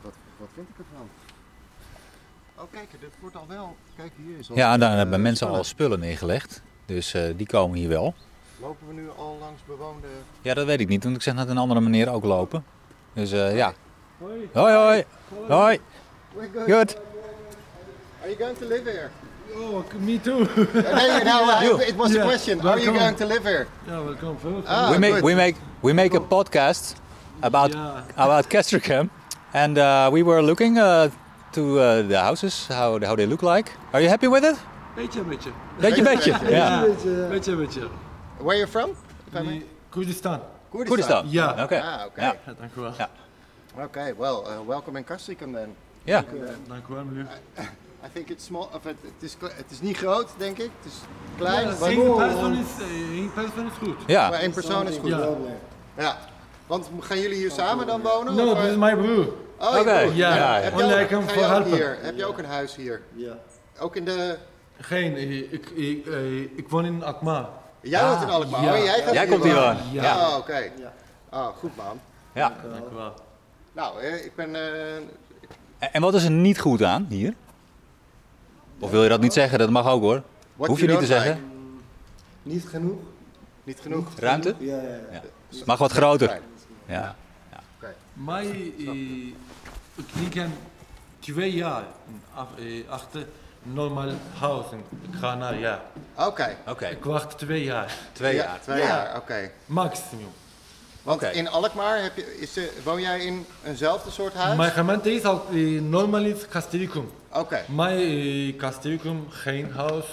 wat, 0.02 0.14
wat 0.36 0.48
vind 0.54 0.68
ik 0.68 0.74
ervan? 0.78 1.08
Oh, 2.54 2.64
kijk, 2.70 2.88
dit 3.00 3.10
wordt 3.20 3.36
al 3.36 3.44
wel... 3.48 3.76
Kijk, 3.96 4.12
hier 4.26 4.38
is 4.38 4.50
al... 4.50 4.56
Ja, 4.56 4.76
daar 4.76 4.96
hebben 4.96 5.22
mensen 5.22 5.36
spullen. 5.36 5.56
al 5.56 5.64
spullen 5.64 6.00
neergelegd. 6.00 6.62
Dus 6.86 7.14
die 7.36 7.46
komen 7.46 7.78
hier 7.78 7.88
wel. 7.88 8.14
Lopen 8.60 8.86
we 8.86 8.94
nu 8.94 9.08
al 9.16 9.36
langs 9.40 9.60
bewoonde... 9.66 10.06
Ja, 10.42 10.54
dat 10.54 10.66
weet 10.66 10.80
ik 10.80 10.88
niet, 10.88 11.04
want 11.04 11.16
ik 11.16 11.22
zeg 11.22 11.34
net 11.34 11.48
een 11.48 11.58
andere 11.58 11.80
meneer 11.80 12.10
ook 12.10 12.24
lopen. 12.24 12.64
Dus 13.12 13.30
ja. 13.30 13.72
Hoi, 14.18 14.48
hoi. 14.52 15.04
Hoi. 15.48 15.80
Good. 16.34 16.64
Good. 16.66 16.96
Are 18.20 18.30
you 18.30 18.36
going 18.36 18.58
to 18.58 18.66
live 18.66 18.90
here? 18.90 19.10
Oh, 19.58 19.82
me 20.00 20.18
too. 20.18 20.44
Nee, 20.74 21.24
no, 21.24 21.60
You. 21.62 21.80
it 21.90 21.96
was 21.96 22.10
a 22.12 22.18
Yeah, 22.18 22.24
question. 22.24 22.60
Are 22.60 22.78
you 22.78 22.92
going 22.92 23.16
to 23.16 23.26
live 23.26 23.42
here? 23.42 23.66
yeah, 23.88 24.00
welcome 24.04 24.36
first. 24.36 24.66
Ah, 24.68 24.90
we 24.92 24.98
make 24.98 25.14
good. 25.14 25.24
we 25.24 25.34
make 25.34 25.56
we 25.82 25.92
make 25.92 26.14
a 26.14 26.20
podcast 26.20 26.94
about 27.42 27.70
Yeah. 27.72 28.02
about 28.24 28.48
Castricum, 28.50 29.10
and 29.54 29.78
uh, 29.78 30.10
we 30.12 30.22
were 30.22 30.42
looking 30.42 30.76
uh, 30.78 31.08
to 31.52 31.62
uh, 31.80 32.02
the 32.02 32.18
houses, 32.20 32.66
how 32.68 32.98
how 33.00 33.16
they 33.16 33.26
look 33.26 33.42
like. 33.42 33.72
Are 33.92 34.02
you 34.02 34.08
happy 34.10 34.28
with 34.28 34.44
it? 34.44 34.56
Beetje, 34.96 35.24
beetje. 35.24 35.52
Beetje, 35.80 36.02
beetje. 36.04 36.32
Ja. 36.50 36.84
Beetje, 37.30 37.56
beetje. 37.56 37.88
Where 38.38 38.56
are 38.56 38.60
you 38.60 38.66
from? 38.66 38.90
If 39.28 39.34
I 39.34 39.40
may? 39.40 39.58
Die 39.58 39.66
Koerdistan. 39.90 40.40
Koerdistan. 40.70 41.24
Ja. 41.30 41.56
Oké. 41.64 41.80
Ah, 41.80 42.06
oké. 42.06 42.20
Ja. 42.20 42.34
Ja, 42.46 42.52
dank 42.60 42.70
u 42.76 42.80
wel. 42.80 42.92
Ja. 42.98 43.08
Okay, 43.84 44.14
well, 44.14 44.42
uh, 44.44 44.66
welcome 44.66 44.98
in 44.98 45.04
Castricum 45.04 45.52
then. 45.52 45.74
Ja. 46.04 46.24
Dank 46.68 46.88
u 46.90 46.94
wel, 46.94 47.04
meneer. 47.04 47.26
I 48.06 48.08
think 48.12 48.28
it's 48.28 48.44
small, 48.44 48.68
of 48.72 48.84
het, 48.84 48.96
het, 49.02 49.22
is, 49.22 49.36
het 49.40 49.70
is 49.70 49.80
niet 49.80 49.96
groot, 49.96 50.28
denk 50.38 50.58
ik. 50.58 50.70
Het 50.82 50.92
is 50.92 50.98
klein, 51.36 51.78
maar, 51.78 51.90
Eén 51.90 52.14
persoon 52.16 52.52
is, 52.52 52.66
eh, 52.80 53.18
één 53.18 53.32
persoon 53.32 53.66
is 53.66 53.72
goed. 53.78 53.96
Ja. 54.06 54.28
maar 54.28 54.38
één 54.38 54.52
persoon 54.52 54.88
is 54.88 54.96
goed. 54.96 55.08
Ja. 55.08 55.28
Ja. 55.96 56.18
Want 56.66 56.90
gaan 57.00 57.20
jullie 57.20 57.36
hier 57.36 57.50
samen 57.50 57.86
dan 57.86 58.02
wonen? 58.02 58.34
No, 58.34 58.54
dit 58.54 58.62
eh, 58.64 58.70
is 58.70 58.76
mijn 58.76 58.96
broer. 58.98 59.32
Oh, 59.58 59.78
Oké. 59.78 59.98
Ja, 59.98 60.34
ja. 60.34 60.60
Heb 60.60 60.78
je, 60.78 61.16
ook, 61.16 61.30
ga 61.30 61.64
hier? 61.64 61.98
Heb 62.00 62.16
je 62.16 62.24
ook 62.24 62.38
een 62.38 62.44
huis 62.44 62.76
hier? 62.76 63.02
Ja. 63.14 63.38
Ook 63.78 63.96
in 63.96 64.04
de... 64.04 64.38
Geen, 64.80 65.16
eh, 65.16 65.52
ik, 65.52 65.70
ik, 65.70 66.06
eh, 66.06 66.40
ik 66.40 66.68
woon 66.68 66.84
in 66.84 67.04
Akma. 67.04 67.48
Jij 67.80 68.04
woont 68.08 68.22
in 68.22 68.28
Alkmaar, 68.28 68.62
ja. 68.62 68.72
oh, 68.72 68.84
jij 68.84 69.02
gaat 69.02 69.14
Jij 69.14 69.26
komt 69.26 69.44
hier 69.44 69.54
wonen. 69.54 69.92
Ja. 69.92 70.02
Ja, 70.02 70.28
oh, 70.28 70.36
oké. 70.36 70.70
Oh, 71.30 71.46
goed 71.46 71.76
man. 71.76 72.00
ja. 72.32 72.52
Dank 72.72 72.92
wel. 72.92 73.14
Nou, 73.72 74.02
ik 74.02 74.32
ben... 74.34 74.54
eh, 74.54 74.94
En 75.78 75.92
en 75.92 76.00
wat 76.00 76.14
is 76.14 76.24
er 76.24 76.30
niet 76.30 76.60
goed 76.60 76.82
aan 76.82 77.06
hier? 77.08 77.34
Of 78.78 78.90
wil 78.90 79.02
je 79.02 79.08
dat 79.08 79.20
niet 79.20 79.32
zeggen? 79.32 79.58
Dat 79.58 79.70
mag 79.70 79.86
ook 79.86 80.02
hoor. 80.02 80.22
what 80.56 80.68
Hoef 80.68 80.80
je 80.80 80.86
niet 80.86 80.98
te 80.98 81.06
zeggen. 81.06 81.44
Niet 82.42 82.64
genoeg? 82.68 82.98
Niet 83.64 83.80
genoeg? 83.80 84.08
Ruimte? 84.18 84.54
Ja, 84.58 84.76
ja, 84.76 84.98
ja. 85.12 85.22
Mag 85.64 85.78
wat 85.78 85.92
groter. 85.92 86.40
Ja. 86.86 87.16
Maar 88.12 88.42
eh, 88.42 89.26
ik 89.94 90.32
denk 90.32 90.50
twee 91.18 91.52
jaar 91.52 91.84
eh, 92.58 92.88
achter 92.88 93.26
normaal 93.62 94.10
huis. 94.38 94.66
Ik 95.02 95.14
ga 95.18 95.34
naar 95.34 95.58
ja. 95.58 95.82
Oké. 96.16 96.56
Oké. 96.66 96.86
Ik 96.86 97.04
wacht 97.04 97.38
twee 97.38 97.64
jaar. 97.64 97.94
Twee 98.12 98.34
Ja, 98.34 98.42
jaar. 98.42 98.60
Twee 98.60 98.82
jaar, 98.82 99.16
oké. 99.16 99.50
Maximum. 99.66 100.28
Want 101.06 101.22
Oké. 101.22 101.30
in 101.30 101.48
Alkmaar 101.48 102.02
heb 102.02 102.16
je, 102.16 102.38
is, 102.40 102.58
woon 102.84 103.00
jij 103.00 103.20
in 103.24 103.46
eenzelfde 103.64 104.10
soort 104.10 104.34
huis? 104.34 104.56
Mijn 104.56 104.70
gemeente 104.70 105.12
is 105.14 105.24
al 105.24 105.46
eh, 105.52 105.80
normaal 105.80 106.24
is 106.24 106.48
Castricum. 106.48 107.10
Oké, 107.32 107.64
Maar 107.68 107.90
eh, 107.96 108.56
Castricum 108.56 109.26
geen 109.30 109.72
huis. 109.72 110.04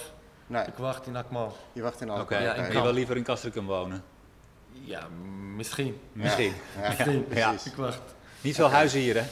nee, 0.47 0.63
Ik 0.65 0.73
wacht 0.77 1.08
in 1.08 1.15
Akma. 1.15 1.47
je 1.73 1.82
wacht 1.82 2.01
in. 2.01 2.10
Alkmaar. 2.10 2.41
Ja, 2.41 2.51
oké. 2.51 2.71
je 2.71 2.82
wil 2.82 2.93
liever 2.93 3.17
in 3.17 3.23
Castricum 3.23 3.65
wonen? 3.65 4.03
Ja, 4.71 5.08
misschien. 5.56 5.99
Misschien. 6.12 6.53
Misschien. 6.88 7.25
Ja. 7.34 7.51
Ik 7.65 7.75
wacht. 7.75 7.99
Niet 8.41 8.56
veel 8.56 8.69
huizen 8.71 8.99
hier, 8.99 9.15
hè? 9.15 9.23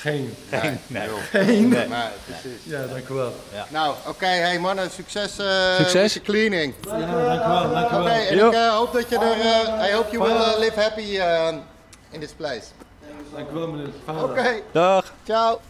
Geen. 0.00 0.34
Nee. 0.50 0.78
Nee. 0.86 1.88
Maar, 1.88 2.10
precies. 2.24 2.60
Ja, 2.64 2.86
dank 2.86 3.08
u 3.08 3.14
wel. 3.14 3.34
Nou, 3.68 3.94
oké, 4.06 4.26
hey 4.26 4.58
mannen, 4.58 4.90
succes, 4.90 5.38
eh 5.38 5.76
Succes. 5.76 5.94
met 6.02 6.12
je 6.12 6.20
cleaning. 6.20 6.74
Ja, 6.84 6.90
dank 6.90 7.44
u 7.44 7.48
wel, 7.48 7.70
dank 7.70 7.90
u 7.90 7.94
Oké, 7.94 8.10
en 8.10 8.46
ik 8.46 8.52
eh, 8.52 8.68
hoop 8.76 8.92
dat 8.92 9.08
je 9.08 9.18
er, 9.18 9.40
eh, 9.80 9.88
I 9.88 9.92
hope 9.92 10.16
you 10.16 10.22
will 10.22 10.58
live 10.64 10.80
happy 10.80 11.16
eh, 11.18 11.54
in 12.10 12.20
this 12.20 12.32
place. 12.36 12.62
Dank 13.34 13.50
u 13.50 13.54
wel, 13.54 13.66
meneer 13.68 13.88
Vader. 14.04 14.24
Oké, 14.24 14.60
Dag. 14.72 15.12
ciao. 15.24 15.60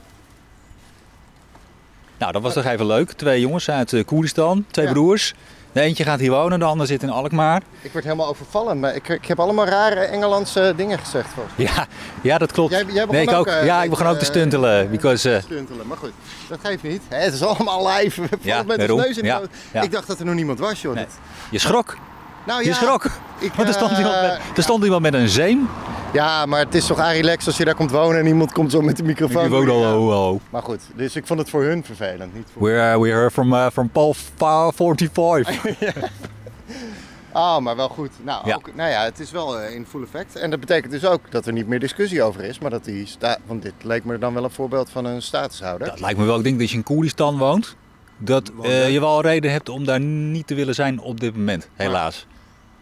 Nou, 2.19 2.33
dat 2.33 2.43
was 2.43 2.53
toch 2.55 2.65
even 2.65 2.87
leuk. 2.87 3.13
Twee 3.13 3.41
jongens 3.41 3.71
uit 3.71 4.05
Koerdistan, 4.07 4.65
twee 4.71 4.87
Ja. 4.87 4.93
broers. 4.93 5.35
De 5.73 5.81
eentje 5.81 6.05
gaat 6.05 6.21
hier 6.21 6.31
wonen, 6.31 6.59
de 6.59 6.65
ander 6.65 6.87
zit 6.87 7.03
in 7.03 7.11
Alkmaar. 7.11 7.63
Ik 7.83 7.93
word 7.93 8.05
helemaal 8.05 8.27
overvallen, 8.29 8.81
maar 8.81 8.95
ik, 8.95 9.09
ik 9.09 9.27
heb 9.27 9.41
allemaal 9.41 9.67
rare 9.67 10.01
Engelandse 10.01 10.73
dingen 10.77 10.99
gezegd 10.99 11.29
volgens 11.35 11.57
mij. 11.57 11.67
Ja, 11.67 11.87
ja 12.23 12.39
dat 12.39 12.53
klopt. 12.53 12.71
Jij- 12.71 12.85
jij 12.85 13.07
begon 13.07 13.15
nee, 13.15 13.23
ik 13.23 13.31
ook, 13.31 13.47
eh, 13.47 13.65
ja, 13.65 13.83
ik 13.83 13.91
begon 13.91 14.07
ook 14.07 14.15
te 14.15 14.21
eh, 14.21 14.27
stuntelen. 14.27 14.91
Because, 14.91 15.35
eh, 15.35 15.43
Stuntelen, 15.43 15.87
maar 15.87 15.97
goed, 15.97 16.13
dat 16.49 16.59
geeft 16.63 16.83
niet. 16.83 17.03
Hè, 17.09 17.17
het 17.19 17.35
is 17.35 17.43
allemaal 17.43 17.89
live. 17.89 18.23
Ja, 18.41 18.63
met 18.63 18.81
de 18.81 18.95
neus 18.95 19.17
in 19.17 19.23
de 19.23 19.49
Ja. 19.73 19.83
Ik 19.83 19.93
dacht 19.93 20.07
dat 20.07 20.19
er 20.19 20.25
nog 20.25 20.35
niemand 20.35 20.59
was, 20.59 20.83
joh. 20.83 20.95
Nee. 20.95 21.07
Je 21.51 21.59
schrok. 21.59 21.97
Nou 22.47 22.63
Je 22.63 22.69
ja, 22.69 22.75
schrok. 22.75 23.05
ik, 23.39 23.53
Want 23.53 23.69
er 23.69 23.75
stond, 23.75 23.91
eh, 23.91 23.99
iemand 23.99 24.21
met, 24.21 24.41
er 24.57 24.63
stond 24.63 24.85
iemand 24.85 25.03
met 25.03 25.15
een 25.15 25.29
zeem. 25.29 25.69
Ja, 26.13 26.47
maar 26.47 26.59
het 26.61 26.75
is 26.75 26.87
toch 26.87 27.01
relax 27.01 27.47
als 27.47 27.57
je 27.57 27.65
daar 27.65 27.75
komt 27.75 27.91
wonen 27.91 28.19
en 28.21 28.27
iemand 28.27 28.53
komt 28.53 28.71
zo 28.71 28.81
met 28.81 28.97
de 28.97 29.03
microfoon. 29.03 29.45
Ik 29.45 29.51
woon 29.51 29.69
al, 29.69 29.83
oh, 30.09 30.29
oh. 30.33 30.41
Maar 30.51 30.63
goed, 30.63 30.81
dus 30.95 31.17
ik 31.17 31.27
vond 31.27 31.39
het 31.39 31.51
voor 31.51 31.63
hun 31.63 31.85
vervelend. 31.85 32.35
Niet 32.35 32.47
voor... 32.53 32.63
We, 32.63 32.71
uh, 32.71 32.97
we 32.97 33.09
heard 33.09 33.33
from, 33.33 33.53
uh, 33.53 33.67
from 33.73 33.89
Paul 33.91 34.15
Fa- 34.37 34.71
45. 34.73 35.59
Ah, 37.33 37.59
maar 37.59 37.77
wel 37.77 37.89
goed. 37.89 38.11
Nou, 38.23 38.47
Ja. 38.49 38.55
ook, 38.55 38.75
nou 38.75 38.91
ja, 38.91 39.05
het 39.05 39.21
is 39.21 39.31
wel 39.31 39.59
eh, 39.61 39.75
in 39.75 39.87
full 39.87 40.03
effect. 40.03 40.37
En 40.37 40.51
dat 40.51 40.61
betekent 40.61 40.93
dus 40.93 41.05
ook 41.05 41.31
dat 41.31 41.47
er 41.47 41.53
niet 41.53 41.67
meer 41.67 41.81
discussie 41.81 42.23
over 42.23 42.45
is. 42.45 42.59
Maar 42.59 42.71
dat 42.71 42.85
die 42.85 43.07
sta 43.07 43.37
Want 43.47 43.63
dit 43.63 43.73
leek 43.83 44.05
me 44.05 44.19
dan 44.19 44.35
wel 44.35 44.45
een 44.45 44.51
voorbeeld 44.51 44.91
van 44.91 45.05
een 45.05 45.23
statushouder. 45.23 45.89
Dat 45.89 46.01
lijkt 46.01 46.19
me 46.19 46.25
wel. 46.25 46.39
Ik 46.39 46.45
denk 46.45 46.59
dat 46.59 46.71
je 46.71 46.77
in 46.77 46.83
Koerdistan 46.83 47.39
woont. 47.39 47.77
Dat 48.23 48.53
eh, 48.63 48.93
je 48.93 49.01
wel 49.01 49.23
reden 49.23 49.53
hebt 49.53 49.69
om 49.69 49.85
daar 49.85 50.01
niet 50.01 50.47
te 50.47 50.55
willen 50.55 50.75
zijn 50.75 50.99
op 51.01 51.21
dit 51.21 51.37
moment. 51.37 51.69
Helaas. 51.75 52.27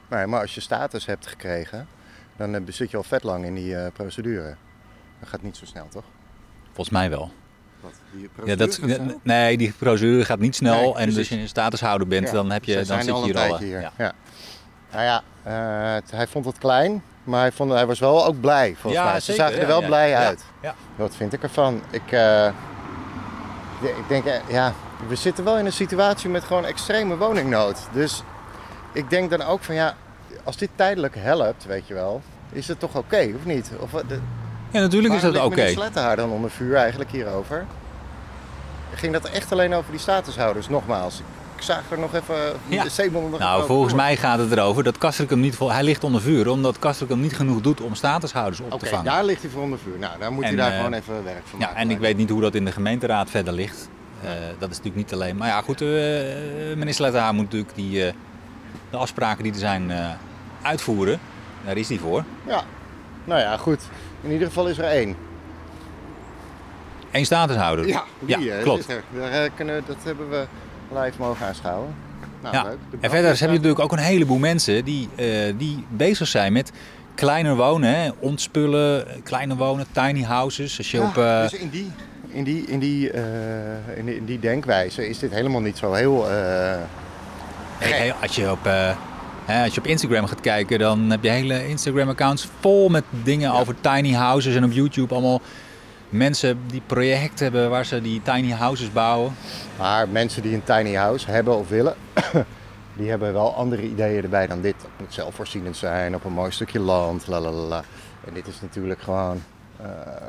Nee, 0.09 0.27
maar 0.27 0.41
als 0.41 0.55
je 0.55 0.61
status 0.61 1.07
hebt 1.07 1.27
gekregen, 1.27 1.87
dan 2.37 2.55
eh, 2.55 2.61
zit 2.67 2.91
je 2.91 2.97
al 2.97 3.03
vet 3.03 3.23
lang 3.23 3.45
in 3.45 3.55
die 3.55 3.77
eh, 3.77 3.93
procedure. 3.93 4.57
Dat 5.21 5.29
gaat 5.29 5.43
niet 5.43 5.57
zo 5.57 5.65
snel, 5.65 5.87
toch? 5.89 6.05
Volgens 6.67 6.91
mij 6.91 7.11
wel. 7.11 7.31
Wat, 7.81 7.93
die 8.13 8.23
Ja, 8.45 8.55
procedure 8.57 9.07
dat, 9.07 9.17
nee, 9.23 9.57
die 9.57 9.73
procedure 9.79 10.25
gaat 10.25 10.39
niet 10.39 10.57
snel. 10.57 10.75
Nee, 10.81 10.87
en 10.87 10.93
precies. 10.95 11.19
als 11.19 11.29
je 11.29 11.37
een 11.37 11.49
statushouder 11.49 12.07
bent, 12.07 12.27
Ja, 12.27 12.33
dan, 12.33 12.51
heb 12.51 12.65
je, 12.65 12.75
dan 12.75 12.85
zit 12.85 13.05
je 13.05 13.11
een 13.11 13.23
hier 13.25 13.39
al. 13.39 13.59
hier. 13.59 13.81
ja. 13.81 13.93
Ja. 13.99 14.13
Nou 14.93 15.03
ja, 15.05 15.23
eh, 15.43 15.95
het- 15.95 16.11
hij 16.11 16.27
vond 16.27 16.45
het 16.45 16.59
klein, 16.59 17.03
maar 17.25 17.41
hij, 17.41 17.53
vond, 17.53 17.73
hij 17.73 17.87
was 17.87 17.99
wel 17.99 18.27
ook 18.27 18.41
blij 18.41 18.75
volgens 18.81 19.03
Ja, 19.03 19.11
mij. 19.11 19.21
Ze 19.21 19.33
zeker, 19.33 19.43
zagen 19.43 19.55
er 19.57 19.61
ja, 19.63 19.67
wel 19.69 19.81
ja. 19.81 19.87
blij 19.87 20.09
Ja, 20.09 20.19
uit. 20.27 20.45
ja. 20.63 20.75
Wat 20.97 21.17
vind 21.17 21.33
ik 21.33 21.43
ervan? 21.43 21.83
Ik, 21.91 22.13
eh, 22.13 22.47
ik 23.83 24.05
denk, 24.09 24.25
ja, 24.49 24.73
we 25.09 25.15
zitten 25.17 25.45
wel 25.45 25.59
in 25.59 25.67
een 25.67 25.73
situatie 25.73 26.31
met 26.31 26.45
gewoon 26.45 26.65
extreme 26.65 27.17
woningnood. 27.17 27.79
Dus 27.93 28.23
ik 28.93 29.11
denk 29.11 29.31
dan 29.31 29.43
ook 29.43 29.63
van 29.63 29.75
ja, 29.75 29.95
als 30.45 30.57
dit 30.57 30.71
tijdelijk 30.75 31.15
helpt, 31.19 31.65
weet 31.67 31.87
je 31.87 31.95
wel, 31.95 32.23
is 32.53 32.69
het 32.69 32.79
toch 32.81 32.97
oké, 32.97 33.31
of 33.37 33.45
niet? 33.45 33.71
Of, 33.81 33.91
de, 33.91 34.19
Ja, 34.71 34.81
natuurlijk 34.81 35.15
is 35.15 35.21
dat 35.21 35.33
waarom 35.33 35.53
oké. 35.53 35.61
ligt 35.61 35.69
meneer 35.77 35.83
Slettenhaar 35.83 36.17
dan 36.17 36.31
onder 36.31 36.51
vuur 36.51 36.77
eigenlijk 36.77 37.11
hierover? 37.11 37.67
Ging 38.95 39.13
dat 39.13 39.25
echt 39.25 39.53
alleen 39.53 39.75
over 39.75 39.91
die 39.91 40.01
statushouders? 40.01 40.69
Nogmaals, 40.69 41.23
ik 41.57 41.63
zag 41.63 41.81
er 41.91 41.99
nog 41.99 42.15
even 42.15 42.37
Ja. 42.69 42.83
de 42.83 43.11
nog 43.11 43.39
Nou, 43.39 43.67
volgens 43.67 43.95
mij 43.95 44.17
gaat 44.17 44.39
het 44.39 44.53
erover 44.53 44.83
dat 44.85 44.99
Castricum 44.99 45.41
niet 45.41 45.57
vol, 45.57 45.73
hij 45.73 45.83
ligt 45.83 46.05
onder 46.05 46.21
vuur 46.21 46.49
omdat 46.49 46.79
Castricum 46.79 47.21
niet 47.21 47.37
genoeg 47.37 47.61
doet 47.61 47.81
om 47.81 47.95
statushouders 47.95 48.61
op 48.61 48.79
te 48.79 48.87
vangen. 48.87 49.05
daar 49.05 49.25
ligt 49.25 49.43
hij 49.43 49.51
voor 49.51 49.63
onder 49.63 49.79
vuur. 49.79 49.99
Nou, 49.99 50.19
daar 50.19 50.33
moet 50.33 50.43
En, 50.45 50.49
hij 50.49 50.59
daar 50.59 50.71
eh, 50.71 50.77
gewoon 50.77 50.93
even 50.93 51.25
werk 51.25 51.43
van 51.47 51.59
Ja, 51.59 51.67
maken. 51.67 51.81
en 51.81 51.91
ik 51.91 51.99
weet 51.99 52.17
niet 52.17 52.31
hoe 52.31 52.41
dat 52.41 52.55
in 52.55 52.65
de 52.65 52.73
gemeenteraad 52.73 53.31
verder 53.31 53.53
ligt. 53.53 53.89
Eh, 54.23 54.31
dat 54.59 54.71
is 54.71 54.77
natuurlijk 54.77 54.97
niet 54.97 55.13
alleen. 55.13 55.37
Maar 55.37 55.49
ja, 55.49 55.61
goed, 55.61 55.81
eh 55.81 55.89
meneer 56.77 56.95
Slettenhaar 56.95 57.35
moet 57.35 57.45
natuurlijk 57.45 57.75
die, 57.75 58.07
eh, 58.07 58.13
de 58.91 58.97
afspraken 58.97 59.43
die 59.43 59.53
er 59.53 59.59
zijn 59.59 59.93
uitvoeren. 60.63 61.21
Daar 61.65 61.77
is 61.77 61.89
hij 61.89 61.99
voor. 61.99 62.25
Ja, 62.47 62.63
nou 63.25 63.41
ja, 63.41 63.57
goed. 63.57 63.81
In 64.21 64.31
ieder 64.33 64.47
geval 64.47 64.69
is 64.69 64.79
er 64.79 64.85
één. 64.85 65.17
Eén 67.11 67.25
statushouder. 67.25 67.87
Ja, 67.89 68.05
die 68.19 68.39
Ja, 68.45 68.61
klopt. 68.63 68.89
er. 68.91 69.03
Daar, 69.31 69.51
kunnen, 69.51 69.83
dat 69.87 69.97
hebben 70.05 70.31
we 70.31 70.47
live 70.95 71.19
mogen 71.19 71.47
aanschouwen. 71.47 71.95
Nou, 72.43 72.55
Ja. 72.55 72.63
leuk. 72.63 72.79
En 73.01 73.11
verder 73.11 73.31
heb 73.31 73.39
je 73.39 73.47
natuurlijk 73.47 73.79
ook 73.81 73.93
een 73.93 73.99
heleboel 73.99 74.39
mensen 74.39 74.85
die, 74.85 75.09
die 75.57 75.85
bezig 75.89 76.29
zijn 76.29 76.53
met 76.53 76.73
kleiner 77.15 77.57
wonen. 77.57 77.95
Hè? 77.95 78.11
Ontspullen, 78.19 79.07
kleiner 79.23 79.57
wonen, 79.57 79.87
tiny 79.93 80.23
houses. 80.23 80.79
Als 80.79 80.91
je 80.91 80.97
Ja, 80.99 81.07
op, 81.07 81.15
Dus 81.15 81.53
in 81.61 81.69
die, 81.69 81.93
in, 82.31 82.45
die, 82.45 82.65
in, 82.67 82.79
die, 82.79 83.11
eh, 83.11 83.97
in, 83.97 84.05
die, 84.07 84.17
in 84.17 84.25
die 84.25 84.39
denkwijze 84.39 85.09
is 85.09 85.19
dit 85.19 85.31
helemaal 85.31 85.61
niet 85.61 85.79
zo 85.79 85.93
heel... 85.93 86.31
eh, 86.31 86.77
Hey, 87.79 88.15
als, 88.23 88.37
je 88.37 88.51
op, 88.51 88.67
eh, 88.67 88.97
hè, 89.45 89.65
als 89.65 89.75
je 89.75 89.81
op 89.81 89.87
Instagram 89.87 90.27
gaat 90.27 90.41
kijken, 90.41 90.79
dan 90.79 91.11
heb 91.11 91.23
je 91.23 91.29
hele 91.31 91.69
Instagram-accounts 91.69 92.49
vol 92.61 92.89
met 92.89 93.05
dingen 93.11 93.53
over 93.53 93.75
tiny 93.81 94.13
houses. 94.13 94.55
En 94.55 94.65
op 94.65 94.73
YouTube 94.73 95.15
allemaal 95.15 95.41
mensen 96.09 96.61
die 96.67 96.83
projecten 96.87 97.45
hebben 97.45 97.71
waar 97.71 97.85
ze 97.85 98.01
die 98.01 98.23
tiny 98.23 98.51
houses 98.53 98.93
bouwen. 98.93 99.35
Maar 99.79 100.09
mensen 100.09 100.43
die 100.43 100.55
een 100.55 100.65
tiny 100.65 100.95
house 100.95 101.31
hebben 101.31 101.57
of 101.59 101.69
willen, 101.69 101.95
die 102.97 103.11
hebben 103.11 103.33
wel 103.33 103.55
andere 103.55 103.83
ideeën 103.83 104.23
erbij 104.23 104.47
dan 104.47 104.61
dit. 104.61 104.75
Het 104.83 104.91
moet 104.99 105.15
zelfvoorzienend 105.15 105.77
zijn 105.77 106.15
op 106.15 106.25
een 106.25 106.33
mooi 106.33 106.51
stukje 106.51 106.81
land, 106.81 107.27
la 107.27 107.41
la 107.41 107.51
la. 107.51 107.83
En 108.25 108.35
dit 108.35 108.47
is 108.47 108.61
natuurlijk 108.61 109.01
gewoon 109.03 109.43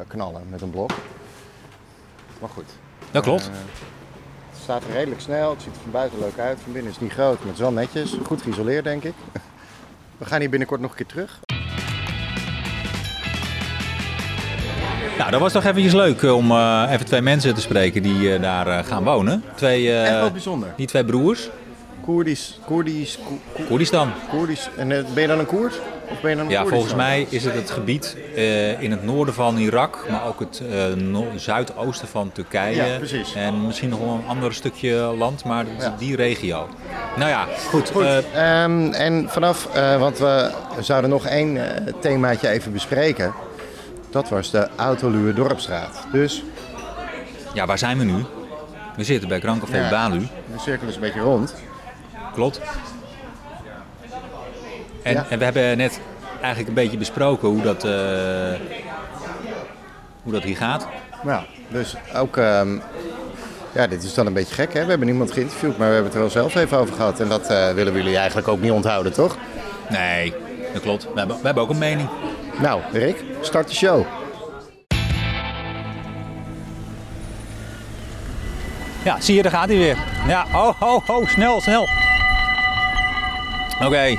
knallen 0.08 0.42
met 0.50 0.62
een 0.62 0.70
blok. 0.70 0.92
Maar 2.39 2.49
goed. 2.49 2.69
Dat 3.12 3.23
klopt. 3.23 3.41
Eh, 3.41 3.49
het 4.52 4.62
staat 4.63 4.84
er 4.84 4.93
redelijk 4.93 5.21
snel, 5.21 5.49
het 5.49 5.62
ziet 5.62 5.75
er 5.75 5.82
van 5.82 5.91
buiten 5.91 6.19
leuk 6.19 6.39
uit. 6.39 6.58
Van 6.63 6.71
binnen 6.73 6.91
is 6.91 6.97
het 6.97 7.08
niet 7.08 7.13
groot, 7.17 7.38
maar 7.38 7.45
het 7.47 7.56
is 7.56 7.62
wel 7.62 7.71
netjes. 7.71 8.15
Goed 8.25 8.41
geïsoleerd 8.41 8.84
denk 8.84 9.04
ik. 9.04 9.13
We 10.17 10.25
gaan 10.25 10.39
hier 10.39 10.49
binnenkort 10.49 10.82
nog 10.82 10.89
een 10.91 10.97
keer 10.97 11.06
terug. 11.06 11.39
Nou, 15.17 15.32
dat 15.32 15.39
was 15.39 15.52
toch 15.52 15.65
eventjes 15.65 15.93
leuk 15.93 16.21
eh, 16.21 16.36
om 16.36 16.52
eh, 16.52 16.88
even 16.91 17.06
twee 17.06 17.21
mensen 17.21 17.56
te 17.56 17.62
spreken 17.62 18.02
die 18.04 18.39
daar 18.39 18.84
gaan 18.84 19.04
wonen. 19.04 19.43
Twee, 19.56 19.97
Echt 19.97 20.12
wel 20.12 20.32
bijzonder. 20.32 20.69
die 20.75 20.88
twee 20.88 21.06
broers. 21.06 21.49
Koerdisch, 22.02 22.60
Koerdisch, 22.65 23.17
Ko- 23.28 23.39
Ko- 23.56 23.63
Koerdistan. 23.63 24.12
Koerdisch. 24.30 24.69
En 24.78 24.91
eh, 24.91 25.04
ben 25.13 25.21
je 25.21 25.28
dan 25.28 25.39
een 25.39 25.45
Koerd? 25.45 25.80
Of 26.12 26.22
ben 26.22 26.30
je 26.30 26.36
dan 26.36 26.45
een 26.45 26.52
Ja, 26.52 26.65
volgens 26.65 26.95
mij 26.95 27.26
is 27.30 27.43
het 27.45 27.54
het 27.54 27.69
gebied 27.72 28.17
eh, 28.36 28.82
in 28.82 28.91
het 28.91 29.04
noorden 29.04 29.34
van 29.34 29.58
Irak, 29.58 30.06
maar 30.10 30.26
ook 30.28 30.39
het 30.39 30.62
eh, 30.72 30.93
no- 30.93 31.28
zuidoosten 31.36 32.08
van 32.08 32.32
Turkije. 32.32 32.76
Ja, 32.86 32.98
precies. 32.98 33.34
En 33.36 33.65
misschien 33.65 33.89
nog 33.89 34.00
wel 34.00 34.10
een 34.13 34.28
ander 34.28 34.54
stukje 34.54 34.93
land, 34.95 35.43
maar 35.43 35.65
Ja. 35.80 35.95
die 35.98 36.15
regio. 36.15 36.67
Nou 37.17 37.30
ja, 37.30 37.45
goed. 37.69 37.89
Goed, 37.89 38.04
eh, 38.04 38.63
ehm, 38.63 38.91
en 38.93 39.30
vanaf, 39.30 39.67
want 40.00 40.17
we 40.17 40.52
zouden 40.80 41.10
nog 41.10 41.26
één 41.26 41.60
themaatje 42.02 42.48
even 42.50 42.72
bespreken. 42.72 43.34
Dat 44.10 44.30
was 44.30 44.52
de 44.52 44.67
Autoluwe 44.76 45.34
Dorpstraat. 45.34 46.08
Dus 46.12 46.43
ja, 47.54 47.65
waar 47.65 47.78
zijn 47.78 47.98
we 47.98 48.04
nu? 48.04 48.24
We 48.95 49.04
zitten 49.04 49.30
bij 49.30 49.39
Grand 49.39 49.60
Café 49.60 49.78
Ja. 49.78 49.89
Balu. 49.89 50.19
de 50.19 50.60
cirkel 50.60 50.88
is 50.88 50.95
een 50.95 51.02
beetje 51.02 51.19
rond. 51.19 51.56
Klopt. 52.34 52.62
En, 55.04 55.14
Ja. 55.14 55.26
en 55.30 55.38
we 55.38 55.44
hebben 55.44 55.78
net 55.78 56.00
eigenlijk 56.40 56.68
een 56.68 56.84
beetje 56.84 56.98
besproken 56.98 57.48
hoe 57.50 57.62
dat, 57.62 57.84
eh, 57.84 57.92
hoe 60.24 60.34
dat 60.34 60.44
hier 60.44 60.58
gaat. 60.58 60.88
Ja, 61.26 61.44
dus 61.68 61.96
ook, 62.16 62.38
ehm, 62.38 62.78
ja, 63.72 63.88
dit 63.88 64.04
is 64.04 64.14
dan 64.14 64.26
een 64.26 64.34
beetje 64.34 64.54
gek 64.54 64.74
hè. 64.74 64.84
We 64.84 64.90
hebben 64.90 65.08
niemand 65.08 65.32
geïnterviewd, 65.32 65.78
maar 65.78 65.88
we 65.88 65.94
hebben 65.94 66.04
het 66.12 66.14
er 66.14 66.20
wel 66.20 66.30
zelf 66.30 66.56
even 66.56 66.78
over 66.78 66.96
gehad. 66.96 67.20
En 67.20 67.28
dat 67.30 67.50
eh, 67.50 67.72
willen 67.72 67.94
we 67.94 68.00
jullie 68.00 68.18
eigenlijk 68.18 68.48
ook 68.48 68.62
niet 68.62 68.72
onthouden, 68.72 69.14
toch? 69.14 69.38
Nee, 69.90 70.34
dat 70.74 70.82
klopt. 70.82 71.04
We 71.14 71.20
hebben, 71.20 71.36
we 71.38 71.46
hebben 71.46 71.64
ook 71.64 71.70
een 71.70 71.78
mening. 71.78 72.10
Nou, 72.62 72.82
Rick, 72.92 73.24
start 73.42 73.68
de 73.68 73.76
show. 73.76 74.06
Ja, 79.04 79.22
zie 79.22 79.36
je, 79.36 79.42
daar 79.42 79.52
gaat 79.52 79.68
hij 79.68 79.78
weer. 79.78 79.98
Ja, 80.28 80.46
oh, 80.54 80.82
oh, 80.82 81.10
oh, 81.10 81.28
snel, 81.28 81.62
snel. 81.62 81.88
Oké. 83.86 84.16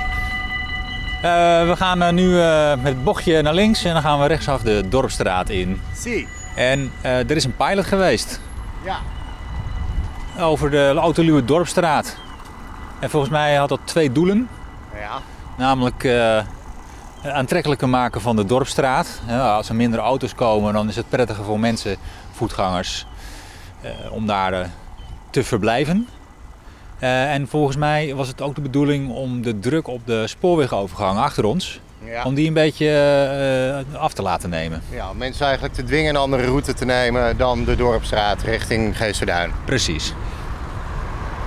We 1.21 1.73
gaan 1.75 2.01
eh, 2.01 2.11
nu 2.11 2.41
eh, 2.41 2.69
met 2.75 2.93
het 2.93 3.03
bochtje 3.03 3.41
naar 3.41 3.53
links 3.53 3.83
en 3.83 3.93
dan 3.93 4.01
gaan 4.01 4.19
we 4.19 4.25
rechtsaf 4.25 4.61
de 4.61 4.83
Dorpstraat 4.89 5.49
in. 5.49 5.81
Zie. 5.95 6.27
En 6.55 6.91
eh, 7.01 7.17
er 7.29 7.35
is 7.35 7.43
een 7.43 7.55
pilot 7.55 7.85
geweest 7.85 8.39
Ja. 8.83 8.97
over 10.39 10.69
de 10.71 10.93
Autoluwe 10.97 11.45
Dorpstraat. 11.45 12.15
En 12.99 13.09
volgens 13.09 13.31
mij 13.31 13.55
had 13.55 13.69
dat 13.69 13.79
twee 13.83 14.11
doelen. 14.11 14.49
Ja. 14.99 15.19
Namelijk 15.57 16.03
eh, 16.03 16.41
het 17.21 17.31
aantrekkelijker 17.31 17.89
maken 17.89 18.21
van 18.21 18.35
de 18.35 18.45
dorpstraat. 18.45 19.21
Als 19.29 19.69
er 19.69 19.75
minder 19.75 19.99
auto's 19.99 20.35
komen, 20.35 20.73
dan 20.73 20.87
is 20.89 20.95
het 20.95 21.09
prettiger 21.09 21.43
voor 21.43 21.59
mensen, 21.59 21.95
voetgangers, 22.31 23.05
eh, 23.81 23.89
om 24.11 24.25
daar 24.27 24.53
eh, 24.53 24.67
te 25.29 25.43
verblijven. 25.43 26.07
Eh, 27.01 27.33
en 27.33 27.47
volgens 27.47 27.77
mij 27.77 28.15
was 28.15 28.27
het 28.27 28.41
ook 28.41 28.55
de 28.55 28.61
bedoeling 28.61 29.09
om 29.09 29.41
de 29.41 29.59
druk 29.59 29.87
op 29.87 30.01
de 30.05 30.27
spoorwegovergang 30.27 31.19
achter 31.19 31.43
ons, 31.43 31.79
Ja. 32.05 32.23
om 32.23 32.33
die 32.33 32.47
een 32.47 32.53
beetje 32.53 32.87
eh, 33.93 33.99
af 34.01 34.13
te 34.13 34.21
laten 34.21 34.49
nemen. 34.49 34.81
ja, 34.89 35.09
om 35.09 35.17
mensen 35.17 35.45
eigenlijk 35.45 35.75
te 35.75 35.83
dwingen 35.83 36.09
een 36.09 36.21
andere 36.21 36.45
route 36.45 36.73
te 36.73 36.85
nemen 36.85 37.37
dan 37.37 37.63
de 37.63 37.75
Dorpstraat 37.75 38.41
richting 38.41 38.97
Geesterduin. 38.97 39.51
Precies. 39.65 40.13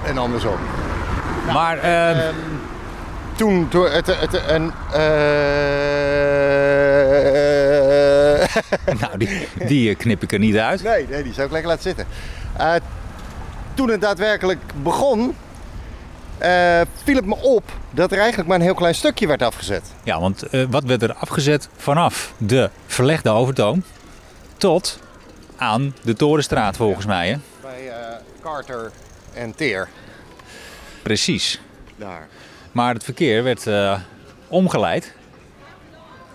En 0.06 0.18
andersom. 0.18 0.56
maar 1.52 1.78
eh, 1.78 2.10
Ehm, 2.10 2.34
toen 3.36 3.66
door 3.70 3.90
het, 3.90 4.06
het, 4.06 4.40
een, 4.48 4.72
eh, 4.92 5.00
nou, 9.00 9.18
die, 9.18 9.48
die 9.66 9.94
knip 9.94 10.22
ik 10.22 10.32
er 10.32 10.38
niet 10.38 10.56
uit. 10.56 10.82
nee, 10.82 11.06
nee, 11.10 11.22
die 11.22 11.32
zou 11.32 11.46
ik 11.46 11.52
lekker 11.52 11.70
laten 11.70 11.82
zitten. 11.82 12.06
Toen 13.74 13.88
het 13.90 14.00
daadwerkelijk 14.00 14.60
begon, 14.82 15.34
eh, 16.44 16.86
viel 17.04 17.16
het 17.16 17.26
me 17.26 17.36
op 17.36 17.72
dat 17.90 18.12
er 18.12 18.18
eigenlijk 18.18 18.48
maar 18.48 18.56
een 18.58 18.64
heel 18.64 18.74
klein 18.74 18.94
stukje 18.94 19.26
werd 19.26 19.42
afgezet. 19.42 19.82
Ja, 20.04 20.20
want 20.20 20.42
eh, 20.42 20.64
wat 20.70 20.84
werd 20.84 21.02
er 21.02 21.14
afgezet 21.14 21.68
vanaf 21.76 22.32
de 22.38 22.70
verlegde 22.86 23.30
overtoom 23.30 23.84
tot 24.56 24.98
aan 25.56 25.94
de 26.02 26.14
Torenstraat 26.14 26.76
volgens 26.76 27.06
mij. 27.06 27.28
Hè? 27.28 27.36
Bij 27.60 27.88
eh, 27.88 28.16
Carter 28.42 28.90
en 29.34 29.54
Teer. 29.54 29.88
Precies. 31.02 31.60
Daar. 31.96 32.28
Maar 32.72 32.94
het 32.94 33.04
verkeer 33.04 33.42
werd 33.42 33.66
eh, 33.66 34.00
omgeleid 34.48 35.12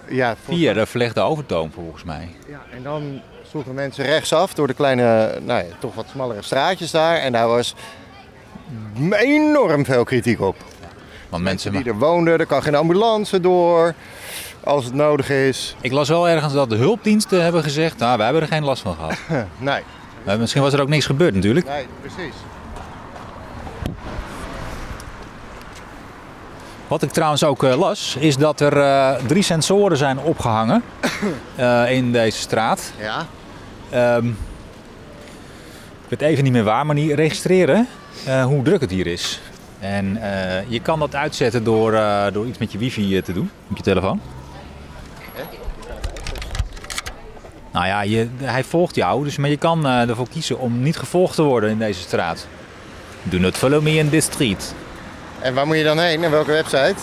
Ja, 0.10 0.36
via 0.44 0.74
de 0.74 0.86
verlegde 0.86 1.22
overtoom 1.22 1.72
volgens 1.72 2.04
mij. 2.04 2.36
Ja, 2.48 2.62
en 2.72 2.84
dan 2.84 3.22
sloegen 3.50 3.74
mensen 3.74 4.06
rechtsaf 4.06 4.54
door 4.54 4.68
de 4.68 4.74
kleine, 4.74 5.40
nou 5.42 5.64
ja, 5.64 5.76
toch 5.80 5.96
wat 5.96 6.06
smallere 6.12 6.42
straatjes 6.42 6.92
daar. 6.92 7.18
En 7.18 7.32
daar 7.32 7.48
was 7.48 7.76
enorm 9.12 9.86
veel 9.86 10.04
kritiek 10.04 10.42
op. 10.42 10.56
Want 11.30 11.44
mensen, 11.44 11.72
Die 11.72 11.84
er 11.86 11.98
woonden, 11.98 12.40
er 12.40 12.46
kan 12.46 12.64
geen 12.64 12.76
ambulance 12.76 13.40
door 13.40 13.94
als 14.64 14.86
het 14.86 14.94
nodig 14.94 15.30
is. 15.30 15.76
ik 15.82 15.92
las 15.92 16.10
wel 16.10 16.30
ergens 16.30 16.54
dat 16.54 16.70
de 16.70 16.76
hulpdiensten 16.76 17.44
hebben 17.44 17.64
gezegd, 17.64 17.98
nou, 17.98 18.16
wij 18.18 18.26
hebben 18.26 18.44
er 18.44 18.50
geen 18.50 18.64
last 18.64 18.82
van 18.82 18.96
gehad. 18.96 19.18
Nee, 19.58 19.82
Eh, 20.26 20.36
misschien 20.38 20.62
was 20.62 20.74
er 20.74 20.82
ook 20.82 20.88
niks 20.88 21.06
gebeurd 21.06 21.34
natuurlijk. 21.34 21.66
nee, 21.68 21.88
precies. 22.02 22.34
Wat 26.88 27.02
ik 27.02 27.12
trouwens 27.12 27.44
ook 27.44 27.64
eh, 27.64 27.76
las, 27.78 28.16
is 28.20 28.38
dat 28.38 28.60
er 28.60 28.78
eh, 28.82 29.16
drie 29.28 29.44
sensoren 29.44 29.98
zijn 29.98 30.20
opgehangen 30.20 30.84
eh, 31.56 31.92
in 31.92 32.12
deze 32.12 32.38
straat. 32.40 32.92
Ja, 33.00 33.26
Ehm, 33.90 34.28
ik 36.08 36.20
weet 36.20 36.22
even 36.22 36.44
niet 36.44 36.54
meer 36.54 36.64
waar, 36.64 36.86
maar 36.86 36.96
die 36.96 37.16
registreren 37.16 37.88
eh, 38.26 38.44
hoe 38.44 38.64
druk 38.64 38.82
het 38.82 38.92
hier 38.92 39.08
is. 39.08 39.40
En 39.80 40.18
eh, 40.18 40.70
je 40.70 40.80
kan 40.80 41.00
dat 41.00 41.16
uitzetten 41.16 41.64
door, 41.64 41.94
eh, 41.94 42.26
door 42.34 42.48
iets 42.48 42.58
met 42.58 42.72
je 42.72 42.78
wifi 42.78 43.22
te 43.22 43.34
doen 43.34 43.52
op 43.70 43.78
je 43.78 43.84
telefoon. 43.84 44.22
Nou 47.72 47.86
ja, 47.86 48.02
je, 48.02 48.28
hij 48.42 48.64
volgt 48.64 48.96
jou, 48.96 49.24
dus, 49.24 49.38
maar 49.38 49.50
je 49.50 49.58
kan 49.58 49.86
ervoor 49.86 50.30
kiezen 50.30 50.60
om 50.60 50.82
niet 50.82 50.98
gevolgd 50.98 51.36
te 51.36 51.42
worden 51.42 51.70
in 51.70 51.78
deze 51.78 52.02
straat. 52.02 52.48
Do 53.24 53.38
not 53.38 53.58
follow 53.58 53.82
me 53.82 53.92
in 53.92 54.10
this 54.10 54.26
street. 54.26 54.74
en 55.42 55.54
waar 55.54 55.68
moet 55.68 55.78
je 55.78 55.84
dan 55.84 56.00
heen? 56.00 56.24
En 56.24 56.32
welke 56.32 56.52
website? 56.52 56.96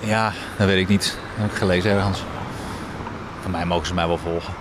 Ja, 0.00 0.32
dat 0.58 0.66
weet 0.66 0.78
ik 0.78 0.88
niet. 0.88 1.04
Dat 1.04 1.42
heb 1.42 1.50
ik 1.50 1.56
gelezen 1.56 1.90
ergens. 1.90 2.22
Van 3.40 3.50
mij 3.50 3.64
mogen 3.64 3.86
ze 3.86 3.94
mij 3.94 4.06
wel 4.06 4.18
volgen. 4.18 4.54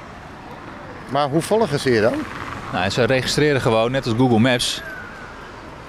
Maar 1.10 1.30
hoe 1.30 1.42
volgen 1.42 1.80
ze 1.80 1.92
je 1.92 2.02
dan? 2.02 2.14
Nou, 2.72 2.90
ze 2.90 3.04
registreren 3.04 3.62
gewoon, 3.62 3.92
net 3.92 4.06
als 4.06 4.16
Google 4.18 4.40
Maps. 4.40 4.82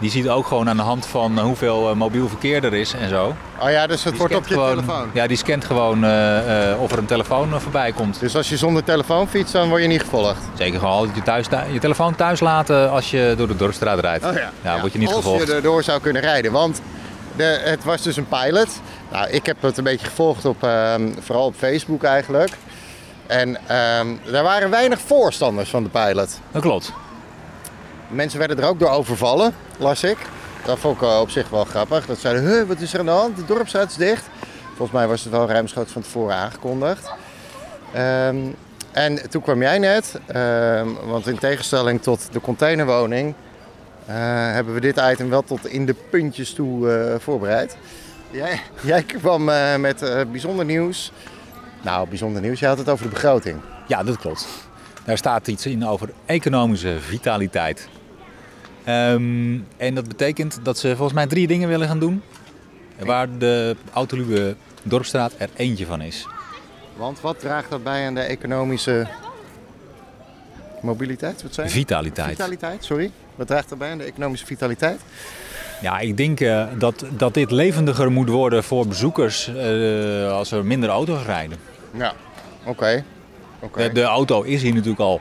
Die 0.01 0.11
ziet 0.11 0.29
ook 0.29 0.47
gewoon 0.47 0.69
aan 0.69 0.77
de 0.77 0.83
hand 0.83 1.07
van 1.07 1.39
eh, 1.39 1.45
hoeveel 1.45 1.91
eh, 1.91 1.97
mobiel 1.97 2.29
verkeer 2.29 2.65
er 2.65 2.75
is 2.75 2.93
en 2.93 3.09
zo. 3.09 3.35
Oh 3.63 3.71
ja, 3.71 3.87
dus 3.87 4.05
het 4.05 4.13
Die 4.13 4.21
wordt 4.21 4.35
op 4.35 4.47
je 4.47 4.55
gewoon, 4.55 4.71
telefoon. 4.71 5.11
Ja, 5.13 5.27
die 5.27 5.37
scant 5.37 5.65
gewoon 5.65 6.05
eh, 6.05 6.81
of 6.81 6.93
er 6.93 6.99
een 6.99 7.07
telefoon 7.07 7.61
voorbij 7.61 7.93
komt. 7.93 8.21
Dus 8.21 8.37
als 8.37 8.49
je 8.49 8.57
zonder 8.57 8.85
telefoon 8.85 9.29
fietst, 9.29 9.53
dan 9.53 9.69
word 9.69 9.83
je 9.83 9.89
niet 9.89 10.01
gevolgd. 10.01 10.43
Zeker 10.55 10.79
gewoon 10.79 10.95
altijd 10.95 11.17
je, 11.17 11.23
thuis, 11.23 11.47
je 11.73 11.79
telefoon 11.79 12.15
thuis 12.15 12.41
laten 12.41 12.91
als 12.91 13.11
je 13.11 13.35
door 13.37 13.49
de 13.49 13.57
dorpstraat 13.57 14.01
rijdt. 14.01 14.25
Oh 14.25 14.33
ja. 14.33 14.53
Ja, 14.63 14.81
word 14.81 14.93
je 14.93 14.99
niet 14.99 15.09
als 15.09 15.17
gevolgd. 15.17 15.47
je 15.47 15.55
erdoor 15.55 15.83
zou 15.83 16.01
kunnen 16.01 16.23
rijden. 16.23 16.53
Want 16.53 16.81
de, 17.37 17.61
het 17.65 17.85
was 17.85 18.03
dus 18.03 18.17
een 18.17 18.29
pilot. 18.29 18.81
Nou, 19.11 19.29
ik 19.29 19.47
heb 19.47 19.63
het 19.63 19.79
een 19.79 19.85
beetje 19.85 20.07
gevolgd 20.07 20.45
op, 20.45 20.63
ehm, 20.63 21.09
vooral 21.21 21.47
op 21.47 21.55
Facebook 21.57 22.03
eigenlijk. 22.03 22.53
En 23.27 23.57
ehm 23.67 24.07
er 24.33 24.43
waren 24.43 24.71
weinig 24.71 25.01
voorstanders 25.01 25.71
van 25.71 25.83
de 25.83 25.89
pilot. 25.89 26.39
Dat 26.53 26.63
klopt. 26.63 26.93
Mensen 28.11 28.39
werden 28.39 28.59
er 28.59 28.69
ook 28.69 28.79
door 28.79 28.91
overvallen, 28.91 29.55
las 29.79 30.03
ik. 30.03 30.19
Dat 30.65 30.79
vond 30.79 30.97
ik 30.97 31.03
eh, 31.03 31.21
op 31.21 31.31
zich 31.31 31.49
wel 31.49 31.65
grappig. 31.65 32.07
Dat 32.07 32.19
zeiden, 32.19 32.45
huh, 32.45 32.67
wat 32.67 32.81
is 32.81 32.93
er 32.93 32.99
aan 32.99 33.05
de 33.07 33.11
hand? 33.13 33.37
De 33.37 33.45
dorpstraat 33.45 33.91
is 33.91 33.97
dicht. 33.97 34.29
Volgens 34.67 34.91
mij 34.91 35.09
was 35.09 35.23
het 35.23 35.33
wel 35.33 35.49
ruimschoots 35.49 35.93
van 35.93 36.03
tevoren 36.03 36.35
aangekondigd. 36.35 37.11
Ehm, 37.93 38.37
en 38.93 39.31
toen 39.31 39.43
kwam 39.43 39.61
jij 39.61 39.79
net, 39.79 40.21
ehm, 40.27 40.89
want 41.07 41.27
in 41.27 41.39
tegenstelling 41.39 42.03
tot 42.03 42.29
de 42.33 42.41
containerwoning... 42.41 43.35
eh, 44.07 44.15
hebben 44.53 44.75
we 44.75 44.81
dit 44.81 45.01
item 45.11 45.31
wel 45.31 45.43
tot 45.43 45.67
in 45.67 45.87
de 45.87 45.95
puntjes 46.11 46.53
toe 46.53 46.93
eh, 46.93 47.15
voorbereid. 47.19 47.77
Jij, 48.31 48.61
jij 48.81 49.03
kwam 49.03 49.45
met 49.81 50.05
bijzonder 50.31 50.65
nieuws. 50.65 51.13
Nou, 51.83 52.09
bijzonder 52.09 52.43
nieuws. 52.43 52.61
Je 52.61 52.67
had 52.67 52.79
het 52.79 52.89
over 52.89 53.05
de 53.05 53.11
begroting. 53.11 53.61
Ja, 53.87 54.03
dat 54.03 54.17
klopt. 54.17 54.47
Daar 55.05 55.17
staat 55.17 55.49
iets 55.49 55.67
in 55.67 55.87
over 55.87 56.09
economische 56.27 56.97
vitaliteit. 57.01 57.89
Ehm, 58.85 59.59
en 59.77 59.95
dat 59.95 60.09
betekent 60.09 60.59
dat 60.63 60.79
ze 60.79 60.89
volgens 60.89 61.13
mij 61.13 61.27
drie 61.27 61.47
dingen 61.47 61.69
willen 61.69 61.89
gaan 61.89 61.99
doen. 61.99 62.23
Waar 62.99 63.39
de 63.39 63.77
Autoluwe 63.93 64.57
Dorpstraat 64.83 65.33
er 65.39 65.49
eentje 65.57 65.87
van 65.87 66.01
is. 66.03 66.27
Want 66.97 67.21
wat 67.21 67.41
draagt 67.41 67.71
dat 67.71 67.83
bij 67.83 68.07
aan 68.07 68.15
de 68.15 68.21
economische 68.21 69.07
mobiliteit? 70.81 71.43
Wat 71.43 71.55
zei 71.55 71.67
je? 71.67 71.73
Vitaliteit. 71.73 72.29
Vitaliteit, 72.29 72.85
sorry. 72.85 73.11
Wat 73.35 73.47
draagt 73.47 73.69
dat 73.69 73.79
bij 73.79 73.91
aan 73.91 73.99
de 73.99 74.05
economische 74.05 74.47
vitaliteit? 74.47 75.01
Ja, 75.81 75.99
ik 75.99 76.17
denk 76.17 76.41
eh, 76.41 76.67
dat, 76.79 77.05
dat 77.11 77.35
dit 77.35 77.51
levendiger 77.51 78.11
moet 78.11 78.29
worden 78.29 78.65
voor 78.65 78.87
bezoekers 78.87 79.49
eh, 79.55 80.33
als 80.33 80.51
er 80.51 80.65
minder 80.65 80.89
auto's 80.89 81.25
rijden. 81.25 81.59
Ja, 81.93 82.13
oké. 82.65 83.05
Oké. 83.61 83.83
De, 83.83 83.93
de 83.93 84.03
auto 84.03 84.43
is 84.43 84.63
hier 84.63 84.73
natuurlijk 84.73 85.01
al 85.01 85.21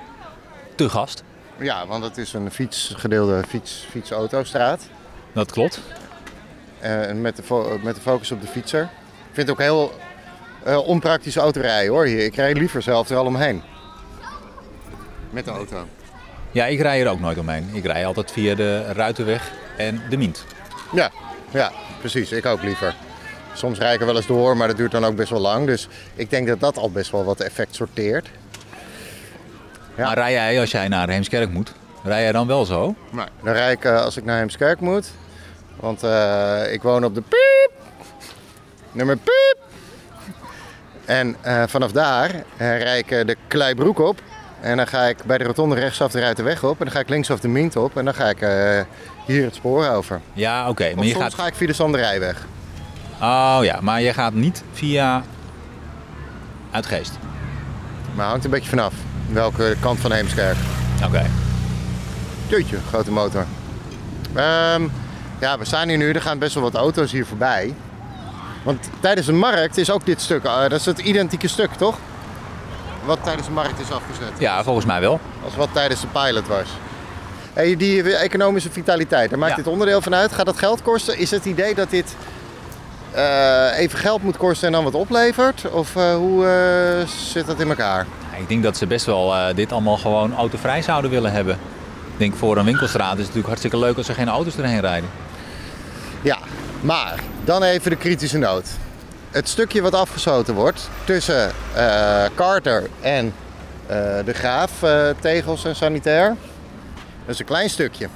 te 0.76 0.90
gast. 0.90 1.24
Ja, 1.60 1.88
want 1.88 2.04
het 2.04 2.18
is 2.18 2.34
een 2.34 2.52
fiets, 2.52 2.94
gedeelde 2.98 3.44
fiets, 3.48 3.86
fiets-autostraat. 3.90 4.82
Dat 5.34 5.52
klopt. 5.52 5.80
Eh, 6.80 7.12
met, 7.12 7.36
de 7.36 7.78
met 7.84 7.96
de 7.96 8.02
focus 8.02 8.32
op 8.32 8.42
de 8.42 8.48
fietser. 8.48 8.82
Ik 8.82 9.36
vind 9.36 9.48
het 9.48 9.50
ook 9.50 9.62
heel 9.62 9.94
eh, 10.64 10.88
onpraktisch 10.88 11.36
autorijden 11.36 11.94
hoor. 11.94 12.06
Hier. 12.06 12.24
Ik 12.24 12.36
rijd 12.36 12.58
liever 12.58 12.82
zelf 12.82 13.10
er 13.10 13.18
al 13.18 13.26
omheen. 13.26 13.62
Met 15.30 15.46
de 15.46 15.52
auto. 15.52 15.88
Ja, 16.52 16.66
ik 16.66 16.82
rij 16.82 17.02
er 17.02 17.10
ook 17.10 17.20
nooit 17.20 17.38
omheen. 17.38 17.70
Ik 17.74 17.86
rij 17.86 18.06
altijd 18.06 18.32
via 18.32 18.56
de 18.56 18.94
Ruitenweg 18.94 19.52
en 19.78 20.02
de 20.10 20.18
Mient. 20.18 20.46
Ja, 20.94 21.12
ja, 21.52 21.72
precies. 22.00 22.32
Ik 22.32 22.46
ook 22.46 22.62
liever. 22.62 22.96
Soms 23.54 23.80
rijd 23.80 23.94
ik 23.94 24.00
er 24.00 24.06
wel 24.06 24.16
eens 24.16 24.28
door, 24.28 24.58
maar 24.58 24.68
dat 24.68 24.78
duurt 24.78 24.92
dan 24.92 25.06
ook 25.06 25.16
best 25.16 25.30
wel 25.30 25.40
lang. 25.40 25.66
Dus 25.66 25.88
ik 26.16 26.30
denk 26.30 26.48
dat 26.48 26.60
dat 26.60 26.78
al 26.78 26.92
best 26.92 27.12
wel 27.12 27.26
wat 27.26 27.40
effect 27.40 27.76
sorteert. 27.76 28.28
Maar 30.06 30.18
rij 30.18 30.32
jij 30.32 30.60
als 30.60 30.72
jij 30.72 30.88
naar 30.88 31.10
Heemskerk 31.10 31.50
moet, 31.52 31.74
rij 32.04 32.22
jij 32.22 32.32
dan 32.32 32.48
wel 32.48 32.66
zo? 32.66 32.96
Nee. 33.10 33.26
Dan 33.44 33.54
rijd 33.54 33.78
ik 33.78 33.86
eh, 33.86 34.02
als 34.02 34.18
ik 34.18 34.26
naar 34.26 34.38
Heemskerk 34.38 34.80
moet. 34.80 35.12
Want 35.80 36.04
eh, 36.04 36.74
ik 36.74 36.82
woon 36.82 37.04
op 37.06 37.16
de 37.16 37.22
piep. 37.22 37.72
Nummer 38.92 39.18
piep. 39.18 39.58
En 41.06 41.36
eh, 41.42 41.64
vanaf 41.68 41.92
daar 41.92 42.30
eh, 42.58 42.82
rijd 42.82 43.12
ik 43.12 43.28
de 43.28 43.36
Kleibroek 43.48 44.00
op. 44.00 44.22
En 44.62 44.78
dan 44.78 44.88
ga 44.88 45.04
ik 45.04 45.18
bij 45.26 45.38
de 45.38 45.44
rotonde 45.44 45.76
rechtsaf 45.76 46.12
de 46.12 46.20
Ruitenweg 46.20 46.64
op. 46.64 46.80
En 46.80 46.86
dan 46.86 46.94
ga 46.94 47.00
ik 47.00 47.10
linksaf 47.10 47.40
de 47.40 47.48
Mint 47.48 47.76
op. 47.76 47.98
En 47.98 48.06
dan 48.06 48.14
ga 48.14 48.30
ik 48.30 48.40
hier 49.26 49.44
het 49.44 49.56
spoor 49.56 49.88
over. 49.88 50.22
Ja, 50.34 50.70
oké. 50.70 50.96
Maar 50.96 51.06
je 51.06 51.12
soms 51.12 51.24
gaat... 51.24 51.34
ga 51.34 51.48
ik 51.48 51.56
via 51.56 51.68
de 51.68 51.74
Sanderijweg. 51.74 52.48
Oh 53.22 53.60
ja, 53.62 53.80
maar 53.82 54.02
je 54.02 54.14
gaat 54.14 54.34
niet 54.34 54.64
via 54.74 55.24
Uitgeest. 56.72 57.12
Maar 58.16 58.28
hangt 58.28 58.46
een 58.46 58.52
beetje 58.52 58.70
vanaf. 58.70 58.94
Welke 59.32 59.76
kant 59.80 60.00
van 60.00 60.12
Heemskerk. 60.12 60.58
Oké. 61.06 61.26
Jeetje, 62.48 62.78
grote 62.90 63.12
motor. 63.12 63.46
Ehm, 64.34 64.88
ja, 65.40 65.58
we 65.58 65.66
staan 65.66 65.88
hier 65.88 65.98
nu. 65.98 66.12
Er 66.12 66.22
gaan 66.22 66.40
best 66.40 66.54
wel 66.54 66.64
wat 66.64 66.74
auto's 66.76 67.12
hier 67.12 67.26
voorbij. 67.26 67.74
Want 68.64 68.90
tijdens 69.00 69.28
de 69.28 69.34
markt 69.34 69.78
is 69.78 69.92
ook 69.92 70.06
dit 70.06 70.22
stuk, 70.22 70.44
eh, 70.44 70.62
dat 70.62 70.72
is 70.80 70.86
het 70.86 71.00
identieke 71.00 71.48
stuk, 71.48 71.70
toch? 71.78 71.98
Wat 73.06 73.20
tijdens 73.24 73.48
de 73.48 73.54
markt 73.54 73.80
is 73.80 73.92
afgezet. 73.92 74.32
Ja, 74.40 74.64
volgens 74.64 74.86
mij 74.86 75.00
wel. 75.02 75.20
Als 75.44 75.56
wat 75.56 75.70
tijdens 75.74 76.02
de 76.02 76.08
pilot 76.08 76.48
was. 76.48 76.68
Hey, 77.54 77.76
die 77.78 78.16
economische 78.16 78.72
vitaliteit, 78.72 79.30
daar 79.30 79.40
maakt 79.40 79.52
Ja. 79.52 79.58
dit 79.58 79.68
onderdeel 79.68 80.02
van 80.02 80.16
uit. 80.16 80.32
Gaat 80.32 80.46
dat 80.46 80.58
geld 80.58 80.82
kosten? 80.82 81.18
Is 81.18 81.32
het 81.32 81.46
idee 81.46 81.76
dat 81.76 81.90
dit 81.90 82.16
eh, 83.12 83.78
even 83.78 84.00
geld 84.00 84.24
moet 84.24 84.38
kosten 84.38 84.68
en 84.68 84.74
dan 84.74 84.84
wat 84.84 84.94
oplevert? 84.94 85.70
Of 85.72 85.96
eh, 85.96 86.16
hoe 86.16 86.46
eh, 86.46 87.08
zit 87.08 87.46
dat 87.48 87.60
in 87.60 87.70
elkaar? 87.70 88.06
Ik 88.40 88.48
denk 88.48 88.64
dat 88.64 88.78
ze 88.78 88.88
best 88.88 89.06
wel 89.06 89.36
eh, 89.36 89.56
dit 89.56 89.72
allemaal 89.72 89.98
gewoon 89.98 90.36
autovrij 90.36 90.82
zouden 90.82 91.12
willen 91.12 91.32
hebben. 91.32 91.54
Ik 92.06 92.18
denk 92.18 92.36
voor 92.36 92.58
een 92.58 92.66
winkelstraat 92.66 93.12
is 93.12 93.18
het 93.18 93.20
natuurlijk 93.20 93.48
hartstikke 93.48 93.78
leuk 93.78 93.98
als 93.98 94.08
er 94.08 94.16
geen 94.16 94.30
auto's 94.30 94.58
erheen 94.58 94.80
rijden. 94.80 95.10
Ja, 96.22 96.38
maar 96.82 97.20
dan 97.44 97.64
even 97.64 97.92
de 97.92 97.98
kritische 97.98 98.38
noot. 98.38 98.70
Het 99.30 99.50
stukje 99.50 99.82
wat 99.82 99.94
afgesloten 99.94 100.54
wordt 100.54 100.90
tussen 101.04 101.52
eh, 101.74 102.26
Carter 102.36 102.90
en 103.02 103.34
eh, 103.88 103.96
de 104.26 104.34
Graaf, 104.34 104.72
tegels 105.20 105.66
en 105.66 105.76
sanitair. 105.76 106.28
Dat 107.26 107.34
is 107.34 107.40
een 107.40 107.46
klein 107.46 107.70
stukje. 107.70 108.08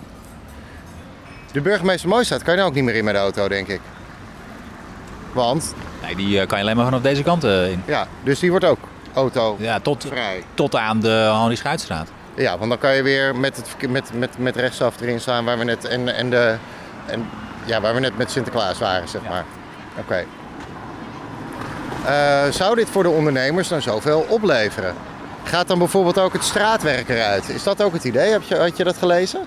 De 1.51 1.61
burgemeester 1.61 2.09
Mooistraat 2.09 2.43
kan 2.43 2.53
je 2.53 2.59
nou 2.59 2.69
ook 2.69 2.75
niet 2.75 2.85
meer 2.85 2.95
in 2.95 3.03
met 3.03 3.13
de 3.13 3.19
auto, 3.19 3.47
denk 3.47 3.67
ik. 3.67 3.81
Want, 5.33 5.73
Nee, 6.01 6.15
die 6.15 6.45
kan 6.45 6.57
je 6.57 6.63
alleen 6.63 6.75
maar 6.75 6.85
vanaf 6.85 7.01
deze 7.01 7.23
kant 7.23 7.43
in. 7.43 7.83
ja, 7.85 8.07
dus 8.23 8.39
die 8.39 8.49
wordt 8.49 8.65
ook 8.65 8.79
auto 9.13 9.55
Ja, 9.59 9.79
tot, 9.79 10.05
vrij. 10.07 10.43
tot 10.53 10.75
aan 10.75 10.99
de 10.99 11.31
Henri 11.39 11.55
Schuitstraat. 11.55 12.07
Ja, 12.35 12.57
want 12.57 12.69
dan 12.69 12.79
kan 12.79 12.95
je 12.95 13.01
weer 13.03 13.35
met, 13.35 13.55
het, 13.55 13.89
met, 13.91 14.09
met, 14.13 14.37
met 14.37 14.55
rechtsaf 14.55 15.01
erin 15.01 15.19
staan 15.19 15.45
waar 15.45 15.57
we 15.57 15.63
net, 15.63 15.85
en, 15.85 16.15
en 16.15 16.29
de, 16.29 16.55
en, 17.05 17.29
ja, 17.65 17.81
waar 17.81 17.93
we 17.93 17.99
net 17.99 18.17
met 18.17 18.31
Sinterklaas 18.31 18.79
waren, 18.79 19.07
zeg 19.07 19.21
maar. 19.29 19.43
Oké. 19.99 20.25
Eh, 22.05 22.51
zou 22.51 22.75
dit 22.75 22.89
voor 22.89 23.03
de 23.03 23.09
ondernemers 23.09 23.67
dan 23.67 23.81
zoveel 23.81 24.25
opleveren? 24.29 24.93
Gaat 25.43 25.67
dan 25.67 25.77
bijvoorbeeld 25.77 26.19
ook 26.19 26.33
het 26.33 26.43
straatwerk 26.43 27.09
eruit? 27.09 27.49
Is 27.49 27.63
dat 27.63 27.81
ook 27.81 27.93
het 27.93 28.03
idee? 28.03 28.31
Heb 28.31 28.41
je, 28.41 28.55
had 28.55 28.77
je 28.77 28.83
dat 28.83 28.97
gelezen? 28.97 29.39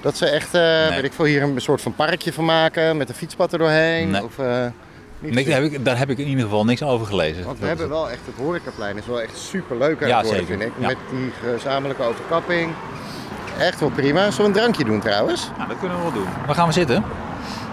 Dat 0.00 0.16
ze 0.16 0.26
echt, 0.26 0.54
eh, 0.54 0.88
weet 0.88 1.04
ik 1.04 1.12
veel, 1.12 1.24
hier 1.24 1.42
een 1.42 1.60
soort 1.60 1.80
van 1.80 1.94
parkje 1.94 2.32
van 2.32 2.44
maken 2.44 2.96
met 2.96 3.08
een 3.08 3.14
fietspad 3.14 3.52
er 3.52 3.58
doorheen? 3.58 4.10
Nee. 4.10 4.24
Of, 4.24 4.38
eh, 4.38 4.66
daar, 5.20 5.44
heb 5.44 5.62
ik, 5.62 5.84
daar 5.84 5.98
heb 5.98 6.10
ik 6.10 6.18
in 6.18 6.26
ieder 6.26 6.44
geval 6.44 6.64
niks 6.64 6.82
over 6.82 7.06
gelezen. 7.06 7.44
Want 7.44 7.58
we 7.58 7.66
Dat- 7.66 7.68
hebben 7.78 7.88
wel 7.96 8.10
echt 8.10 8.20
het 8.26 8.34
horecaplein 8.44 8.96
is 8.96 9.06
wel 9.06 9.20
echt 9.20 9.36
super 9.38 9.78
leuk 9.78 10.02
aan 10.02 10.08
Ja, 10.08 10.16
het 10.18 10.26
worden, 10.26 10.46
zeker. 10.46 10.60
vind 10.60 10.72
ik. 10.76 10.80
Ja. 10.82 10.86
Met 10.86 10.96
die 11.10 11.30
gezamenlijke 11.52 12.02
overkapping. 12.02 12.72
Echt 13.58 13.80
wel 13.80 13.90
prima. 13.90 14.20
Zullen 14.30 14.36
we 14.36 14.44
een 14.46 14.52
drankje 14.52 14.84
doen 14.84 15.00
trouwens? 15.00 15.50
Nou, 15.56 15.68
dat 15.68 15.78
kunnen 15.78 15.96
we 15.96 16.02
wel 16.02 16.12
doen. 16.12 16.26
Waar 16.46 16.54
gaan 16.54 16.66
we 16.66 16.72
zitten? 16.72 17.04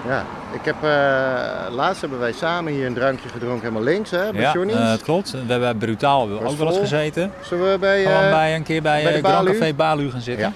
Ja. 0.08 0.26
Ik 0.54 0.62
heb, 0.66 0.76
eh, 0.84 1.74
laatst 1.76 2.02
hebben 2.02 2.20
wij 2.20 2.32
samen 2.32 2.74
hier 2.74 2.86
een 2.86 2.94
drankje 2.94 3.30
gedronken 3.30 3.60
helemaal 3.62 3.84
links, 3.84 4.12
hè, 4.12 4.32
bij 4.32 4.42
ja, 4.42 4.52
Johnny's. 4.54 4.76
eh, 4.76 4.92
het 4.92 5.02
klopt. 5.04 5.32
We 5.32 5.38
hebben 5.38 5.60
bij 5.60 5.74
Brutaal 5.74 6.30
ook 6.30 6.58
wel 6.58 6.68
eens 6.68 6.78
gezeten. 6.78 7.32
Zullen 7.42 7.72
we 7.72 7.78
bij, 7.80 8.06
eh, 8.06 8.30
bij 8.32 8.56
een 8.56 8.64
keer 8.64 8.82
bij, 8.82 9.04
bij 9.04 9.12
de 9.12 9.18
eh, 9.28 9.30
Grand? 9.34 9.48
Café 9.50 9.74
Balu 9.74 10.12
gaan 10.12 10.22
zitten. 10.22 10.46
Ja, 10.46 10.54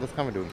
dat 0.00 0.08
gaan 0.16 0.26
we 0.26 0.32
doen. 0.32 0.46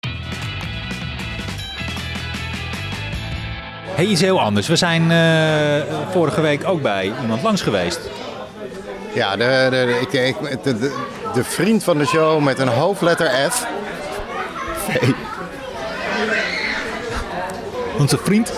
Hey, 3.99 4.07
iets 4.07 4.21
heel 4.21 4.41
anders. 4.41 4.67
We 4.67 4.75
zijn 4.75 5.11
eh, 5.11 5.93
vorige 6.11 6.41
week 6.41 6.67
ook 6.67 6.81
bij 6.81 7.13
iemand 7.21 7.41
langs 7.43 7.61
geweest. 7.61 7.99
Ja, 9.13 9.35
de, 9.35 9.67
de, 9.69 9.85
de, 9.85 9.99
ik, 10.01 10.13
ik- 10.13 10.63
de, 10.63 10.79
de, 10.79 10.95
de 11.33 11.43
vriend 11.43 11.83
van 11.83 11.97
de 11.97 12.05
show 12.05 12.43
met 12.43 12.59
een 12.59 12.67
hoofdletter 12.67 13.27
F. 13.49 13.65
V. 14.87 15.09
Onze 17.97 18.17
vriend. 18.23 18.53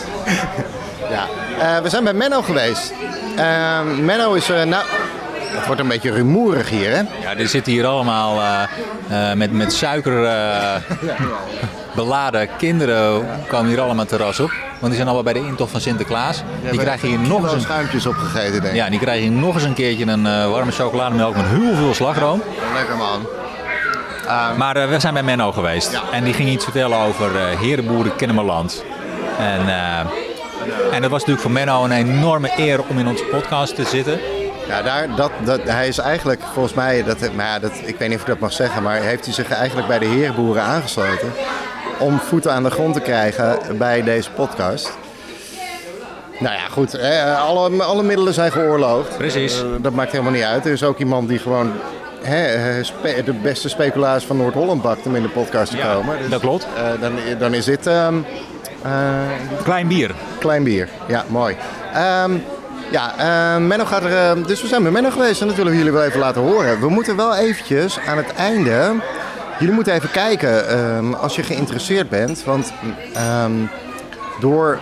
Ja. 1.09 1.25
Eh, 1.59 1.83
we 1.83 1.89
zijn 1.89 2.03
bij 2.03 2.13
Menno 2.13 2.41
geweest. 2.41 2.93
Eh, 3.37 3.81
Menno 3.99 4.33
is, 4.33 4.49
eh, 4.49 4.63
nou, 4.63 4.83
het 5.51 5.65
wordt 5.65 5.81
een 5.81 5.87
beetje 5.87 6.11
rumoerig 6.11 6.69
hier, 6.69 6.89
hè? 6.89 7.01
Ja, 7.21 7.37
er 7.37 7.47
zitten 7.47 7.71
hier 7.71 7.85
allemaal 7.85 8.39
eh, 8.39 9.31
eh, 9.31 9.37
met, 9.37 9.51
met 9.51 9.73
suiker 9.73 10.25
eh, 10.25 10.75
beladen 11.95 12.49
kinderen 12.57 13.27
komen 13.47 13.67
hier 13.67 13.81
allemaal 13.81 14.05
terras 14.05 14.39
op. 14.39 14.49
Want 14.49 14.85
die 14.85 14.93
zijn 14.93 15.05
allemaal 15.05 15.23
bij 15.23 15.33
de 15.33 15.47
intocht 15.47 15.71
van 15.71 15.81
Sinterklaas. 15.81 16.43
Die 16.69 16.79
krijgen 16.79 17.07
hier 17.07 17.19
nog 17.19 17.43
eens 17.43 17.53
een, 17.53 17.61
schuimpjes 17.61 18.05
opgegeten, 18.05 18.51
denk 18.51 18.65
ik. 18.65 18.73
ja, 18.73 18.89
die 18.89 18.99
krijgen 18.99 19.29
hier 19.29 19.39
nog 19.39 19.53
eens 19.53 19.63
een 19.63 19.73
keertje 19.73 20.05
een 20.05 20.51
warme 20.51 20.71
chocolademelk 20.71 21.35
met 21.35 21.45
heel 21.45 21.75
veel 21.75 21.93
slagroom. 21.93 22.41
Lekker 22.73 22.97
man. 22.97 23.27
Maar 24.57 24.75
eh, 24.75 24.89
we 24.89 24.99
zijn 24.99 25.13
bij 25.13 25.23
Menno 25.23 25.51
geweest. 25.51 25.91
Ja. 25.91 26.01
En 26.11 26.23
die 26.23 26.33
ging 26.33 26.49
iets 26.49 26.63
vertellen 26.63 26.97
over 26.97 27.31
Herenboeren 27.59 28.15
Kennemerland. 28.15 28.83
En, 29.39 29.67
en 30.91 31.01
dat 31.01 31.11
was 31.11 31.19
natuurlijk 31.19 31.41
voor 31.41 31.51
Menno 31.51 31.83
een 31.83 31.91
enorme 31.91 32.51
eer 32.57 32.83
om 32.87 32.97
in 32.97 33.07
onze 33.07 33.23
podcast 33.23 33.75
te 33.75 33.83
zitten. 33.83 34.19
Ja, 34.67 34.81
daar, 34.81 35.15
dat, 35.15 35.31
dat, 35.43 35.59
hij 35.63 35.87
is 35.87 35.97
eigenlijk 35.97 36.41
volgens 36.53 36.73
mij, 36.73 37.03
dat, 37.03 37.17
maar 37.35 37.45
ja, 37.45 37.59
dat, 37.59 37.71
ik 37.85 37.95
weet 37.97 38.07
niet 38.07 38.17
of 38.17 38.21
ik 38.23 38.27
dat 38.29 38.39
mag 38.39 38.53
zeggen, 38.53 38.83
maar 38.83 38.95
heeft 39.01 39.25
hij 39.25 39.33
zich 39.33 39.49
eigenlijk 39.51 39.87
bij 39.87 39.99
de 39.99 40.05
herenboeren 40.05 40.63
aangesloten 40.63 41.31
om 41.99 42.19
voeten 42.19 42.51
aan 42.51 42.63
de 42.63 42.69
grond 42.71 42.93
te 42.93 42.99
krijgen 42.99 43.59
bij 43.77 44.03
deze 44.03 44.31
podcast. 44.31 44.91
Nou 46.39 46.53
ja, 46.55 46.67
goed, 46.71 46.91
hè, 46.91 47.35
alle, 47.35 47.83
alle 47.83 48.03
middelen 48.03 48.33
zijn 48.33 48.51
geoorloofd. 48.51 49.17
Precies. 49.17 49.59
Eh, 49.61 49.65
dat 49.81 49.93
maakt 49.93 50.11
helemaal 50.11 50.31
niet 50.33 50.43
uit. 50.43 50.65
Er 50.65 50.71
is 50.71 50.83
ook 50.83 50.99
iemand 50.99 51.27
die 51.27 51.39
gewoon 51.39 51.71
hè, 52.21 52.45
eh, 52.45 53.25
de 53.25 53.33
beste 53.33 53.69
speculaas 53.69 54.25
van 54.25 54.37
Noord-Holland 54.37 54.81
bakt 54.81 55.05
om 55.05 55.15
in 55.15 55.21
de 55.21 55.29
podcast 55.29 55.71
te 55.71 55.77
Ja, 55.77 55.93
komen. 55.93 56.17
Dus, 56.19 56.29
dat 56.29 56.39
klopt. 56.41 56.67
eh, 56.75 57.01
dan, 57.01 57.11
dan 57.39 57.53
is 57.53 57.65
dit 57.65 57.87
eh, 57.87 58.07
Klein 59.63 59.87
bier. 59.87 60.11
Klein 60.39 60.63
bier, 60.63 60.87
ja, 61.07 61.23
mooi. 61.27 61.55
Ehm, 61.93 62.31
ja, 62.91 63.17
ehm, 63.17 63.67
Menno 63.67 63.85
gaat 63.85 64.03
er... 64.03 64.15
ehm, 64.15 64.43
dus 64.43 64.61
we 64.61 64.67
zijn 64.67 64.83
bij 64.83 64.91
Menno 64.91 65.09
geweest 65.09 65.41
en 65.41 65.47
dat 65.47 65.55
willen 65.55 65.71
we 65.71 65.77
jullie 65.77 65.93
wel 65.93 66.03
even 66.03 66.19
laten 66.19 66.41
horen. 66.41 66.79
We 66.79 66.89
moeten 66.89 67.15
wel 67.15 67.35
eventjes 67.35 67.99
aan 67.99 68.17
het 68.17 68.33
einde... 68.33 68.95
Jullie 69.59 69.75
moeten 69.75 69.93
even 69.93 70.11
kijken 70.11 70.67
ehm, 70.67 71.13
als 71.13 71.35
je 71.35 71.43
geïnteresseerd 71.43 72.09
bent. 72.09 72.43
Want 72.43 72.73
ehm, 73.13 73.51
door 74.39 74.79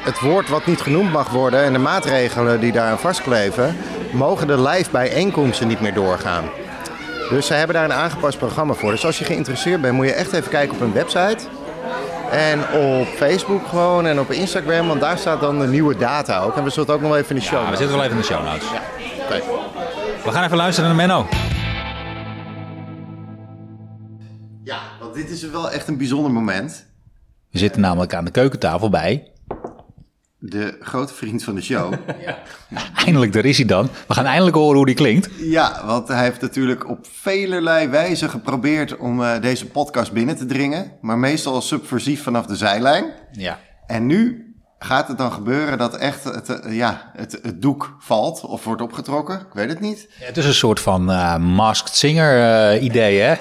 het 0.00 0.20
woord 0.20 0.48
wat 0.48 0.66
niet 0.66 0.80
genoemd 0.80 1.12
mag 1.12 1.30
worden... 1.30 1.62
en 1.62 1.72
de 1.72 1.78
maatregelen 1.78 2.60
die 2.60 2.72
daaraan 2.72 2.98
vastkleven... 2.98 3.76
mogen 4.12 4.46
de 4.46 4.60
live 4.60 4.90
bijeenkomsten 4.90 5.68
niet 5.68 5.80
meer 5.80 5.94
doorgaan. 5.94 6.44
Dus 7.30 7.46
ze 7.46 7.54
hebben 7.54 7.76
daar 7.76 7.84
een 7.84 7.92
aangepast 7.92 8.38
programma 8.38 8.74
voor. 8.74 8.90
Dus 8.90 9.06
als 9.06 9.18
je 9.18 9.24
geïnteresseerd 9.24 9.80
bent, 9.80 9.94
moet 9.94 10.06
je 10.06 10.12
echt 10.12 10.32
even 10.32 10.50
kijken 10.50 10.74
op 10.74 10.80
hun 10.80 10.92
website... 10.92 11.38
En 12.30 12.60
op 12.60 13.06
Facebook 13.06 13.66
gewoon 13.66 14.06
en 14.06 14.20
op 14.20 14.30
Instagram, 14.30 14.86
want 14.86 15.00
daar 15.00 15.18
staat 15.18 15.40
dan 15.40 15.58
de 15.58 15.66
nieuwe 15.66 15.96
data 15.96 16.40
ook. 16.40 16.56
En 16.56 16.64
we 16.64 16.70
zullen 16.70 16.88
het 16.88 16.96
ook 16.96 17.02
nog 17.02 17.16
even 17.16 17.28
in 17.28 17.36
de 17.36 17.42
show. 17.42 17.62
Ja, 17.62 17.70
we 17.70 17.76
zitten 17.76 17.96
wel 17.96 18.04
even 18.04 18.16
in 18.16 18.22
de 18.22 18.26
show 18.26 18.44
notes. 18.44 18.68
Oké. 19.24 19.42
We 20.24 20.30
gaan 20.30 20.44
even 20.44 20.56
luisteren 20.56 20.96
naar 20.96 21.06
Menno. 21.06 21.26
Ja, 24.62 24.78
want 25.00 25.14
dit 25.14 25.30
is 25.30 25.50
wel 25.50 25.70
echt 25.70 25.88
een 25.88 25.96
bijzonder 25.96 26.32
moment. 26.32 26.86
We 27.50 27.58
zitten 27.58 27.80
namelijk 27.80 28.14
aan 28.14 28.24
de 28.24 28.30
keukentafel 28.30 28.88
bij. 28.88 29.32
De 30.40 30.76
grote 30.80 31.14
vriend 31.14 31.44
van 31.44 31.54
de 31.54 31.60
show. 31.60 31.92
Eindelijk, 33.04 33.32
daar 33.32 33.44
is 33.44 33.56
hij 33.56 33.66
dan. 33.66 33.88
We 34.06 34.14
gaan 34.14 34.24
eindelijk 34.24 34.56
horen 34.56 34.76
hoe 34.76 34.86
die 34.86 34.94
klinkt. 34.94 35.28
ja, 35.38 35.82
want 35.86 36.08
hij 36.08 36.22
heeft 36.22 36.40
natuurlijk 36.40 36.88
op 36.88 37.06
velerlei 37.12 37.88
wijze 37.88 38.28
geprobeerd 38.28 38.96
om 38.96 39.22
eh, 39.22 39.40
deze 39.40 39.66
podcast 39.66 40.12
binnen 40.12 40.36
te 40.36 40.46
dringen. 40.46 40.92
Maar 41.00 41.18
meestal 41.18 41.60
subversief 41.60 42.22
vanaf 42.22 42.46
de 42.46 42.56
zijlijn. 42.56 43.12
Ja. 43.32 43.58
En 43.86 44.06
nu 44.06 44.48
gaat 44.78 45.08
het 45.08 45.18
dan 45.18 45.32
gebeuren 45.32 45.78
dat 45.78 45.96
echt 45.96 46.24
het, 46.24 46.48
eh, 46.48 46.76
ja, 46.76 47.10
het, 47.16 47.38
het 47.42 47.62
doek 47.62 47.96
valt 47.98 48.40
of 48.40 48.64
wordt 48.64 48.82
opgetrokken. 48.82 49.40
Ik 49.40 49.52
weet 49.52 49.68
het 49.68 49.80
niet. 49.80 50.08
Het 50.14 50.36
is 50.36 50.44
een 50.44 50.54
soort 50.54 50.80
van 50.80 51.10
eh, 51.10 51.36
masked 51.36 51.94
singer 51.94 52.42
eh, 52.72 52.82
idee, 52.82 53.20
hè? 53.20 53.34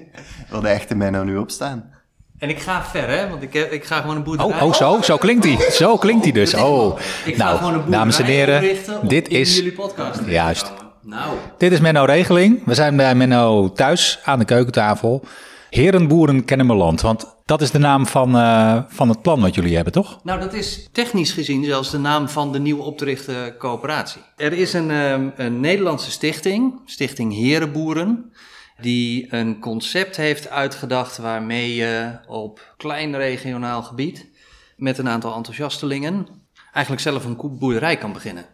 Wil 0.50 0.60
de 0.60 0.68
echte 0.68 0.94
Menno 0.94 1.24
nu 1.24 1.36
opstaan? 1.36 1.90
En 2.38 2.48
ik 2.48 2.58
ga 2.58 2.84
ver, 2.84 3.08
hè? 3.08 3.28
Want 3.28 3.42
ik, 3.42 3.52
heb- 3.52 3.72
ik 3.72 3.84
ga 3.84 4.00
gewoon 4.00 4.16
een 4.16 4.22
boerderij... 4.22 4.56
Oh, 4.56 4.62
oh 4.62 4.72
zo, 4.74 4.98
zo 5.02 5.16
klinkt 5.16 5.44
hij. 5.44 5.70
Zo 5.70 5.96
klinkt 5.96 6.22
hij 6.24 6.32
dus. 6.32 6.54
Oh, 6.54 6.98
Ik 7.24 7.36
ga 7.36 7.56
gewoon 7.56 7.72
een 7.72 7.78
nou, 7.78 7.90
dames 7.90 8.18
en 8.18 8.24
heren, 8.24 8.76
dit 9.02 9.28
is 9.28 9.56
jullie 9.56 9.72
podcast 9.72 10.20
juist. 10.26 10.72
Nou, 11.02 11.30
Dit 11.58 11.72
is 11.72 11.80
Menno 11.80 12.04
Regeling. 12.04 12.62
We 12.64 12.74
zijn 12.74 12.96
bij 12.96 13.14
Menno 13.14 13.72
thuis 13.72 14.18
aan 14.24 14.38
de 14.38 14.44
keukentafel. 14.44 15.22
Herenboeren 15.70 16.44
Kennemerland, 16.44 17.00
want 17.00 17.36
dat 17.44 17.60
is 17.60 17.70
de 17.70 17.78
naam 17.78 18.06
van, 18.06 18.36
eh, 18.36 18.78
van 18.88 19.08
het 19.08 19.22
plan 19.22 19.40
wat 19.40 19.54
jullie 19.54 19.74
hebben, 19.74 19.92
toch? 19.92 20.18
nou, 20.22 20.40
dat 20.40 20.52
is 20.54 20.88
technisch 20.92 21.32
gezien 21.32 21.64
zelfs 21.64 21.90
de 21.90 21.98
naam 21.98 22.28
van 22.28 22.52
de 22.52 22.58
nieuw 22.60 22.78
op 22.78 22.98
te 22.98 23.04
richten 23.04 23.56
coöperatie. 23.58 24.20
Er 24.36 24.52
is 24.52 24.72
een, 24.72 24.90
ehm, 24.90 25.28
een 25.36 25.60
Nederlandse 25.60 26.10
stichting, 26.10 26.80
Stichting 26.84 27.34
Herenboeren, 27.34 28.32
die 28.80 29.34
een 29.34 29.60
concept 29.60 30.16
heeft 30.16 30.48
uitgedacht 30.48 31.16
waarmee 31.16 31.74
je 31.74 32.18
op 32.26 32.74
klein 32.76 33.16
regionaal 33.16 33.82
gebied 33.82 34.26
met 34.76 34.98
een 34.98 35.08
aantal 35.08 35.34
enthousiastelingen 35.34 36.26
eigenlijk 36.72 37.00
zelf 37.00 37.24
een 37.24 37.58
boerderij 37.58 37.96
kan 37.96 38.12
beginnen. 38.12 38.44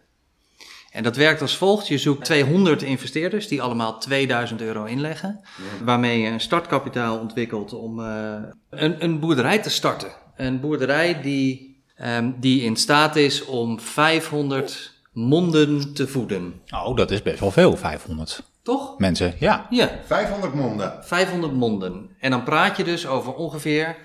En 0.91 1.03
dat 1.03 1.15
werkt 1.15 1.41
als 1.41 1.57
volgt. 1.57 1.87
Je 1.87 1.97
zoekt 1.97 2.25
200 2.25 2.81
investeerders 2.81 3.47
die 3.47 3.61
allemaal 3.61 3.99
2000 3.99 4.61
euro 4.61 4.83
inleggen. 4.83 5.41
Waarmee 5.83 6.19
je 6.19 6.29
een 6.29 6.39
startkapitaal 6.39 7.19
ontwikkelt 7.19 7.73
om 7.73 7.99
eh, 7.99 8.35
een, 8.69 9.03
een 9.03 9.19
boerderij 9.19 9.59
te 9.59 9.69
starten. 9.69 10.11
Een 10.35 10.59
boerderij 10.59 11.21
die, 11.21 11.81
ehm, 11.95 12.31
die 12.39 12.61
in 12.61 12.75
staat 12.75 13.15
is 13.15 13.45
om 13.45 13.79
500 13.79 14.93
monden 15.11 15.93
te 15.93 16.07
voeden. 16.07 16.61
Oh, 16.69 16.95
dat 16.95 17.11
is 17.11 17.21
best 17.21 17.39
wel 17.39 17.51
veel, 17.51 17.77
500 17.77 18.43
Toch? 18.65 18.97
mensen. 18.99 19.33
Ja, 19.39 19.67
Ja, 19.69 19.89
500 20.05 20.53
monden. 20.53 20.93
500 21.01 21.53
monden. 21.53 22.09
En 22.19 22.31
dan 22.31 22.43
praat 22.43 22.77
je 22.77 22.83
dus 22.83 23.07
over 23.07 23.33
ongeveer 23.33 23.95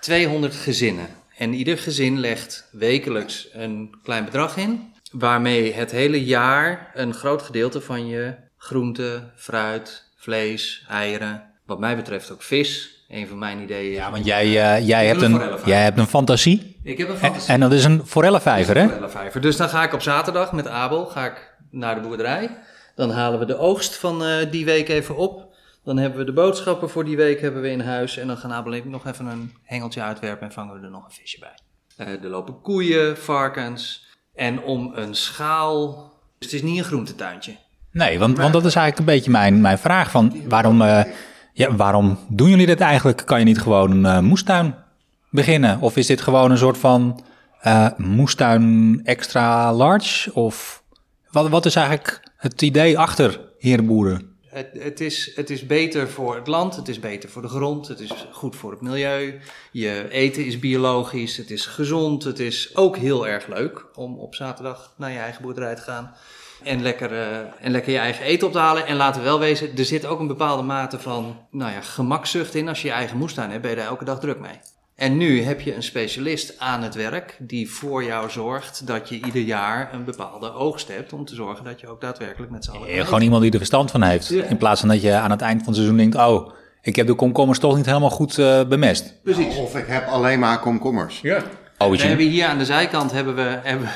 200 0.00 0.54
gezinnen. 0.54 1.06
En 1.36 1.52
ieder 1.54 1.78
gezin 1.78 2.18
legt 2.18 2.68
wekelijks 2.72 3.48
een 3.52 3.94
klein 4.02 4.24
bedrag 4.24 4.56
in, 4.56 4.92
waarmee 5.12 5.72
het 5.74 5.90
hele 5.90 6.24
jaar 6.24 6.90
een 6.94 7.14
groot 7.14 7.42
gedeelte 7.42 7.80
van 7.80 8.06
je 8.06 8.34
groente, 8.56 9.22
fruit, 9.36 10.04
vlees, 10.16 10.84
eieren, 10.88 11.42
wat 11.66 11.78
mij 11.78 11.96
betreft 11.96 12.30
ook 12.32 12.42
vis, 12.42 13.02
een 13.08 13.26
van 13.28 13.38
mijn 13.38 13.60
ideeën. 13.60 13.92
Ja, 13.92 14.10
want 14.10 14.24
jij, 14.24 14.44
eh, 14.44 14.86
jij, 14.86 15.06
hebt 15.06 15.22
een 15.22 15.40
jij 15.64 15.82
hebt 15.82 15.98
een 15.98 16.06
fantasie. 16.06 16.76
Ik 16.82 16.98
heb 16.98 17.08
een 17.08 17.14
En, 17.14 17.20
fantasie. 17.20 17.52
en 17.52 17.60
dat 17.60 17.72
is 17.72 17.84
een 17.84 18.02
forellenvijver, 18.06 18.76
hè? 18.76 18.84
Forellenvijver. 18.86 19.40
Dus 19.40 19.56
dan 19.56 19.68
ga 19.68 19.82
ik 19.82 19.92
op 19.92 20.02
zaterdag 20.02 20.52
met 20.52 20.66
Abel 20.66 21.06
ga 21.06 21.26
ik 21.26 21.54
naar 21.70 21.94
de 21.94 22.00
boerderij. 22.00 22.50
Dan 22.98 23.10
halen 23.10 23.38
we 23.38 23.44
de 23.44 23.58
oogst 23.58 23.96
van 23.96 24.24
eh, 24.24 24.50
die 24.50 24.64
week 24.64 24.88
even 24.88 25.16
op. 25.16 25.54
Dan 25.84 25.96
hebben 25.96 26.18
we 26.18 26.24
de 26.24 26.32
boodschappen 26.32 26.90
voor 26.90 27.04
die 27.04 27.16
week 27.16 27.40
hebben 27.40 27.62
we 27.62 27.70
in 27.70 27.80
huis. 27.80 28.16
En 28.16 28.26
dan 28.26 28.36
gaan 28.36 28.52
Abel 28.52 28.80
nog 28.84 29.06
even 29.06 29.26
een 29.26 29.52
hengeltje 29.62 30.02
uitwerpen 30.02 30.46
en 30.46 30.52
vangen 30.52 30.80
we 30.80 30.84
er 30.84 30.90
nog 30.90 31.04
een 31.04 31.10
visje 31.10 31.38
bij. 31.38 31.58
Eh, 31.96 32.24
er 32.24 32.28
lopen 32.28 32.60
koeien, 32.60 33.18
varkens. 33.18 34.06
En 34.34 34.62
om 34.62 34.92
een 34.94 35.14
schaal... 35.14 35.94
Dus 36.38 36.50
het 36.50 36.62
is 36.62 36.68
niet 36.68 36.78
een 36.78 36.84
groentetuintje. 36.84 37.56
Nee, 37.92 38.18
want, 38.18 38.38
want 38.38 38.52
dat 38.52 38.64
is 38.64 38.74
eigenlijk 38.74 38.98
een 39.08 39.14
beetje 39.14 39.30
mijn, 39.30 39.60
mijn 39.60 39.78
vraag 39.78 40.10
van 40.10 40.48
waarom, 40.48 40.82
eh, 40.82 41.04
ja, 41.52 41.74
waarom 41.74 42.18
doen 42.28 42.48
jullie 42.48 42.66
dit 42.66 42.80
eigenlijk? 42.80 43.22
Kan 43.26 43.38
je 43.38 43.44
niet 43.44 43.60
gewoon 43.60 44.04
een 44.04 44.24
moestuin 44.24 44.74
beginnen? 45.30 45.80
Of 45.80 45.96
is 45.96 46.06
dit 46.06 46.20
gewoon 46.20 46.50
een 46.50 46.58
soort 46.58 46.78
van 46.78 47.24
moestuin 47.96 49.00
extra 49.04 49.72
large? 49.72 50.34
Of 50.34 50.82
wat, 51.30 51.48
wat 51.48 51.66
is 51.66 51.76
eigenlijk 51.76 52.27
het 52.38 52.62
idee 52.62 52.98
achter 52.98 53.40
Herenboeren? 53.58 54.36
Het, 54.48 54.68
het, 54.72 55.00
is, 55.00 55.32
het 55.34 55.50
is 55.50 55.66
beter 55.66 56.08
voor 56.08 56.34
het 56.34 56.46
land, 56.46 56.76
het 56.76 56.88
is 56.88 57.00
beter 57.00 57.28
voor 57.28 57.42
de 57.42 57.48
grond, 57.48 57.88
het 57.88 58.00
is 58.00 58.26
goed 58.32 58.56
voor 58.56 58.70
het 58.70 58.80
milieu. 58.80 59.40
Je 59.72 60.08
eten 60.10 60.44
is 60.44 60.58
biologisch, 60.58 61.36
het 61.36 61.50
is 61.50 61.66
gezond, 61.66 62.24
het 62.24 62.38
is 62.38 62.76
ook 62.76 62.96
heel 62.96 63.28
erg 63.28 63.46
leuk 63.46 63.84
om 63.94 64.18
op 64.18 64.34
zaterdag 64.34 64.94
naar 64.96 65.10
je 65.10 65.18
eigen 65.18 65.42
boerderij 65.42 65.74
te 65.74 65.82
gaan. 65.82 66.14
En 66.62 66.82
lekker, 66.82 67.12
eh, 67.12 67.38
en 67.60 67.70
lekker 67.70 67.92
je 67.92 67.98
eigen 67.98 68.24
eten 68.24 68.46
op 68.46 68.52
te 68.52 68.58
halen. 68.58 68.86
En 68.86 68.96
laten 68.96 69.20
we 69.20 69.26
wel 69.26 69.38
wezen, 69.38 69.76
er 69.76 69.84
zit 69.84 70.06
ook 70.06 70.20
een 70.20 70.26
bepaalde 70.26 70.62
mate 70.62 70.98
van 70.98 71.46
nou 71.50 71.72
ja, 71.72 71.80
gemakzucht 71.80 72.54
in. 72.54 72.68
Als 72.68 72.82
je 72.82 72.88
je 72.88 72.94
eigen 72.94 73.16
moestuin 73.16 73.50
hebt, 73.50 73.62
ben 73.62 73.70
je 73.70 73.76
daar 73.76 73.86
elke 73.86 74.04
dag 74.04 74.20
druk 74.20 74.38
mee. 74.40 74.60
En 74.98 75.16
nu 75.16 75.42
heb 75.42 75.60
je 75.60 75.74
een 75.74 75.82
specialist 75.82 76.54
aan 76.58 76.82
het 76.82 76.94
werk 76.94 77.36
die 77.38 77.70
voor 77.70 78.04
jou 78.04 78.30
zorgt 78.30 78.86
dat 78.86 79.08
je 79.08 79.20
ieder 79.24 79.42
jaar 79.42 79.94
een 79.94 80.04
bepaalde 80.04 80.52
oogst 80.52 80.88
hebt. 80.88 81.12
Om 81.12 81.24
te 81.24 81.34
zorgen 81.34 81.64
dat 81.64 81.80
je 81.80 81.88
ook 81.88 82.00
daadwerkelijk 82.00 82.50
met 82.50 82.64
z'n 82.64 82.70
allen. 82.70 82.88
Eh, 82.88 83.04
Gewoon 83.04 83.22
iemand 83.22 83.42
die 83.42 83.50
er 83.50 83.58
verstand 83.58 83.90
van 83.90 84.02
heeft. 84.02 84.28
Ja. 84.28 84.44
In 84.44 84.56
plaats 84.56 84.80
van 84.80 84.88
dat 84.88 85.02
je 85.02 85.14
aan 85.14 85.30
het 85.30 85.40
eind 85.40 85.58
van 85.58 85.66
het 85.66 85.76
seizoen 85.76 85.96
denkt, 85.96 86.16
oh, 86.16 86.50
ik 86.82 86.96
heb 86.96 87.06
de 87.06 87.14
komkommers 87.14 87.58
toch 87.58 87.76
niet 87.76 87.86
helemaal 87.86 88.10
goed 88.10 88.38
eh, 88.38 88.64
bemest. 88.64 89.14
Precies. 89.22 89.56
Of 89.56 89.76
ik 89.76 89.86
heb 89.86 90.06
alleen 90.06 90.38
maar 90.38 90.60
komkommers. 90.60 91.20
Ja. 91.20 91.42
Oh, 91.78 91.90
We 91.90 91.96
hebben 91.96 92.26
hier 92.26 92.46
aan 92.46 92.58
de 92.58 92.64
zijkant 92.64 93.12
hebben 93.12 93.34
we, 93.34 93.60
hebben, 93.62 93.88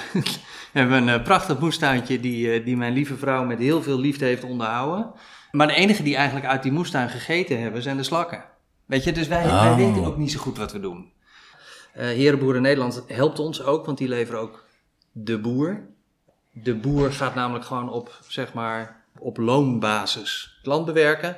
een 1.02 1.08
eh, 1.08 1.22
prachtig 1.22 1.58
moestuintje 1.58 2.20
die, 2.20 2.52
eh, 2.52 2.64
die 2.64 2.76
mijn 2.76 2.92
lieve 2.92 3.16
vrouw 3.16 3.44
met 3.44 3.58
heel 3.58 3.82
veel 3.82 3.98
liefde 3.98 4.24
heeft 4.24 4.44
onderhouden. 4.44 5.12
Maar 5.50 5.66
de 5.66 5.74
enige 5.74 6.02
die 6.02 6.16
eigenlijk 6.16 6.46
uit 6.46 6.62
die 6.62 6.72
moestuin 6.72 7.08
gegeten 7.08 7.60
hebben 7.60 7.82
zijn 7.82 7.96
de 7.96 8.02
slakken. 8.02 8.44
Weet 8.86 9.04
je, 9.04 9.12
dus 9.12 9.28
wij, 9.28 9.44
wij 9.44 9.70
Oh. 9.70 9.76
weten 9.76 10.04
ook 10.04 10.16
niet 10.16 10.32
zo 10.32 10.38
goed 10.40 10.58
wat 10.58 10.72
we 10.72 10.80
doen. 10.80 11.10
Eh 11.92 12.04
Herenboeren 12.06 12.62
Nederland 12.62 13.04
helpt 13.06 13.38
ons 13.38 13.62
ook, 13.62 13.86
want 13.86 13.98
die 13.98 14.08
leveren 14.08 14.40
ook 14.40 14.64
de 15.12 15.38
boer. 15.38 15.80
De 16.52 16.74
boer 16.74 17.12
gaat 17.12 17.34
namelijk 17.34 17.64
gewoon 17.64 17.90
op, 17.90 18.20
zeg 18.28 18.52
maar, 18.52 19.04
op 19.18 19.36
loonbasis 19.36 20.54
het 20.56 20.66
land 20.66 20.84
bewerken. 20.86 21.36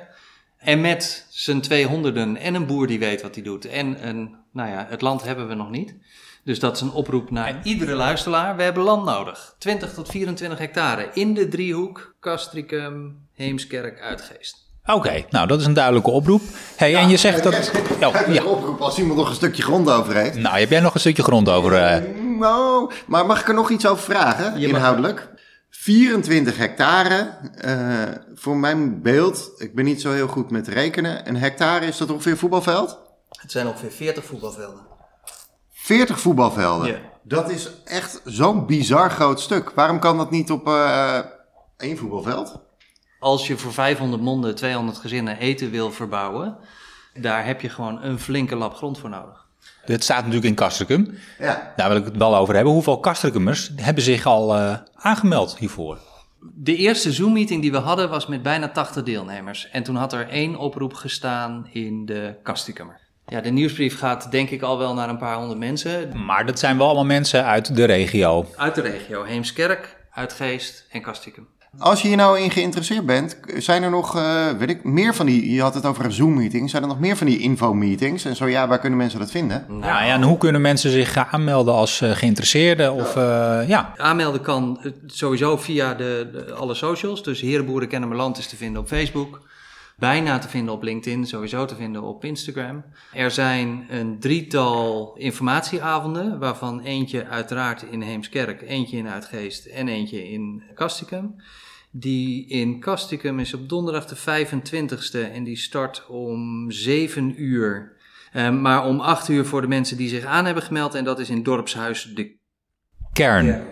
En 0.57 0.81
met 0.81 1.25
zijn 1.29 1.61
twee 1.61 1.85
honderden 1.85 2.37
en 2.37 2.53
een 2.55 2.65
boer 2.65 2.87
die 2.87 2.99
weet 2.99 3.21
wat 3.21 3.35
hij 3.35 3.43
doet. 3.43 3.65
En 3.65 4.07
een, 4.07 4.35
nou 4.51 4.69
ja, 4.69 4.85
het 4.89 5.01
land 5.01 5.23
hebben 5.23 5.47
we 5.47 5.53
nog 5.53 5.69
niet. 5.69 5.95
Dus 6.43 6.59
dat 6.59 6.75
is 6.75 6.81
een 6.81 6.91
oproep 6.91 7.31
naar 7.31 7.59
iedere 7.63 7.93
luisteraar. 7.93 8.55
We 8.55 8.63
hebben 8.63 8.83
land 8.83 9.05
nodig. 9.05 9.55
20 9.57 9.93
tot 9.93 10.09
24 10.09 10.59
hectare 10.59 11.09
in 11.13 11.33
de 11.33 11.47
driehoek 11.47 12.15
Castricum, 12.19 13.19
Heemskerk, 13.33 13.99
Uitgeest. 13.99 14.64
Oké, 14.85 15.25
nou 15.29 15.47
dat 15.47 15.59
is 15.59 15.65
een 15.65 15.73
duidelijke 15.73 16.09
oproep. 16.09 16.41
Hey, 16.75 16.95
en 16.95 17.09
je 17.09 17.17
zegt 17.17 17.43
dat... 17.43 17.53
Ja. 17.99 18.25
een 18.27 18.45
oproep 18.45 18.81
als 18.81 18.97
iemand 18.97 19.17
nog 19.19 19.29
een 19.29 19.35
stukje 19.35 19.63
grond 19.63 19.89
over 19.89 20.15
heeft. 20.15 20.37
Nou, 20.37 20.59
heb 20.59 20.69
jij 20.69 20.79
nog 20.79 20.93
een 20.93 20.99
stukje 20.99 21.23
grond 21.23 21.49
over? 21.49 21.73
eh, 21.75 22.01
Nou, 22.39 22.91
maar 23.07 23.25
mag 23.25 23.39
ik 23.41 23.47
er 23.47 23.53
nog 23.53 23.69
iets 23.69 23.87
over 23.87 24.03
vragen, 24.03 24.59
Je 24.59 24.67
mag- 24.67 24.75
inhoudelijk? 24.77 25.29
24 25.69 26.57
hectare, 26.57 27.29
eh, 27.57 27.73
voor 28.33 28.57
mijn 28.57 29.01
beeld, 29.01 29.51
ik 29.57 29.75
ben 29.75 29.85
niet 29.85 30.01
zo 30.01 30.11
heel 30.11 30.27
goed 30.27 30.51
met 30.51 30.67
rekenen. 30.67 31.27
Een 31.29 31.37
hectare 31.37 31.85
is 31.85 31.97
dat 31.97 32.09
ongeveer 32.11 32.31
een 32.31 32.37
voetbalveld? 32.37 32.99
Het 33.29 33.51
zijn 33.51 33.67
ongeveer 33.67 33.91
40 33.91 34.25
voetbalvelden. 34.25 34.81
40 35.73 36.19
voetbalvelden. 36.19 36.87
Ja. 36.87 36.97
Dat 37.23 37.49
is 37.49 37.69
echt 37.85 38.21
zo'n 38.25 38.65
bizar 38.65 39.11
groot 39.11 39.39
stuk. 39.39 39.71
Waarom 39.75 39.99
kan 39.99 40.17
dat 40.17 40.31
niet 40.31 40.51
op 40.51 40.67
eh, 40.67 41.17
één 41.77 41.97
voetbalveld? 41.97 42.59
Als 43.25 43.47
je 43.47 43.57
voor 43.57 43.73
500 43.73 44.21
monden, 44.21 44.55
200 44.55 44.97
gezinnen 44.97 45.37
eten 45.37 45.71
wil 45.71 45.91
verbouwen, 45.91 46.57
daar 47.13 47.45
heb 47.45 47.61
je 47.61 47.69
gewoon 47.69 48.03
een 48.03 48.19
flinke 48.19 48.55
lap 48.55 48.75
grond 48.75 48.99
voor 48.99 49.09
nodig. 49.09 49.45
dit 49.85 50.03
staat 50.03 50.17
natuurlijk 50.17 50.45
in 50.45 50.55
Castricum. 50.55 51.17
Ja. 51.39 51.73
Daar 51.75 51.89
wil 51.89 51.97
ik 51.97 52.05
het 52.05 52.17
wel 52.17 52.35
over 52.35 52.55
hebben. 52.55 52.73
Hoeveel 52.73 52.99
Castricumers 52.99 53.71
hebben 53.75 54.03
zich 54.03 54.25
al 54.25 54.55
eh, 54.55 54.75
aangemeld 54.95 55.57
hiervoor? 55.57 55.97
De 56.39 56.75
eerste 56.75 57.11
Zoom-meeting 57.11 57.61
die 57.61 57.71
we 57.71 57.77
hadden 57.77 58.09
was 58.09 58.27
met 58.27 58.43
bijna 58.43 58.69
80 58.71 59.03
deelnemers. 59.03 59.69
En 59.69 59.83
toen 59.83 59.95
had 59.95 60.13
er 60.13 60.29
één 60.29 60.55
oproep 60.55 60.93
gestaan 60.93 61.69
in 61.71 62.05
de 62.05 62.35
Kastikummer. 62.43 62.99
Ja, 63.27 63.41
de 63.41 63.49
nieuwsbrief 63.49 63.99
gaat 63.99 64.31
denk 64.31 64.49
ik 64.49 64.61
al 64.61 64.77
wel 64.77 64.93
naar 64.93 65.09
een 65.09 65.17
paar 65.17 65.35
honderd 65.35 65.59
mensen. 65.59 66.25
Maar 66.25 66.45
dat 66.45 66.59
zijn 66.59 66.77
wel 66.77 66.85
allemaal 66.85 67.05
mensen 67.05 67.45
uit 67.45 67.75
de 67.75 67.85
regio. 67.85 68.45
Uit 68.55 68.75
de 68.75 68.81
regio 68.81 69.23
Heemskerk, 69.23 69.97
Uitgeest 70.11 70.85
en 70.89 71.01
Kastikum. 71.01 71.47
Als 71.79 72.01
je 72.01 72.07
hier 72.07 72.17
nou 72.17 72.39
in 72.39 72.51
geïnteresseerd 72.51 73.05
bent, 73.05 73.37
zijn 73.57 73.83
er 73.83 73.89
nog, 73.89 74.15
eh, 74.15 74.47
weet 74.57 74.69
ik, 74.69 74.83
meer 74.83 75.13
van 75.15 75.25
die, 75.25 75.53
je 75.53 75.61
had 75.61 75.73
het 75.73 75.85
over 75.85 76.05
een 76.05 76.11
Zoom-meeting, 76.11 76.69
zijn 76.69 76.81
er 76.81 76.87
nog 76.87 76.99
meer 76.99 77.17
van 77.17 77.27
die 77.27 77.39
info-meetings? 77.39 78.25
En 78.25 78.35
zo 78.35 78.47
ja, 78.47 78.67
waar 78.67 78.79
kunnen 78.79 78.97
mensen 78.99 79.19
dat 79.19 79.31
vinden? 79.31 79.65
Nou 79.67 79.81
ja, 79.83 80.05
en 80.13 80.21
hoe 80.23 80.37
kunnen 80.37 80.61
mensen 80.61 80.91
zich 80.91 81.17
aanmelden 81.31 81.73
als 81.73 82.01
eh, 82.01 82.11
geïnteresseerden? 82.11 82.93
Of 82.93 83.15
eh, 83.15 83.59
ja, 83.67 83.93
Aanmelden 83.97 84.41
kan 84.41 84.79
sowieso 85.05 85.57
via 85.57 85.93
de, 85.93 86.29
de- 86.31 86.53
alle 86.53 86.73
socials. 86.73 87.23
Dus 87.23 87.41
Herenboeren 87.41 87.87
Kennen 87.87 88.09
Mijn 88.09 88.21
Land 88.21 88.37
is 88.37 88.47
te 88.47 88.55
vinden 88.55 88.81
op 88.81 88.87
Facebook. 88.87 89.41
Bijna 89.97 90.37
te 90.39 90.47
vinden 90.49 90.73
op 90.73 90.83
LinkedIn, 90.83 91.25
sowieso 91.25 91.65
te 91.65 91.75
vinden 91.75 92.03
op 92.03 92.23
Instagram. 92.25 92.83
Er 93.13 93.31
zijn 93.31 93.85
een 93.89 94.19
drietal 94.19 95.15
informatieavonden, 95.17 96.39
waarvan 96.39 96.81
eentje 96.81 97.27
uiteraard 97.27 97.81
in 97.91 98.01
Heemskerk, 98.01 98.61
eentje 98.61 98.97
in 98.97 99.07
Uitgeest 99.07 99.65
en 99.65 99.87
eentje 99.87 100.29
in 100.29 100.63
Castricum. 100.75 101.35
Die 101.91 102.47
in 102.47 102.79
Castricum 102.79 103.39
is 103.39 103.53
op 103.53 103.69
donderdag 103.69 104.05
de 104.05 104.15
25ste 104.17 105.31
en 105.33 105.43
die 105.43 105.57
start 105.57 106.05
om 106.07 106.71
7 106.71 107.41
uur. 107.43 107.93
Eh, 108.31 108.49
maar 108.49 108.85
om 108.85 108.99
8 108.99 109.27
uur 109.29 109.45
voor 109.45 109.61
de 109.61 109.67
mensen 109.67 109.97
die 109.97 110.09
zich 110.09 110.25
aan 110.25 110.45
hebben 110.45 110.63
gemeld 110.63 110.95
en 110.95 111.03
dat 111.03 111.19
is 111.19 111.29
in 111.29 111.43
Dorpshuis 111.43 112.11
de 112.15 112.35
kern. 113.13 113.63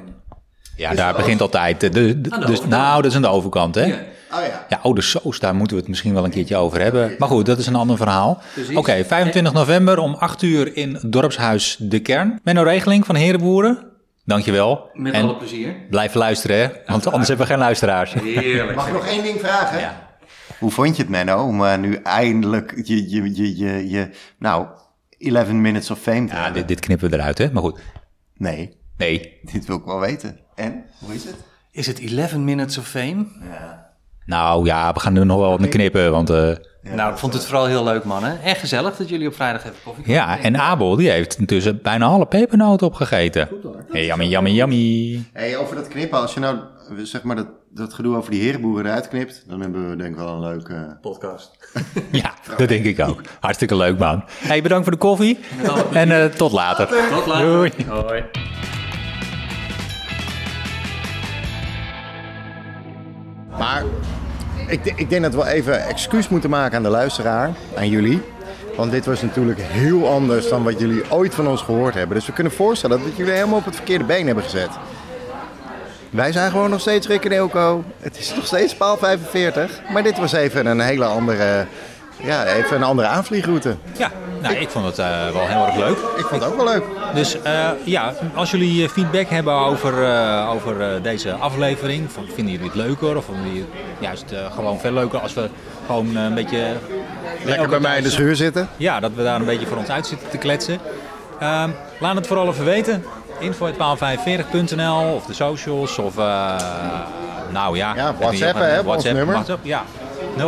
Ja, 0.77 0.93
daar 0.93 1.13
begint 1.15 1.41
altijd. 1.41 1.79
De, 1.79 1.89
de- 1.89 2.21
de- 2.21 2.31
Aan 2.31 2.39
de 2.39 2.45
dus, 2.45 2.65
nou, 2.65 3.01
dat 3.01 3.11
is 3.11 3.15
aan 3.15 3.21
de 3.21 3.27
overkant, 3.27 3.75
hè? 3.75 3.85
Ja. 3.85 4.01
Oh 4.35 4.45
ja. 4.47 4.65
Ja, 4.69 4.79
oh, 4.81 4.95
de 4.95 5.01
soos, 5.01 5.39
daar 5.39 5.55
moeten 5.55 5.75
we 5.75 5.81
het 5.81 5.89
misschien 5.89 6.13
wel 6.13 6.23
een 6.23 6.29
keertje 6.31 6.55
over 6.57 6.81
hebben. 6.81 7.15
Maar 7.17 7.27
goed, 7.27 7.45
dat 7.45 7.57
is 7.57 7.67
een 7.67 7.75
ander 7.75 7.97
verhaal. 7.97 8.41
Oké, 8.75 9.03
25 9.05 9.53
november 9.53 9.97
om 9.99 10.13
8 10.13 10.41
uur 10.41 10.75
in 10.75 10.97
Dorpshuis 11.05 11.75
De 11.79 11.99
Kern. 11.99 12.39
Menno 12.43 12.63
Regeling 12.63 13.05
van 13.05 13.15
Herenboeren, 13.15 13.85
dankjewel. 14.25 14.89
Met 14.93 15.13
en 15.13 15.23
alle 15.23 15.35
plezier. 15.37 15.75
blijf 15.89 16.13
luisteren, 16.13 16.57
hè? 16.57 16.67
want 16.85 17.07
anders 17.07 17.27
hebben 17.27 17.45
we 17.45 17.51
geen 17.51 17.61
luisteraars. 17.61 18.13
Heerlijk. 18.13 18.75
Mag 18.75 18.87
ik 18.87 18.93
nog 18.93 19.05
één 19.07 19.23
ding 19.23 19.39
vragen? 19.39 19.79
Ja. 19.79 20.11
Hoe 20.59 20.71
vond 20.71 20.95
je 20.95 21.01
het, 21.01 21.11
Menno, 21.11 21.43
om 21.43 21.65
eh, 21.65 21.77
nu 21.77 21.95
eindelijk 21.95 22.81
je, 22.83 23.09
je, 23.09 23.35
je, 23.35 23.57
je, 23.57 23.89
je, 23.89 24.09
nou, 24.39 24.67
11 25.19 25.47
minutes 25.51 25.91
of 25.91 25.99
fame 25.99 26.27
te 26.27 26.33
Ja, 26.33 26.43
hebben? 26.43 26.53
dit, 26.59 26.67
dit 26.67 26.79
knippen 26.79 27.09
we 27.09 27.15
eruit, 27.15 27.37
hè? 27.37 27.51
Maar 27.51 27.63
goed, 27.63 27.79
Nee, 28.37 28.77
nee. 28.97 29.39
dit 29.51 29.65
wil 29.65 29.77
ik 29.77 29.83
wel 29.85 29.99
weten. 29.99 30.39
En, 30.55 30.83
hoe 30.99 31.13
is 31.13 31.23
het? 31.23 31.35
Is 31.71 31.87
het 31.87 31.99
11 31.99 32.35
Minutes 32.35 32.77
of 32.77 32.87
Fame? 32.87 33.25
Nou 34.25 34.65
ja, 34.65 34.93
we 34.93 34.99
gaan 34.99 35.15
er 35.15 35.25
nog 35.25 35.39
wel 35.39 35.49
wat 35.49 35.59
mee 35.59 35.69
knippen, 35.69 36.11
want... 36.11 36.29
eh, 36.29 36.49
nou, 36.81 37.11
ik 37.11 37.17
vond 37.17 37.33
het 37.33 37.45
vooral 37.45 37.65
heel 37.65 37.83
leuk, 37.83 38.03
mannen. 38.03 38.41
En 38.41 38.55
gezellig 38.55 38.95
dat 38.97 39.09
jullie 39.09 39.27
op 39.27 39.35
vrijdag 39.35 39.63
even 39.63 39.75
koffie 39.83 40.03
ja, 40.13 40.39
en 40.39 40.57
Abel, 40.59 40.95
die 40.95 41.09
heeft 41.09 41.37
intussen 41.37 41.79
bijna 41.81 42.05
alle 42.05 42.25
pepernoten 42.25 42.87
opgegeten. 42.87 43.49
Hey, 43.91 44.05
yummy, 44.05 44.25
yummy, 44.25 44.49
yummy. 44.49 45.23
Hey, 45.33 45.57
over 45.57 45.75
dat 45.75 45.87
knippen, 45.87 46.19
als 46.19 46.33
je 46.33 46.39
nou, 46.39 46.57
zeg 47.03 47.23
maar, 47.23 47.35
dat, 47.35 47.47
dat 47.69 47.93
gedoe 47.93 48.15
over 48.17 48.31
die 48.31 48.41
herenboeren 48.41 48.85
eruit 48.85 49.07
knipt, 49.07 49.43
dan 49.47 49.61
hebben 49.61 49.89
we 49.89 49.95
denk 49.95 50.09
ik 50.09 50.15
wel 50.17 50.27
een 50.33 50.39
leuke... 50.39 50.97
podcast. 51.01 51.51
Ja, 52.11 52.33
dat 52.57 52.67
denk 52.67 52.85
ik 52.85 52.99
ook. 52.99 53.21
Hartstikke 53.39 53.75
leuk, 53.75 53.97
man. 53.99 54.23
Hey, 54.29 54.61
bedankt 54.61 54.83
voor 54.83 54.93
de 54.93 54.99
koffie. 54.99 55.39
En 55.93 56.11
eh, 56.11 56.25
tot 56.25 56.51
later. 56.51 56.87
Tot 57.11 57.25
later. 57.25 57.45
Doei. 57.45 57.71
Hoi. 57.87 58.23
Maar 63.63 63.83
ik, 64.67 64.93
ik 64.95 65.09
denk 65.09 65.21
dat 65.21 65.35
we 65.35 65.45
even 65.45 65.87
excuus 65.87 66.29
moeten 66.29 66.49
maken 66.49 66.77
aan 66.77 66.83
de 66.83 66.89
luisteraar, 66.89 67.51
aan 67.75 67.89
jullie. 67.89 68.21
Want 68.75 68.91
dit 68.91 69.05
was 69.05 69.21
natuurlijk 69.21 69.59
heel 69.61 70.07
anders 70.09 70.49
dan 70.49 70.63
wat 70.63 70.79
jullie 70.79 71.11
ooit 71.11 71.35
van 71.35 71.47
ons 71.47 71.61
gehoord 71.61 71.93
hebben. 71.93 72.15
Dus 72.15 72.25
we 72.25 72.33
kunnen 72.33 72.53
voorstellen 72.53 73.03
dat 73.03 73.17
jullie 73.17 73.33
helemaal 73.33 73.57
op 73.57 73.65
het 73.65 73.75
verkeerde 73.75 74.03
been 74.03 74.25
hebben 74.25 74.43
gezet. 74.43 74.69
Wij 76.09 76.31
zijn 76.31 76.51
gewoon 76.51 76.69
nog 76.69 76.79
steeds 76.79 77.07
Rick 77.07 77.25
en 77.25 77.31
Eelco. 77.31 77.83
Het 77.99 78.17
is 78.17 78.35
nog 78.35 78.45
steeds 78.45 78.75
paal 78.75 78.97
45. 78.97 79.81
Maar 79.91 80.03
dit 80.03 80.17
was 80.17 80.31
even 80.31 80.65
een 80.65 80.79
hele 80.79 81.05
andere 81.05 81.65
ja, 82.23 82.45
even 82.45 82.75
een 82.75 82.83
andere 82.83 83.07
aanvliegroute. 83.07 83.75
Ja, 83.97 84.11
nou, 84.43 84.55
ik 84.55 84.69
vond 84.69 84.85
het 84.85 84.99
eh, 84.99 85.29
wel 85.33 85.47
heel 85.47 85.65
erg 85.65 85.75
leuk. 85.75 85.97
Ik 86.17 86.25
vond 86.25 86.41
het 86.41 86.51
ook 86.51 86.55
wel 86.55 86.65
leuk. 86.65 86.83
Dus 87.13 87.41
eh, 87.41 87.69
ja, 87.85 88.13
als 88.35 88.51
jullie 88.51 88.83
eh, 88.83 88.89
feedback 88.89 89.27
hebben 89.27 89.53
over, 89.53 89.93
over 90.47 91.01
deze 91.01 91.33
aflevering, 91.33 92.11
van, 92.11 92.25
vinden 92.33 92.53
jullie 92.53 92.67
het 92.67 92.75
leuker 92.75 93.17
of 93.17 93.25
vinden 93.25 93.45
jullie 93.45 93.61
het 93.61 93.69
juist 93.99 94.25
gewoon 94.53 94.79
veel 94.79 94.91
leuker 94.91 95.19
als 95.19 95.33
we 95.33 95.49
gewoon 95.85 96.15
een 96.15 96.33
beetje... 96.33 96.73
Lekker 97.45 97.69
bij 97.69 97.79
mij 97.79 97.97
in 97.97 98.03
de 98.03 98.09
schuur 98.09 98.35
zitten. 98.35 98.69
Ja, 98.77 98.99
dat 98.99 99.11
we 99.15 99.23
daar 99.23 99.39
een 99.39 99.45
beetje 99.45 99.65
voor 99.65 99.77
ons 99.77 99.89
uit 99.89 100.07
zitten 100.07 100.29
te 100.29 100.37
kletsen. 100.37 100.79
Ehm, 101.39 101.69
laat 101.99 102.15
het 102.15 102.27
vooral 102.27 102.47
even 102.47 102.65
weten. 102.65 103.03
info.paal45.nl 103.39 105.13
of 105.15 105.25
de 105.25 105.33
socials 105.33 105.97
of... 105.97 106.15
nou 107.51 107.77
ja... 107.77 107.95
Ja, 107.95 108.13
WhatsApp, 108.19 108.59
hè, 108.59 108.77
ons 108.77 108.85
WhatsApp, 108.85 109.15
nummer. 109.15 109.35
WhatsApp, 109.35 109.65
ja. 109.65 109.83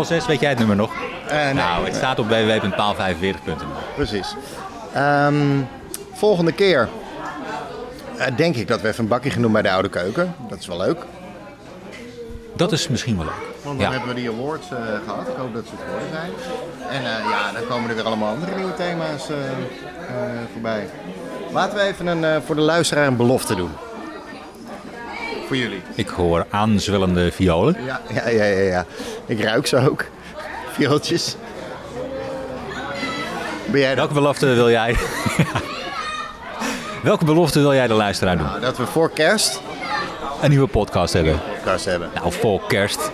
06, 0.04 0.26
weet 0.26 0.40
jij 0.40 0.50
het 0.50 0.58
nummer 0.60 0.76
nog? 0.76 0.92
Eh, 1.28 1.44
nee. 1.44 1.54
nou, 1.54 1.86
het 1.86 1.96
staat 1.96 2.20
op 2.20 2.28
www.paal45.nl. 2.28 3.68
Precies. 3.96 4.36
Ehm, 4.94 5.36
volgende 6.14 6.52
keer 6.52 6.90
eh, 8.18 8.28
denk 8.36 8.56
ik 8.56 8.68
dat 8.68 8.82
we 8.82 8.88
even 8.88 9.04
een 9.04 9.10
bakje 9.10 9.30
gaan 9.30 9.42
doen 9.42 9.52
bij 9.52 9.62
de 9.62 9.72
oude 9.72 9.90
keuken. 9.90 10.36
Dat 10.50 10.60
is 10.60 10.68
wel 10.68 10.78
leuk. 10.78 10.98
Dat 12.56 12.72
is 12.72 12.88
misschien 12.88 13.16
wel 13.18 13.26
leuk. 13.26 13.34
Want 13.64 13.80
dan 13.80 13.88
Ja. 13.90 13.98
hebben 13.98 14.16
we 14.16 14.22
die 14.22 14.30
awards 14.30 14.70
eh, 14.72 14.78
gehad. 15.08 15.28
Ik 15.28 15.36
hoop 15.38 15.54
dat 15.54 15.64
ze 15.66 15.72
het 15.72 15.80
geworden 15.86 16.10
zijn. 16.12 16.32
En 16.90 17.02
ja, 17.30 17.52
dan 17.52 17.68
komen 17.68 17.90
er 17.90 17.96
weer 17.96 18.06
allemaal 18.06 18.30
andere 18.34 18.56
nieuwe 18.56 18.74
thema's 18.74 19.28
voorbij. 20.52 20.90
Laten 21.52 21.78
we 21.78 21.84
even 21.84 22.08
een, 22.08 22.42
voor 22.42 22.56
de 22.56 22.62
luisteraar 22.62 23.08
een 23.08 23.16
belofte 23.16 23.56
doen. 23.56 23.72
Voor 25.48 25.58
jullie. 25.58 25.82
Ik 25.96 26.08
hoor 26.08 26.46
aanzwellende 26.50 27.32
violen. 27.32 27.76
Ja, 27.86 28.02
ja, 28.14 28.30
ja, 28.30 28.44
ja. 28.44 28.60
ja. 28.62 28.86
Ik 29.26 29.42
ruik 29.44 29.68
ze 29.68 29.90
ook. 29.90 30.06
Viooltjes. 30.72 31.36
Ben 33.66 33.80
jij? 33.80 33.96
Welke 33.96 34.14
belofte 34.14 34.46
wil 34.46 34.70
jij? 34.70 34.96
Welke 37.04 37.26
belofte 37.26 37.60
wil 37.60 37.74
jij 37.74 37.88
de 37.88 37.94
luisteraar 37.94 38.38
doen? 38.38 38.46
Nou, 38.46 38.62
dat 38.62 38.78
we 38.78 38.86
voor 38.86 39.12
kerst 39.12 39.62
Een 40.42 40.50
nieuwe 40.50 40.68
podcast 40.68 41.14
hebben. 41.14 41.34
een 41.34 41.40
podcast 41.56 41.86
hebben. 41.86 42.10
Nou, 42.16 42.32
voor 42.34 42.62
kerst. 42.68 43.12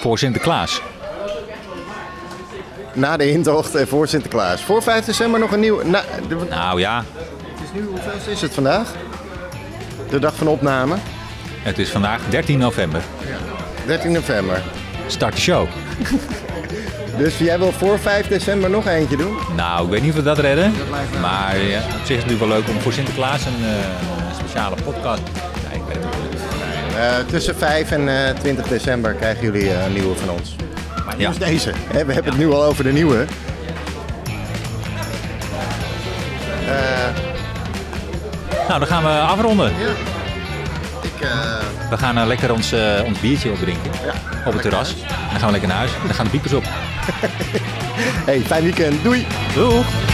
Voor 0.00 0.18
Sinterklaas. 0.18 0.82
Na 2.92 3.16
de 3.16 3.30
intocht 3.30 3.74
en 3.74 3.88
voor 3.88 4.08
Sinterklaas. 4.08 4.62
Voor 4.62 4.82
5 4.82 5.04
december 5.04 5.40
nog 5.40 5.52
een 5.52 5.60
nieuwe... 5.60 5.84
Nou, 5.84 6.04
de- 6.28 6.36
Nou 6.48 6.80
ja, 6.80 7.04
het 7.16 7.60
is 7.64 7.80
nu, 7.80 7.86
hoeveel 7.86 8.32
is 8.32 8.40
het 8.40 8.54
vandaag? 8.54 8.92
De 10.10 10.18
dag 10.18 10.34
van 10.34 10.46
opname. 10.48 10.96
Het 11.62 11.78
is 11.78 11.90
vandaag 11.90 12.20
13 12.28 12.58
november. 12.58 13.00
13 13.86 14.12
november. 14.12 14.62
Start 15.06 15.34
de 15.34 15.40
show. 15.40 15.66
Dus 17.18 17.38
jij 17.38 17.58
wil 17.58 17.72
voor 17.72 17.98
5 17.98 18.26
december 18.28 18.70
nog 18.70 18.86
eentje 18.86 19.16
doen? 19.16 19.36
Nou, 19.56 19.84
ik 19.84 19.90
weet 19.90 20.00
niet 20.02 20.10
of 20.10 20.16
we 20.16 20.22
dat 20.22 20.38
redden. 20.38 20.72
Maar 21.20 21.58
ja, 21.58 21.78
op 21.78 21.84
zich 21.84 22.00
is 22.00 22.08
het 22.08 22.08
natuurlijk 22.08 22.38
wel 22.40 22.48
leuk 22.48 22.68
om 22.68 22.80
voor 22.80 22.92
Sinterklaas 22.92 23.44
een, 23.46 23.64
eh, 23.64 24.34
speciale 24.38 24.74
podcast. 24.84 25.20
Nee, 25.68 25.80
ik 25.80 25.86
weet 25.86 25.96
het 26.04 26.30
niet. 26.30 26.40
Eh, 26.96 27.18
tussen 27.30 27.56
5 27.56 27.90
en 27.90 28.08
eh, 28.26 28.34
20 28.40 28.66
december 28.66 29.12
krijgen 29.12 29.42
jullie 29.44 29.70
eh, 29.72 29.84
een 29.84 29.92
nieuwe 29.92 30.14
van 30.16 30.30
ons. 30.30 30.56
Maar 31.04 31.14
Ja. 31.18 31.28
nieuws 31.28 31.38
deze. 31.38 31.72
Hè, 31.92 32.04
we 32.04 32.12
hebben 32.12 32.32
het 32.32 32.40
nu 32.42 32.50
al 32.50 32.64
over 32.64 32.84
de 32.84 32.92
nieuwe. 32.92 33.24
Eh, 36.66 37.08
Nou, 38.68 38.78
dan 38.78 38.88
gaan 38.88 39.02
we 39.02 39.08
afronden. 39.08 39.72
Eh, 41.20 41.90
We 41.90 41.96
gaan 41.96 42.18
eh, 42.18 42.26
lekker 42.26 42.52
ons, 42.52 42.72
eh, 42.72 43.02
ons 43.04 43.20
biertje 43.20 43.50
opdrinken. 43.50 43.90
Op 44.46 44.52
het 44.52 44.62
terras. 44.62 44.94
Dan 45.30 45.38
gaan 45.38 45.46
we 45.46 45.50
lekker 45.50 45.68
naar 45.68 45.78
huis. 45.78 45.90
Dan 46.06 46.14
gaan 46.14 46.24
de 46.24 46.30
piepers 46.30 46.52
op. 46.52 46.64
Hey, 48.00 48.40
fijn 48.40 48.62
weekend. 48.62 49.02
Doei! 49.02 49.26
Doeg! 49.54 50.09